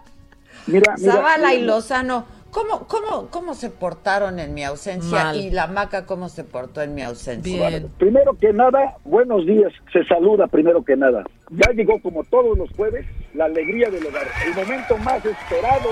[0.67, 1.63] Mira, mira, Zavala y.
[1.63, 5.25] Lozano, ¿cómo, cómo, ¿cómo se portaron en mi ausencia?
[5.27, 5.37] Mal.
[5.37, 7.59] Y la Maca, ¿cómo se portó en mi ausencia?
[7.61, 9.73] Bueno, primero que nada, buenos días.
[9.93, 11.23] Se saluda primero que nada.
[11.51, 14.27] Ya llegó como todos los jueves la alegría del hogar.
[14.45, 15.91] El momento más esperado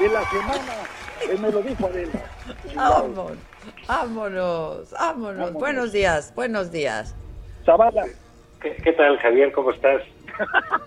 [0.00, 0.74] de la semana.
[1.30, 2.24] Eh, me lo dijo Adela.
[2.74, 3.32] Vámonos,
[3.86, 5.52] vámonos, vámonos.
[5.52, 7.14] Buenos días, buenos días.
[7.64, 8.04] Zavala.
[8.60, 9.52] ¿Qué, qué tal, Javier?
[9.52, 10.02] ¿Cómo estás?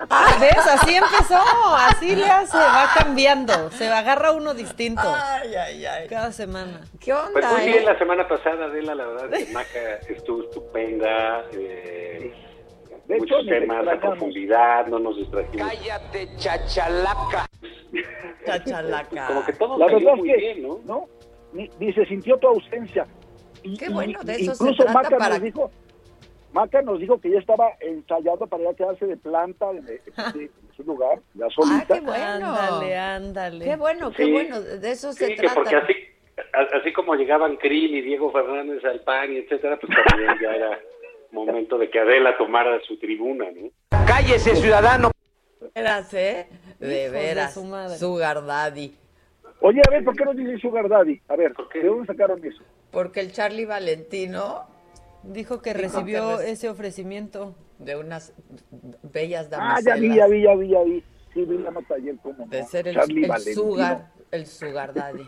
[0.09, 0.57] Ah, ¿ves?
[0.57, 1.39] Así empezó,
[1.75, 5.01] así le hace, va cambiando, se agarra uno distinto.
[5.05, 6.07] Ay, ay, ay.
[6.07, 6.81] Cada semana.
[6.99, 11.43] ¿Qué Pues muy bien la semana pasada, Adela, la verdad, Maca estuvo estupenda.
[11.53, 12.33] eh,
[13.07, 15.67] De muchos hecho, temas a profundidad, no nos distrajimos.
[15.71, 17.45] Cállate, chachalaca.
[18.45, 19.27] Chachalaca.
[19.27, 20.79] Como que todo La salió verdad muy es que, bien, ¿no?
[20.85, 21.05] ¿no?
[21.53, 23.05] Ni, ni se sintió tu ausencia.
[23.61, 25.71] Y, Qué bueno, de eso se incluso trata Maca para- nos dijo,
[26.53, 30.01] Maca nos dijo que ya estaba ensayando para ya quedarse de planta de, de-
[30.33, 31.95] de su lugar, ya solita.
[31.95, 32.23] qué bueno.
[32.55, 33.65] Ándale, ándale.
[33.65, 34.31] Qué bueno, qué Sí.
[34.31, 35.55] bueno, de eso se Sí, que trata.
[35.55, 35.93] porque así,
[36.79, 40.79] así como llegaban Krill y Diego Fernández al PAN, y etcétera, pues también ya era
[41.31, 43.69] momento de que Adela tomara su tribuna, ¿no?
[44.05, 45.09] Cállese, ciudadano.
[45.59, 46.47] De veras, ¿eh?
[46.79, 47.53] De veras.
[47.55, 47.97] su madre.
[47.97, 48.95] Sugar Daddy.
[49.61, 51.19] Oye, a ver, ¿por qué no dice Sugar Daddy?
[51.29, 52.61] A ver, ¿de dónde sacaron eso?
[52.91, 54.67] Porque el Charlie Valentino
[55.23, 57.55] Dijo que Dijo recibió que reci- ese ofrecimiento.
[57.79, 58.33] de unas
[59.03, 59.83] bellas Ah, damiselas.
[59.83, 61.03] ya vi, ya vi, ya vi, ya vi.
[61.33, 62.67] Sí, vi la nota ayer, cómo De no.
[62.67, 65.27] ser el, Charlie el sugar, el sugar daddy.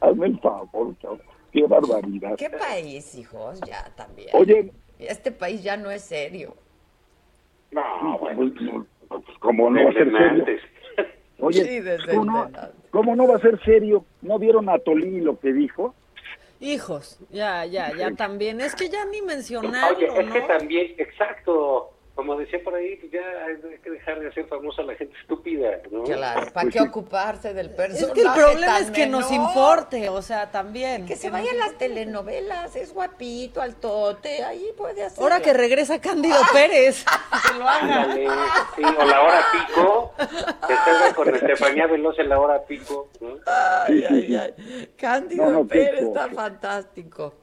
[0.00, 1.18] Hazme el favor, chavo.
[1.52, 2.36] Qué barbaridad.
[2.36, 3.60] ¿Qué país, hijos?
[3.62, 4.30] Ya también.
[4.32, 6.56] Oye, Este país ya no es serio.
[7.72, 7.82] No,
[8.20, 8.36] pues,
[9.08, 10.60] pues, ¿cómo no va a ser antes.
[11.38, 12.50] Oye, Sí, desde ¿cómo, no,
[12.90, 14.04] cómo no va a ser serio?
[14.22, 15.94] ¿No vieron a Tolini lo que dijo?
[16.60, 18.60] Hijos, ya, ya, ya también.
[18.60, 20.46] Es que ya ni mencionarlo, Oye, es que ¿no?
[20.46, 24.84] también, exacto, como decía por ahí, pues ya hay que dejar de hacer famosa a
[24.84, 26.02] la gente estúpida, ¿no?
[26.04, 29.46] Claro, ¿para Pues qué ocuparse del Es personaje que el problema es que nos menor?
[29.48, 31.06] importe, o sea, también.
[31.06, 35.22] Que se nos vayan las telenovelas, es guapito, altote, ahí puede hacer.
[35.22, 37.04] Ahora que regresa Cándido Pérez,
[37.52, 38.02] que lo haga.
[38.02, 38.28] Ándale,
[38.76, 43.36] sí, o la hora pico, que salga con Estefanía Veloz en la hora pico, ¿no?
[43.46, 44.88] Ay, ay, ay.
[44.98, 46.34] Cándido No, no, Pérez está cosa.
[46.34, 47.34] fantástico.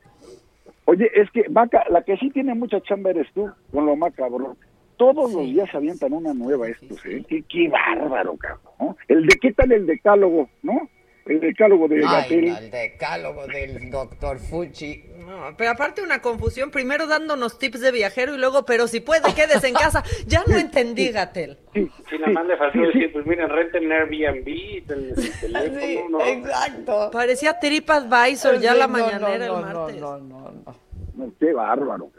[0.90, 4.58] Oye, es que Maca, la que sí tiene mucha chamba eres tú, con lo macabrón.
[4.96, 7.26] Todos los días avientan una nueva estos, ¿eh?
[7.28, 8.74] Qué, qué bárbaro, cabrón.
[8.80, 8.98] ¿no?
[9.10, 10.90] El de qué tal el decálogo, ¿no?
[11.30, 15.04] El decálogo de Ay, el decálogo del doctor Fuchi.
[15.20, 19.34] No, pero aparte una confusión, primero dándonos tips de viajero y luego, pero si puede,
[19.34, 20.04] quédese en casa.
[20.26, 21.58] Ya no entendí, Gatel.
[21.74, 21.90] Sí,
[22.20, 26.26] nada más le faltó decir, pues miren, renten Airbnb, el, el teléfono, ¿no?
[26.26, 27.10] exacto.
[27.12, 30.02] Parecía TripAdvisor ya Sí, la no, mañanera no, el no, martes.
[30.02, 30.76] No, no, no.
[31.16, 32.10] No, qué bárbaro.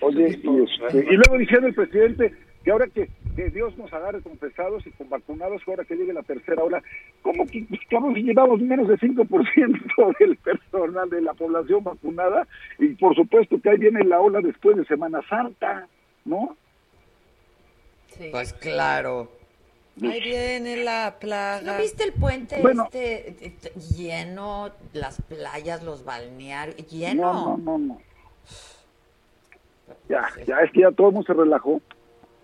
[0.00, 4.20] Oye, y, este, y luego diciendo el presidente que ahora que, que Dios nos agarre
[4.22, 6.82] confesados y con vacunados, que ahora que llegue la tercera ola,
[7.22, 7.80] ¿cómo que pues,
[8.14, 12.46] si llevamos menos del 5% del personal de la población vacunada?
[12.78, 15.88] Y por supuesto que ahí viene la ola después de Semana Santa,
[16.24, 16.56] ¿no?
[18.30, 19.28] Pues claro.
[20.02, 21.60] Ahí viene la plaga.
[21.62, 22.84] ¿No viste el puente Bueno.
[22.84, 27.32] este eh, lleno, las playas, los balnearios, lleno?
[27.32, 28.00] No, no, no, no.
[30.08, 31.80] Ya, ya es que ya todo el mundo se relajó.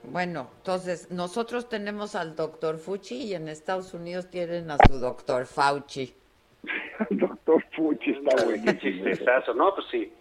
[0.05, 5.47] Bueno, entonces nosotros tenemos al doctor Fuchi y en Estados Unidos tienen a su doctor
[5.47, 6.15] Fauci.
[7.11, 8.73] Doctor Fuchi está Qué bueno.
[8.81, 9.75] chistezazo, ¿no?
[9.75, 10.13] Pues sí,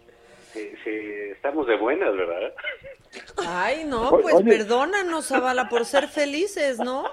[0.54, 0.90] sí, sí,
[1.32, 2.52] estamos de buenas, ¿verdad?
[3.46, 4.48] Ay, no, pues oye.
[4.48, 7.04] perdónanos, Zavala, por ser felices, ¿no?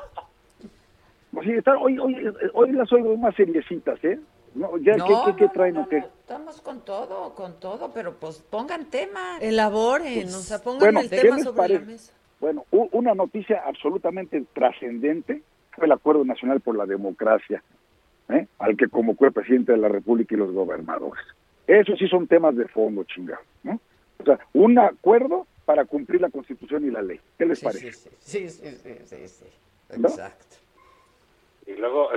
[1.43, 2.15] Sí, está- hoy, hoy,
[2.53, 4.19] hoy las oigo más seriecitas, ¿eh?
[4.55, 5.97] No, ya, ¿qué, No, qué, qué no, traen o qué?
[5.97, 9.37] Estamos con todo, con todo, pero pues pongan tema.
[9.39, 11.85] Elaboren, o sea, pongan Bueno, el ¿qué tema sobre la parece?
[11.85, 12.13] mesa.
[12.39, 15.41] Bueno, u- una noticia absolutamente trascendente
[15.71, 17.63] fue el Acuerdo Nacional por la Democracia,
[18.29, 18.47] ¿eh?
[18.59, 21.23] al que convocó el presidente de la República y los gobernadores.
[21.65, 23.79] Esos sí son temas de fondo, chingado, ¿no?
[24.19, 27.19] O sea, un acuerdo para cumplir la Constitución y la ley.
[27.37, 27.91] ¿Qué les Sí, parece?
[27.91, 29.45] sí, sí, sí, sí, sí, sí.
[29.99, 30.07] ¿No?
[30.07, 30.45] Exacto.
[31.65, 32.09] Y luego,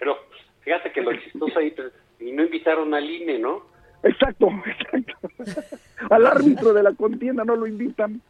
[0.00, 0.16] pero
[0.62, 3.62] fíjate que lo chistoso ahí, pues, y no invitaron al INE, ¿no?
[4.02, 5.76] Exacto, exacto.
[6.10, 8.20] Al árbitro de la contienda no lo invitan.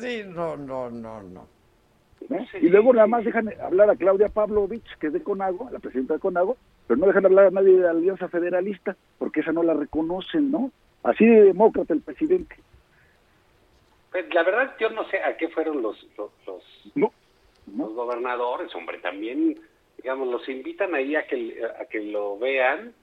[0.00, 1.46] Sí, no, no, no, no.
[2.28, 2.46] ¿no?
[2.60, 6.14] Y luego nada más dejan hablar a Claudia Pavlovich, que es de Conago, la presidenta
[6.14, 6.56] de Conago,
[6.86, 10.50] pero no dejan hablar a nadie de la Alianza Federalista, porque esa no la reconocen,
[10.50, 10.70] ¿no?
[11.02, 12.56] Así de demócrata el presidente.
[14.10, 16.62] Pues la verdad yo no sé a qué fueron los los, los,
[16.94, 17.12] No,
[17.76, 19.60] los gobernadores, hombre, también,
[19.96, 22.94] digamos, los invitan ahí a que, a que lo vean,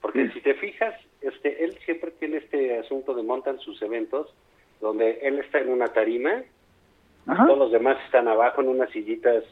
[0.00, 4.34] porque si te fijas, este, él siempre tiene este asunto de montan sus eventos,
[4.82, 6.42] donde él está en una tarima,
[7.26, 7.46] Ajá.
[7.46, 9.44] todos los demás están abajo en unas sillitas,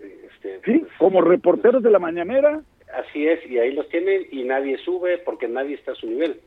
[0.00, 2.62] este, Sí, como reporteros de la mañanera.
[2.94, 6.40] Así es, y ahí los tienen y nadie sube porque nadie está a su nivel.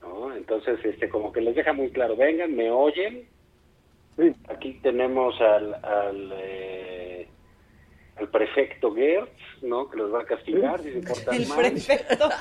[0.00, 0.34] ¿no?
[0.34, 3.26] Entonces, este, como que les deja muy claro, vengan, me oyen.
[4.48, 7.28] Aquí tenemos al, al, eh,
[8.16, 9.30] al prefecto Gertz,
[9.62, 9.90] ¿no?
[9.90, 11.58] Que los va a castigar si se portan El mal.
[11.58, 12.28] prefecto.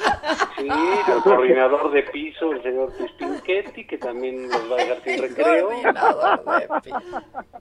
[0.58, 5.22] Sí, el coordinador de piso, el señor Pispinquetti, que también los va a dejar sin
[5.22, 5.70] recreo.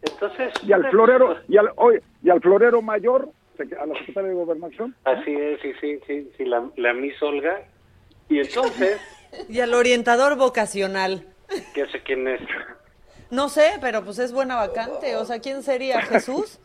[0.02, 3.28] Entonces, Y al florero, y al, oye, y al florero mayor,
[3.58, 4.94] a la secretaria de Gobernación.
[5.04, 7.62] Así es, sí, sí, sí, sí la, la Miss Olga.
[8.28, 9.00] Y entonces,
[9.48, 11.26] Y al orientador vocacional.
[11.74, 12.40] ¿qué sé quién es?
[13.30, 15.16] No sé, pero pues es buena vacante.
[15.16, 16.00] O sea, ¿quién sería?
[16.02, 16.60] ¿Jesús?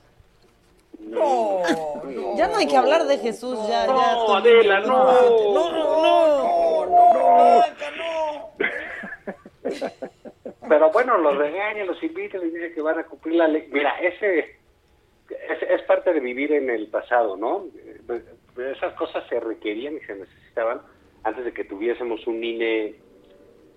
[1.09, 1.61] No,
[2.35, 3.93] Ya no hay que hablar de Jesús, ya, ya.
[3.93, 4.87] No, Adela, ya.
[4.87, 5.53] no.
[5.53, 7.63] No, no, no.
[10.69, 13.67] Pero bueno, los regañan, los invitan, les dicen que van a cumplir la ley.
[13.71, 17.65] Mira, ese es, es parte de vivir en el pasado, ¿no?
[17.77, 18.21] Eh,
[18.75, 20.81] Esas cosas se requerían y se necesitaban
[21.23, 22.95] antes de que tuviésemos un INE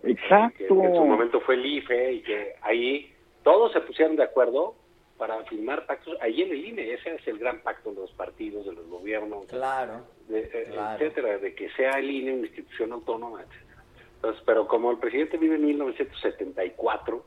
[0.02, 0.56] que, Exacto.
[0.58, 4.74] que en su momento fue el IFE y que ahí todos se pusieron de acuerdo
[5.20, 6.94] para firmar pactos ahí en el INE.
[6.94, 10.00] Ese es el gran pacto de los partidos, de los gobiernos, Claro.
[10.28, 10.94] de- eh, Claro.
[11.04, 13.82] etcétera, de que sea el INE una institución autónoma, etcétera.
[14.16, 17.22] Entonces, pero como el presidente vive en 1974,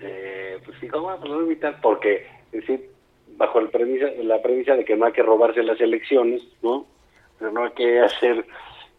[0.00, 2.90] eh, pues dijo, "Ah, pues lo voy a invitar porque, es decir,
[3.36, 6.86] bajo el premisa, la premisa de que no hay que robarse las elecciones, ¿no?
[7.40, 8.44] Pero no hay que hacer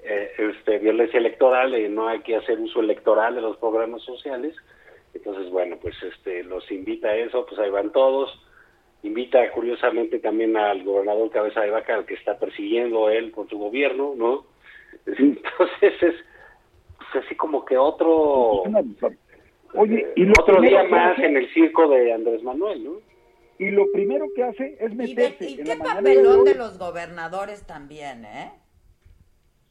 [0.04, 4.56] eh, este, violencia electoral, y no hay que hacer uso electoral de los programas sociales.
[5.14, 8.30] Entonces, bueno, pues este los invita a eso, pues ahí van todos.
[9.04, 13.58] Invita curiosamente también al gobernador Cabeza de Vaca, al que está persiguiendo él por su
[13.58, 14.46] gobierno, ¿no?
[15.06, 16.16] Entonces es
[16.98, 18.64] pues, así como que otro
[19.74, 22.92] Oye, y lo otro día más hace- en el circo de Andrés Manuel, ¿no?
[23.58, 26.56] Y lo primero que hace es ¿Y, de- meterse y en qué la papelón de
[26.56, 28.52] los gobernadores también, eh?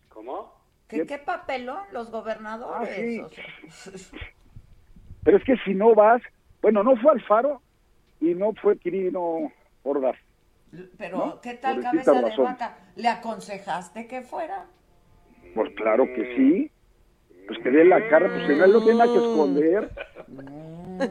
[0.08, 0.54] ¿Cómo?
[0.88, 2.90] ¿Qué, qué papelón los gobernadores?
[2.90, 3.20] Ah, sí.
[3.20, 3.44] o sea.
[5.22, 6.22] Pero es que si no vas,
[6.62, 7.60] bueno, no fue Alfaro
[8.20, 9.52] y no fue Quirino
[9.82, 10.16] Ordaz.
[10.98, 11.40] Pero, ¿No?
[11.40, 12.78] ¿qué tal Por cabeza de vaca?
[12.96, 14.66] ¿Le aconsejaste que fuera?
[15.54, 16.70] Pues claro que sí.
[17.46, 19.90] Pues que dé la cara, pues él no tiene nada que esconder.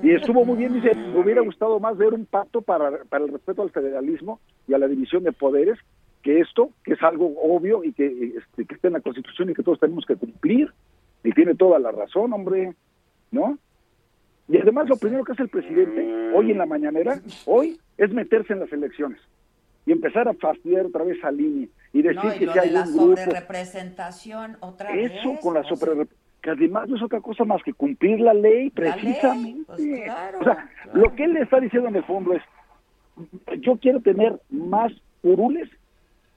[0.03, 3.31] Y estuvo muy bien, dice, me hubiera gustado más ver un pacto para, para el
[3.31, 5.77] respeto al federalismo y a la división de poderes
[6.22, 9.53] que esto, que es algo obvio y que, este, que está en la Constitución y
[9.53, 10.72] que todos tenemos que cumplir.
[11.23, 12.73] Y tiene toda la razón, hombre,
[13.31, 13.57] ¿no?
[14.49, 18.53] Y además lo primero que hace el presidente hoy en la mañanera, hoy, es meterse
[18.53, 19.19] en las elecciones
[19.85, 22.59] y empezar a fastidiar otra vez a línea y decir No, y que lo si
[22.59, 25.11] de hay la un grupo sobrerepresentación, otra vez.
[25.11, 26.07] eso con la sobre
[26.41, 29.63] que además no es otra cosa más que cumplir la ley La ley, precisamente.
[29.67, 32.41] pues claro, o sea, lo que él le está diciendo en el fondo es
[33.61, 35.69] yo quiero tener más curules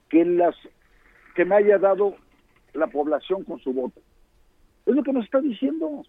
[0.08, 0.54] que las
[1.34, 2.16] que me haya dado
[2.74, 4.00] la población con su voto.
[4.84, 6.04] Es lo que nos está diciendo.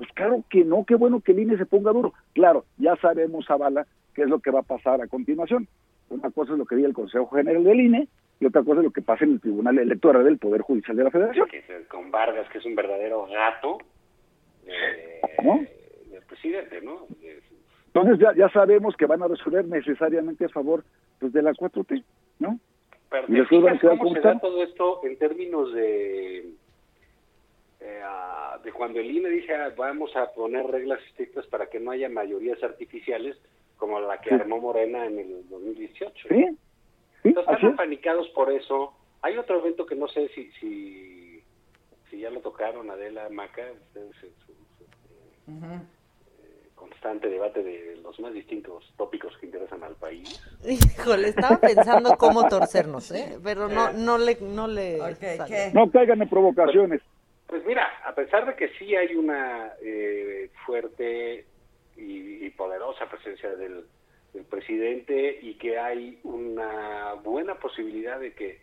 [0.00, 2.14] Pues claro que no, qué bueno que el INE se ponga duro.
[2.32, 5.68] Claro, ya sabemos, Zavala, qué es lo que va a pasar a continuación.
[6.08, 8.08] Una cosa es lo que diga el Consejo General del INE
[8.40, 11.04] y otra cosa es lo que pasa en el Tribunal Electoral del Poder Judicial de
[11.04, 11.46] la Federación.
[11.48, 13.76] que con Vargas, que es un verdadero gato
[14.66, 15.58] eh, ¿no?
[16.10, 17.06] del presidente, ¿no?
[17.22, 17.40] Eh,
[17.88, 20.82] Entonces ya, ya sabemos que van a resolver necesariamente a favor
[21.18, 22.02] pues, de la 4T,
[22.38, 22.58] ¿no?
[23.10, 26.54] Pero Y ¿te fijas quedar cómo se da todo esto en términos de
[27.80, 31.80] eh, ah, de cuando el INE dice ah, vamos a poner reglas estrictas para que
[31.80, 33.36] no haya mayorías artificiales
[33.76, 34.34] como la que Sí.
[34.34, 36.28] armó Morena en el 2018?
[36.28, 36.58] Sí, sí,
[37.24, 37.74] Entonces, están es.
[37.74, 38.92] apanicados por eso.
[39.22, 41.42] Hay otro evento que no sé si si,
[42.10, 44.84] si ya lo tocaron, Adela, Maca, ustedes en su, su,
[45.52, 45.80] eh,
[46.74, 50.42] constante debate de los más distintos tópicos que interesan al país.
[50.66, 53.38] Híjole, estaba pensando cómo torcernos, ¿eh?
[53.42, 54.98] Pero no, no le, no le.
[55.72, 57.00] No caigan en provocaciones.
[57.50, 61.44] Pues mira, a pesar de que sí hay una eh, fuerte
[61.96, 63.86] y, poderosa presencia del,
[64.32, 68.60] del presidente y que hay una buena posibilidad de que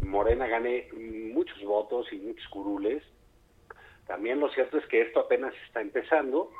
[0.00, 0.88] Morena gane
[1.34, 3.02] muchos votos y muchos curules,
[4.06, 6.50] también lo cierto es que esto apenas está empezando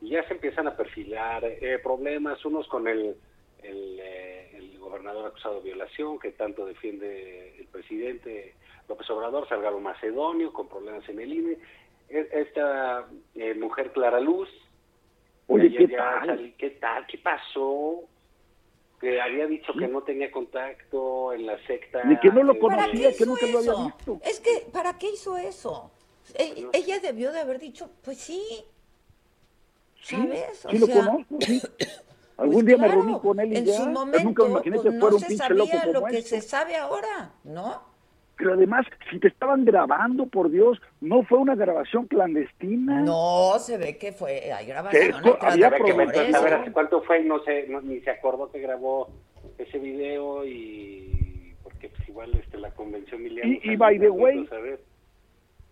[0.00, 3.16] y ya se empiezan a perfilar eh, problemas, unos con el,
[3.62, 8.54] el, eh, el gobernador acusado de violación que tanto defiende el presidente
[8.88, 11.58] López Obrador, Salgado Macedonio, con problemas en el INE,
[12.08, 14.48] E- esta eh, mujer Clara Luz,
[15.46, 16.26] Oye, que ¿qué tal?
[16.28, 17.06] salí- ¿qué tal?
[17.06, 18.00] ¿Qué pasó?
[19.00, 22.02] Que había dicho que no tenía contacto en la secta.
[22.04, 24.20] Ni que no lo conocía, que nunca lo había visto.
[24.24, 25.90] Es que, ¿para qué hizo eso?
[26.34, 28.42] E- ella debió de haber dicho, pues sí.
[30.02, 30.66] ¿Sabes?
[30.70, 31.60] Sí, lo conozco, sí.
[32.38, 33.76] Algún día me reuní con él y en ya.
[33.78, 35.92] su momento, nunca me imaginé pues, que no fuera un se pinche loco sabía lo
[36.00, 36.40] como que este.
[36.40, 37.82] se sabe ahora, ¿no?
[38.38, 43.00] Pero además, si te estaban grabando, por Dios, no fue una grabación clandestina.
[43.00, 47.24] No, se ve que fue, hay grabaciones Esto había meterse a ver cuánto fue y
[47.24, 49.10] no sé, no- ni se acordó que grabó
[49.58, 53.44] ese video y porque pues igual este la convención militar.
[53.50, 54.48] Y- y by the way,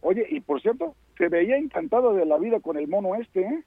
[0.02, 3.62] Oye, y por cierto, se veía encantado de la vida con el mono este, ¿eh?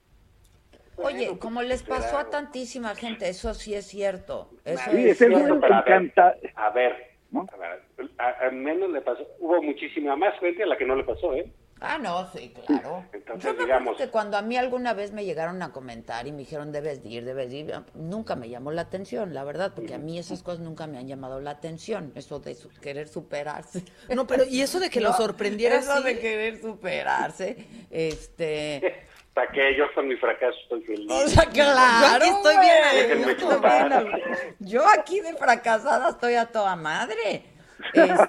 [0.97, 4.49] Oye, como les pasó a tantísima gente, eso sí es cierto.
[4.65, 5.59] Eso Sí, es cierto.
[5.61, 6.35] pero a ver, encanta.
[6.55, 7.81] A ver, a ver,
[8.17, 11.33] a, a menos le pasó, hubo muchísima más gente a la que no le pasó,
[11.35, 11.51] ¿eh?
[11.81, 13.05] Ah, no, sí, claro.
[13.13, 16.33] Entonces, Yo me digamos, que cuando a mí alguna vez me llegaron a comentar y
[16.33, 19.71] me dijeron debes de ir, debes de ir, nunca me llamó la atención, la verdad,
[19.73, 23.07] porque a mí esas cosas nunca me han llamado la atención, eso de su- querer
[23.07, 23.85] superarse.
[24.13, 26.03] No, pero y eso de que lo No, sorprendiera Eso así.
[26.03, 29.05] de querer superarse, este...
[29.33, 31.11] para que yo con mi fracaso estoy feliz.
[31.11, 34.03] O sea, claro, Yo aquí estoy bien chupar.
[34.03, 34.55] bien.
[34.59, 37.43] Yo aquí de fracasada estoy a toda madre.
[37.93, 38.27] Este,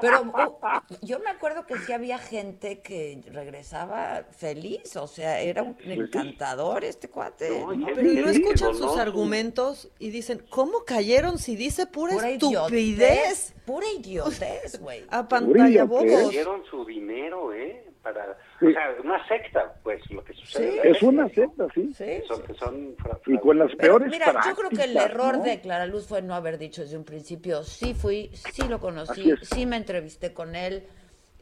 [0.00, 5.62] pero uh, yo me acuerdo que sí había gente que regresaba feliz, o sea, era
[5.62, 7.48] un encantador este cuate.
[7.94, 13.54] Pero y no escuchan sus argumentos y dicen, ¿cómo cayeron si dice pura, Pura estupidez?
[13.66, 15.04] Pura idiotez, güey.
[15.10, 16.30] A pantalla bobos.
[16.30, 17.84] Dieron su dinero, ¿eh?
[18.02, 18.68] Para, Sí.
[18.68, 20.90] o sea, una secta, pues, lo que sucede.
[20.90, 21.92] Es una secta, sí.
[22.26, 25.38] Son, que son Y con las Pero peores mira, yo creo que el prácticas, error
[25.38, 25.44] ¿no?
[25.44, 29.32] de Clara Luz fue no haber dicho desde un principio, sí fui, sí lo conocí,
[29.42, 30.84] sí me entrevisté con él,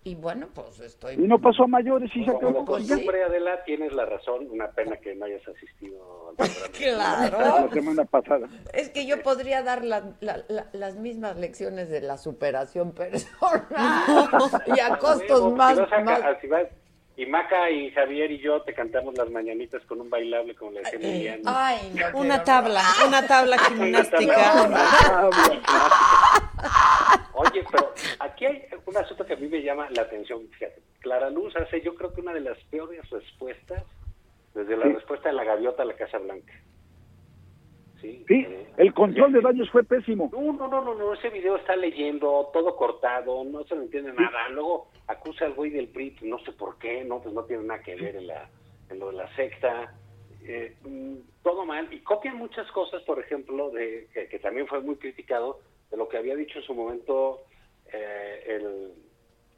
[0.03, 1.13] y bueno, pues estoy...
[1.17, 2.65] Y no pasó a mayores y se Como acabó.
[2.65, 4.47] Pues costumbre, Adela, tienes la razón.
[4.51, 6.49] Una pena que no hayas asistido al.
[6.73, 7.39] Claro.
[7.39, 8.49] La semana pasada.
[8.73, 13.67] Es que yo podría dar la- la- la- las mismas lecciones de la superación personal
[14.75, 16.69] y a costos más, si vas a- más- si vas-
[17.21, 20.81] y Maca y Javier y yo te cantamos las mañanitas con un bailable como le
[20.81, 21.43] decía Emiliano.
[21.47, 25.21] Ay, no, Una tabla, una tabla gimnástica.
[27.35, 30.49] Oye, pero aquí hay un asunto que a mí me llama la atención.
[30.53, 33.83] Fíjate, Clara Luz hace yo creo que una de las peores respuestas
[34.55, 34.93] desde la Sí.
[34.95, 36.53] respuesta de la gaviota a la Casa Blanca.
[38.01, 38.47] Sí, Sí,
[38.77, 40.31] el control de daños fue pésimo.
[40.33, 44.13] No, no, no, no, no, ese video está leyendo, todo cortado, no se le entiende
[44.13, 44.49] nada.
[44.51, 47.65] Luego acusa al güey del PRI, pues, no sé por qué, no, pues no tiene
[47.65, 48.49] nada que ver en, la,
[48.89, 49.93] en lo de la secta.
[50.43, 51.93] Eh, mm, todo mal.
[51.93, 55.61] Y copian muchas cosas, por ejemplo, de que, que también fue muy criticado,
[55.91, 57.43] de lo que había dicho en su momento
[57.93, 58.93] eh, el,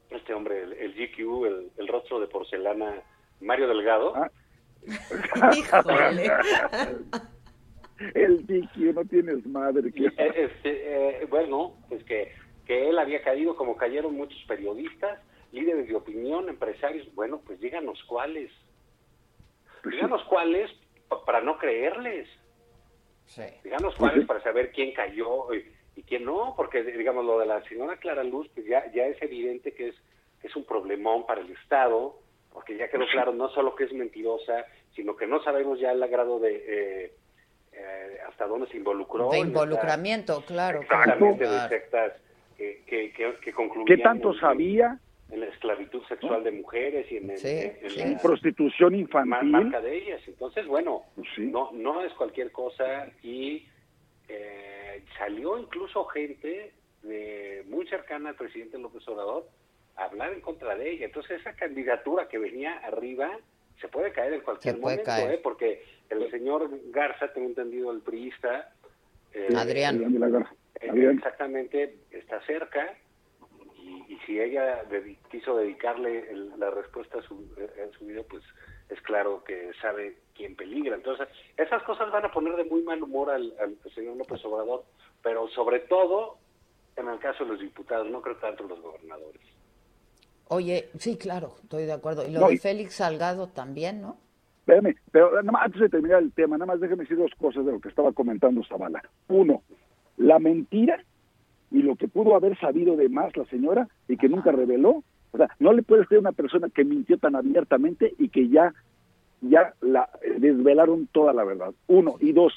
[0.09, 3.01] este hombre, el, el GQ, el, el rostro de porcelana,
[3.39, 4.13] Mario Delgado.
[4.15, 4.29] Ah.
[8.13, 9.91] El Vicky, no tienes madre.
[9.91, 12.31] que- Eh, este, eh, bueno, pues que,
[12.65, 15.19] que él había caído como cayeron muchos periodistas,
[15.51, 17.13] líderes de opinión, empresarios.
[17.15, 18.51] Bueno, pues díganos cuáles.
[19.85, 20.71] Díganos cuáles
[21.07, 22.27] pa- para no creerles.
[23.63, 27.63] Díganos cuáles para saber quién cayó y, y quién no, porque digamos lo de la
[27.67, 29.95] señora Clara Luz, pues ya, ya es evidente que es,
[30.41, 32.19] que es un problemón para el Estado,
[32.51, 34.65] porque ya quedó claro no solo que es mentirosa,
[34.95, 37.13] sino que no sabemos ya el grado de eh,
[37.75, 39.29] eh, hasta dónde se involucró.
[39.29, 40.81] De esta- involucramiento, claro.
[40.81, 41.63] Exactamente, claro.
[41.63, 42.13] de sectas
[42.57, 44.99] que, que, que, que concluían ¿Qué tanto en- sabía?
[45.31, 48.13] En la esclavitud sexual de mujeres y en, el- Sí, en- en sí.
[48.13, 49.49] la Prostitución infantil.
[49.49, 50.21] marca de ellas.
[50.27, 51.41] Entonces, bueno, Pues sí.
[51.47, 53.67] no, no es cualquier cosa y
[54.29, 56.71] eh, salió incluso gente
[57.01, 59.47] de, muy cercana al presidente López Obrador
[59.95, 61.05] a hablar en contra de ella.
[61.05, 63.29] Entonces, esa candidatura que venía arriba
[63.81, 65.31] se puede caer en cualquier Se puede momento, caer.
[65.31, 65.39] ¿eh?
[65.43, 68.73] porque el señor Garza, tengo entendido, el priista,
[69.33, 69.95] eh, Adrián.
[69.95, 70.53] Adrián de la Garza.
[70.81, 71.17] eh, Adrián.
[71.17, 72.95] exactamente está cerca
[73.77, 74.83] y, y si ella
[75.31, 78.43] quiso dedicarle el- la respuesta a su, eh, a su video, pues
[78.89, 80.95] es claro que sabe quién peligra.
[80.95, 81.27] Entonces,
[81.57, 84.83] esas cosas van a poner de muy mal humor al, al señor López Obrador,
[85.21, 86.37] pero sobre todo
[86.95, 89.41] en el caso de los diputados, no creo tanto en los gobernadores.
[90.49, 92.27] Oye, sí, claro, estoy de acuerdo.
[92.27, 94.17] Y lo No, de y- Félix Salgado también, ¿no?
[94.65, 97.65] Espérame, pero nada más, antes de terminar el tema, nada más déjeme decir dos cosas
[97.65, 99.03] de lo que estaba comentando Zavala.
[99.27, 99.61] Uno,
[100.15, 101.03] la mentira
[101.69, 105.03] y lo que pudo haber sabido de más la señora y que nunca reveló.
[105.31, 108.47] O sea, no le puedes creer a una persona que mintió tan abiertamente y que
[108.47, 108.73] ya,
[109.41, 111.73] ya la eh, desvelaron toda la verdad.
[111.87, 112.15] Uno.
[112.21, 112.53] Y dos,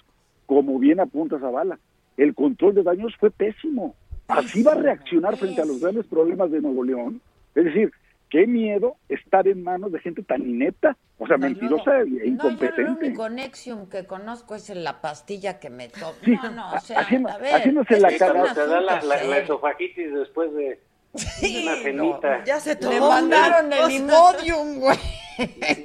[0.47, 1.81] como bien apunta Zavala,
[2.17, 3.97] el control de daños fue pésimo.
[4.29, 7.21] Así va a reaccionar frente a los grandes problemas de Nuevo León.
[7.57, 7.91] Es decir,
[8.31, 12.21] qué miedo estar en manos de gente tan inepta, o sea, mentirosa e No, yo
[12.23, 13.07] el incompetente.
[13.07, 16.13] único Nexium que conozco es la pastilla que me tomo.
[16.25, 18.53] Sí, no, no, o sea, haciendo- a ver, haciéndose la cara.
[18.55, 20.81] Te da la, la, la esofagitis después de
[21.15, 22.45] una cenita.
[22.45, 23.09] Ya se Le tomó.
[23.09, 23.91] mandaron el.
[23.91, 24.99] Imodium, güey.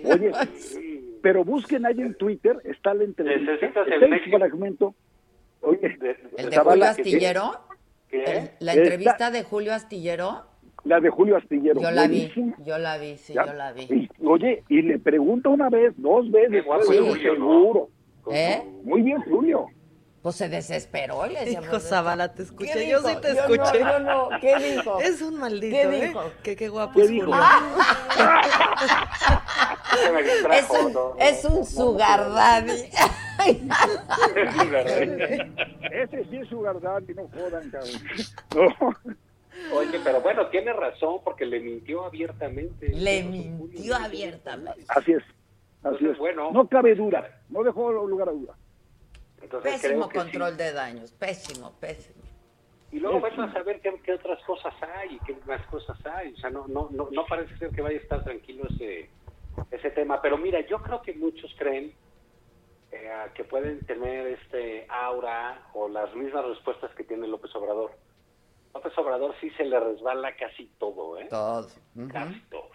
[0.05, 0.31] Oye,
[1.21, 4.95] pero busquen ahí en Twitter, está la entrevista, Necesitas el está el fragmento.
[5.61, 5.97] Oye,
[6.37, 7.51] ¿El de Julio Astillero?
[8.09, 8.23] ¿Qué?
[8.23, 10.45] El- ¿La entrevista de Julio Astillero?
[10.83, 11.81] La de Julio Astillero.
[11.81, 12.31] Yo la vi,
[12.65, 13.45] yo la vi, sí, Ya.
[13.45, 13.83] yo la vi.
[13.83, 17.45] Y, oye, y le pregunta una vez, dos veces, Qué guapo pues, es Julio, ¿no?
[17.45, 17.89] seguro.
[18.31, 18.63] ¿Eh?
[18.83, 19.67] Muy bien, Julio.
[20.21, 22.87] Pues se desesperó y le decía, Hijo pues, Zavala, te ¿qué escuché.
[22.89, 23.79] Yo sí te Yo no, escuché.
[23.79, 24.99] yo no, ¿qué dijo?
[24.99, 26.07] Es un maldito, ¿Qué ¿eh?
[26.07, 26.21] dijo?
[26.43, 27.25] Que qué guapo ¿Qué es dijo?
[27.25, 27.41] Julio.
[30.53, 32.33] Es un, no, no, es un no, no, sugar no.
[32.35, 32.71] daddy.
[35.91, 37.91] Ese sí es su verdad y no jodan, cabrón.
[38.55, 38.95] No.
[39.73, 42.89] Oye, pero bueno, tiene razón porque le mintió abiertamente.
[42.89, 44.85] Le mintió abiertamente.
[44.87, 45.23] Así es.
[45.23, 45.27] Así
[45.83, 46.17] Entonces, es.
[46.17, 46.51] bueno.
[46.51, 48.55] No cabe duda, no dejó lugar a duda.
[49.41, 50.57] Entonces Pésimo control sí.
[50.57, 52.21] de daños, pésimo, pésimo.
[52.91, 56.33] Y luego vas a saber qué, qué otras cosas hay y qué más cosas hay.
[56.33, 59.09] O sea, no, no, no, no parece ser que vaya a estar tranquilo ese,
[59.71, 60.21] ese tema.
[60.21, 61.93] Pero mira, yo creo que muchos creen
[62.91, 67.91] eh, que pueden tener este aura o las mismas respuestas que tiene López Obrador.
[68.73, 71.27] López Obrador sí se le resbala casi todo, ¿eh?
[71.29, 71.67] Todo.
[72.11, 72.69] Casi todo.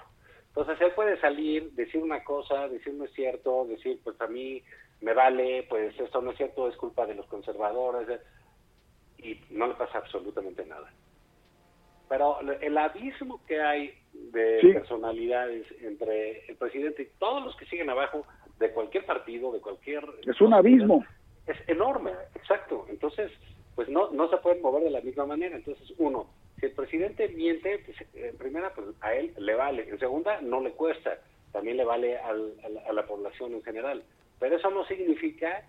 [0.48, 4.62] Entonces él puede salir, decir una cosa, decir no es cierto, decir pues a mí
[5.02, 8.20] me vale, pues esto no es cierto, es culpa de los conservadores,
[9.18, 10.92] y no le pasa absolutamente nada.
[12.08, 14.72] Pero el abismo que hay de Sí.
[14.72, 18.24] personalidades entre el presidente y todos los que siguen abajo
[18.58, 20.04] de cualquier partido, de cualquier...
[20.26, 21.04] Es un abismo.
[21.46, 22.86] Es enorme, exacto.
[22.88, 23.30] Entonces,
[23.76, 25.54] pues no, no se pueden mover de la misma manera.
[25.54, 26.26] Entonces, uno,
[26.58, 29.88] si el presidente miente, pues, en primera, pues a él le vale.
[29.88, 31.20] En segunda, no le cuesta.
[31.52, 34.02] También le vale al- a, la, a la población en general.
[34.40, 35.62] Pero eso no significa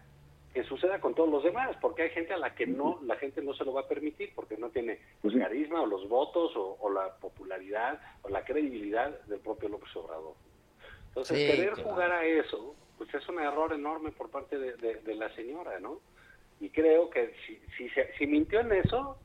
[0.54, 3.42] que suceda con todos los demás, porque hay gente a la que no, la gente
[3.44, 5.40] no se lo va a permitir, porque no tiene Pues sí.
[5.40, 10.34] carisma o los votos o, o la popularidad o la credibilidad del propio López Obrador.
[11.10, 14.96] Entonces, Sí, querer jugar a eso, pues es un error enorme por parte de, de-
[15.02, 16.00] de la señora, ¿no?
[16.60, 19.18] Y creo que si, si, se- si mintió en eso,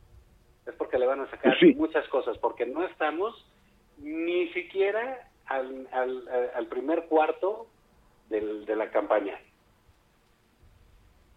[0.67, 1.75] es porque le van a sacar Sí.
[1.75, 3.47] muchas cosas, porque no estamos
[3.99, 7.69] ni siquiera al, al, al- al primer cuarto
[8.29, 9.39] del- de la campaña.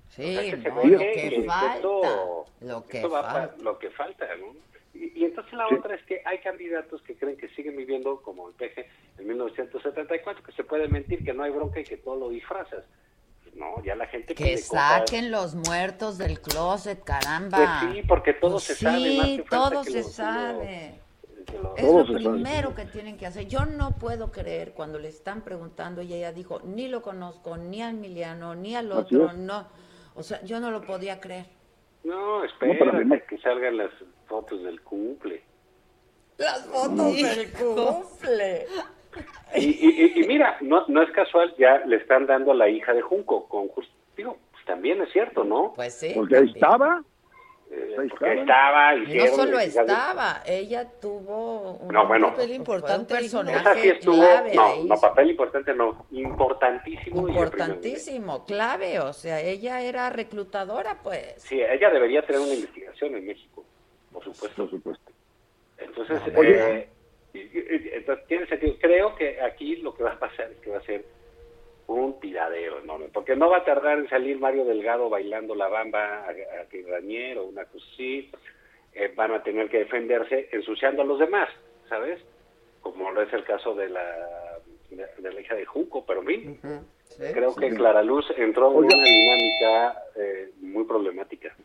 [0.10, 1.76] Sí, O sea, que se no, ve lo que- falta.
[1.76, 3.22] esto- Lo que falta.
[3.56, 4.56] pa- lo que falta, ¿no?
[4.94, 5.76] Y, y entonces la Sí.
[5.76, 8.86] otra es que hay candidatos que creen que siguen viviendo como el PG
[9.18, 12.86] en 1974, que se puede mentir, que no hay bronca y que todo lo disfrazas.
[13.56, 13.82] ¿No?
[13.84, 14.99] Ya la gente Que pide cosas.
[14.99, 17.57] saquen los muertos del closet, caramba.
[17.57, 20.99] Pues sí, porque todo Pues se sí, sabe, más que falta todo que se sabe.
[21.45, 23.48] que lo- Es lo primero que tienen que hacer.
[23.48, 27.82] Yo no puedo creer cuando le están preguntando y ella dijo, ni lo conozco, ni
[27.82, 29.68] a Emiliano, ni al otro, no.
[30.15, 31.45] O sea, yo no lo podía creer.
[32.03, 33.91] No, espera además- que salgan las
[34.27, 35.44] fotos del cumple.
[36.38, 38.65] Las fotos del cumple.
[39.56, 42.68] Y, y- y- y mira, no, no es casual, ya le están dando a la
[42.68, 45.72] hija de Junco, con just- digo, pues también es cierto, ¿no?
[45.76, 46.12] Pues sí.
[46.14, 47.02] Porque ahí estaba.
[47.72, 48.94] Eh, porque estaba.
[48.94, 52.32] estaba, No solo y estaba, ella tuvo un No, bueno.
[52.32, 54.84] papel importante, un Esa sí personaje estuvo, clave no, ahí.
[54.86, 57.28] no, papel importante no, importantísimo.
[57.28, 61.36] y Importantísimo, clave, o sea, ella era reclutadora, pues.
[61.38, 63.64] Sí, ella debería tener una investigación en México,
[64.12, 64.64] por supuesto.
[64.64, 65.12] Por supuesto.
[65.78, 66.60] Entonces, Oye.
[66.60, 66.95] eh, y- y-
[67.36, 68.76] entonces tiene sentido.
[68.80, 71.06] Creo que aquí lo que va a pasar es que va a ser
[71.88, 76.26] un tiradero enorme, porque no va a tardar en salir Mario Delgado bailando la bamba
[76.28, 78.32] a, Quinrañer o una cosa así.
[78.94, 81.49] Eh, van a tener que defenderse ensuciando a los demás,
[81.90, 82.22] ¿sabes?
[82.82, 84.60] Como lo es el caso de la
[84.90, 86.60] de, de la hija de Junco, pero en fin,
[87.34, 91.56] creo que Clara Luz entró en una dinámica eh, muy problemática.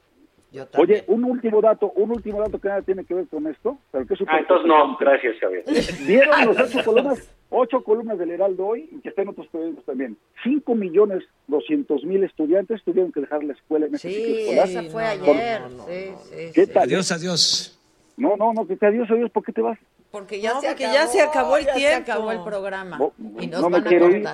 [0.79, 4.07] Oye, un último dato, un último dato que nada tiene que ver con esto, pero
[4.07, 5.65] que es Ah, entonces no, gracias, Javier.
[6.07, 9.85] Vieron los ocho columnas, ocho columnas del Heraldo hoy y que está en otros periódicos
[9.85, 10.17] también.
[10.43, 14.69] Cinco millones doscientos mil estudiantes tuvieron que dejar la escuela en este ciclo Sí, escolar.
[14.69, 15.63] esa fue ayer.
[15.89, 16.83] sí, sí, ¿Qué tal?
[16.85, 17.79] Adiós, adiós.
[18.17, 19.79] No, no, no, que te adiós, adiós, ¿por qué te vas?
[20.11, 21.97] Porque ya, No, se, porque acabó, ya se acabó el ya tiempo.
[22.07, 22.99] Se acabó el programa.
[22.99, 24.29] No, y nos no me van a quiero ir.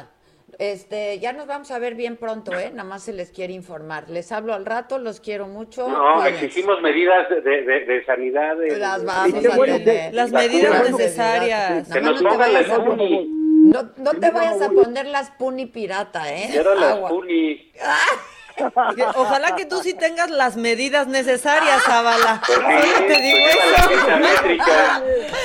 [0.58, 2.70] Este, ya nos vamos a ver bien pronto, ¿eh?
[2.72, 4.08] Nada más se les quiere informar.
[4.08, 5.86] Les hablo al rato, los quiero mucho.
[5.86, 6.46] No, cuídense.
[6.46, 8.56] exigimos medidas de, de, de- sanidad.
[8.56, 10.14] de- Las vamos a tener.
[10.14, 10.52] Las vacunas.
[10.54, 11.88] medidas necesarias.
[11.88, 13.28] Que nos más no te pongan la vayas a- Spuni.
[13.66, 16.48] No, no te vayas a poner las puni pirata, ¿eh?
[16.50, 17.08] Quiero la Agua.
[17.10, 17.72] Spuni.
[19.16, 22.40] Ojalá que tú sí tengas las medidas necesarias, Zavala.
[22.46, 22.62] Pues sí,
[22.94, 24.60] Solo te digo pues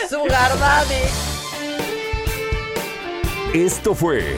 [0.07, 0.19] eso.
[0.23, 1.03] Sugar daddy.
[3.53, 4.37] Esto fue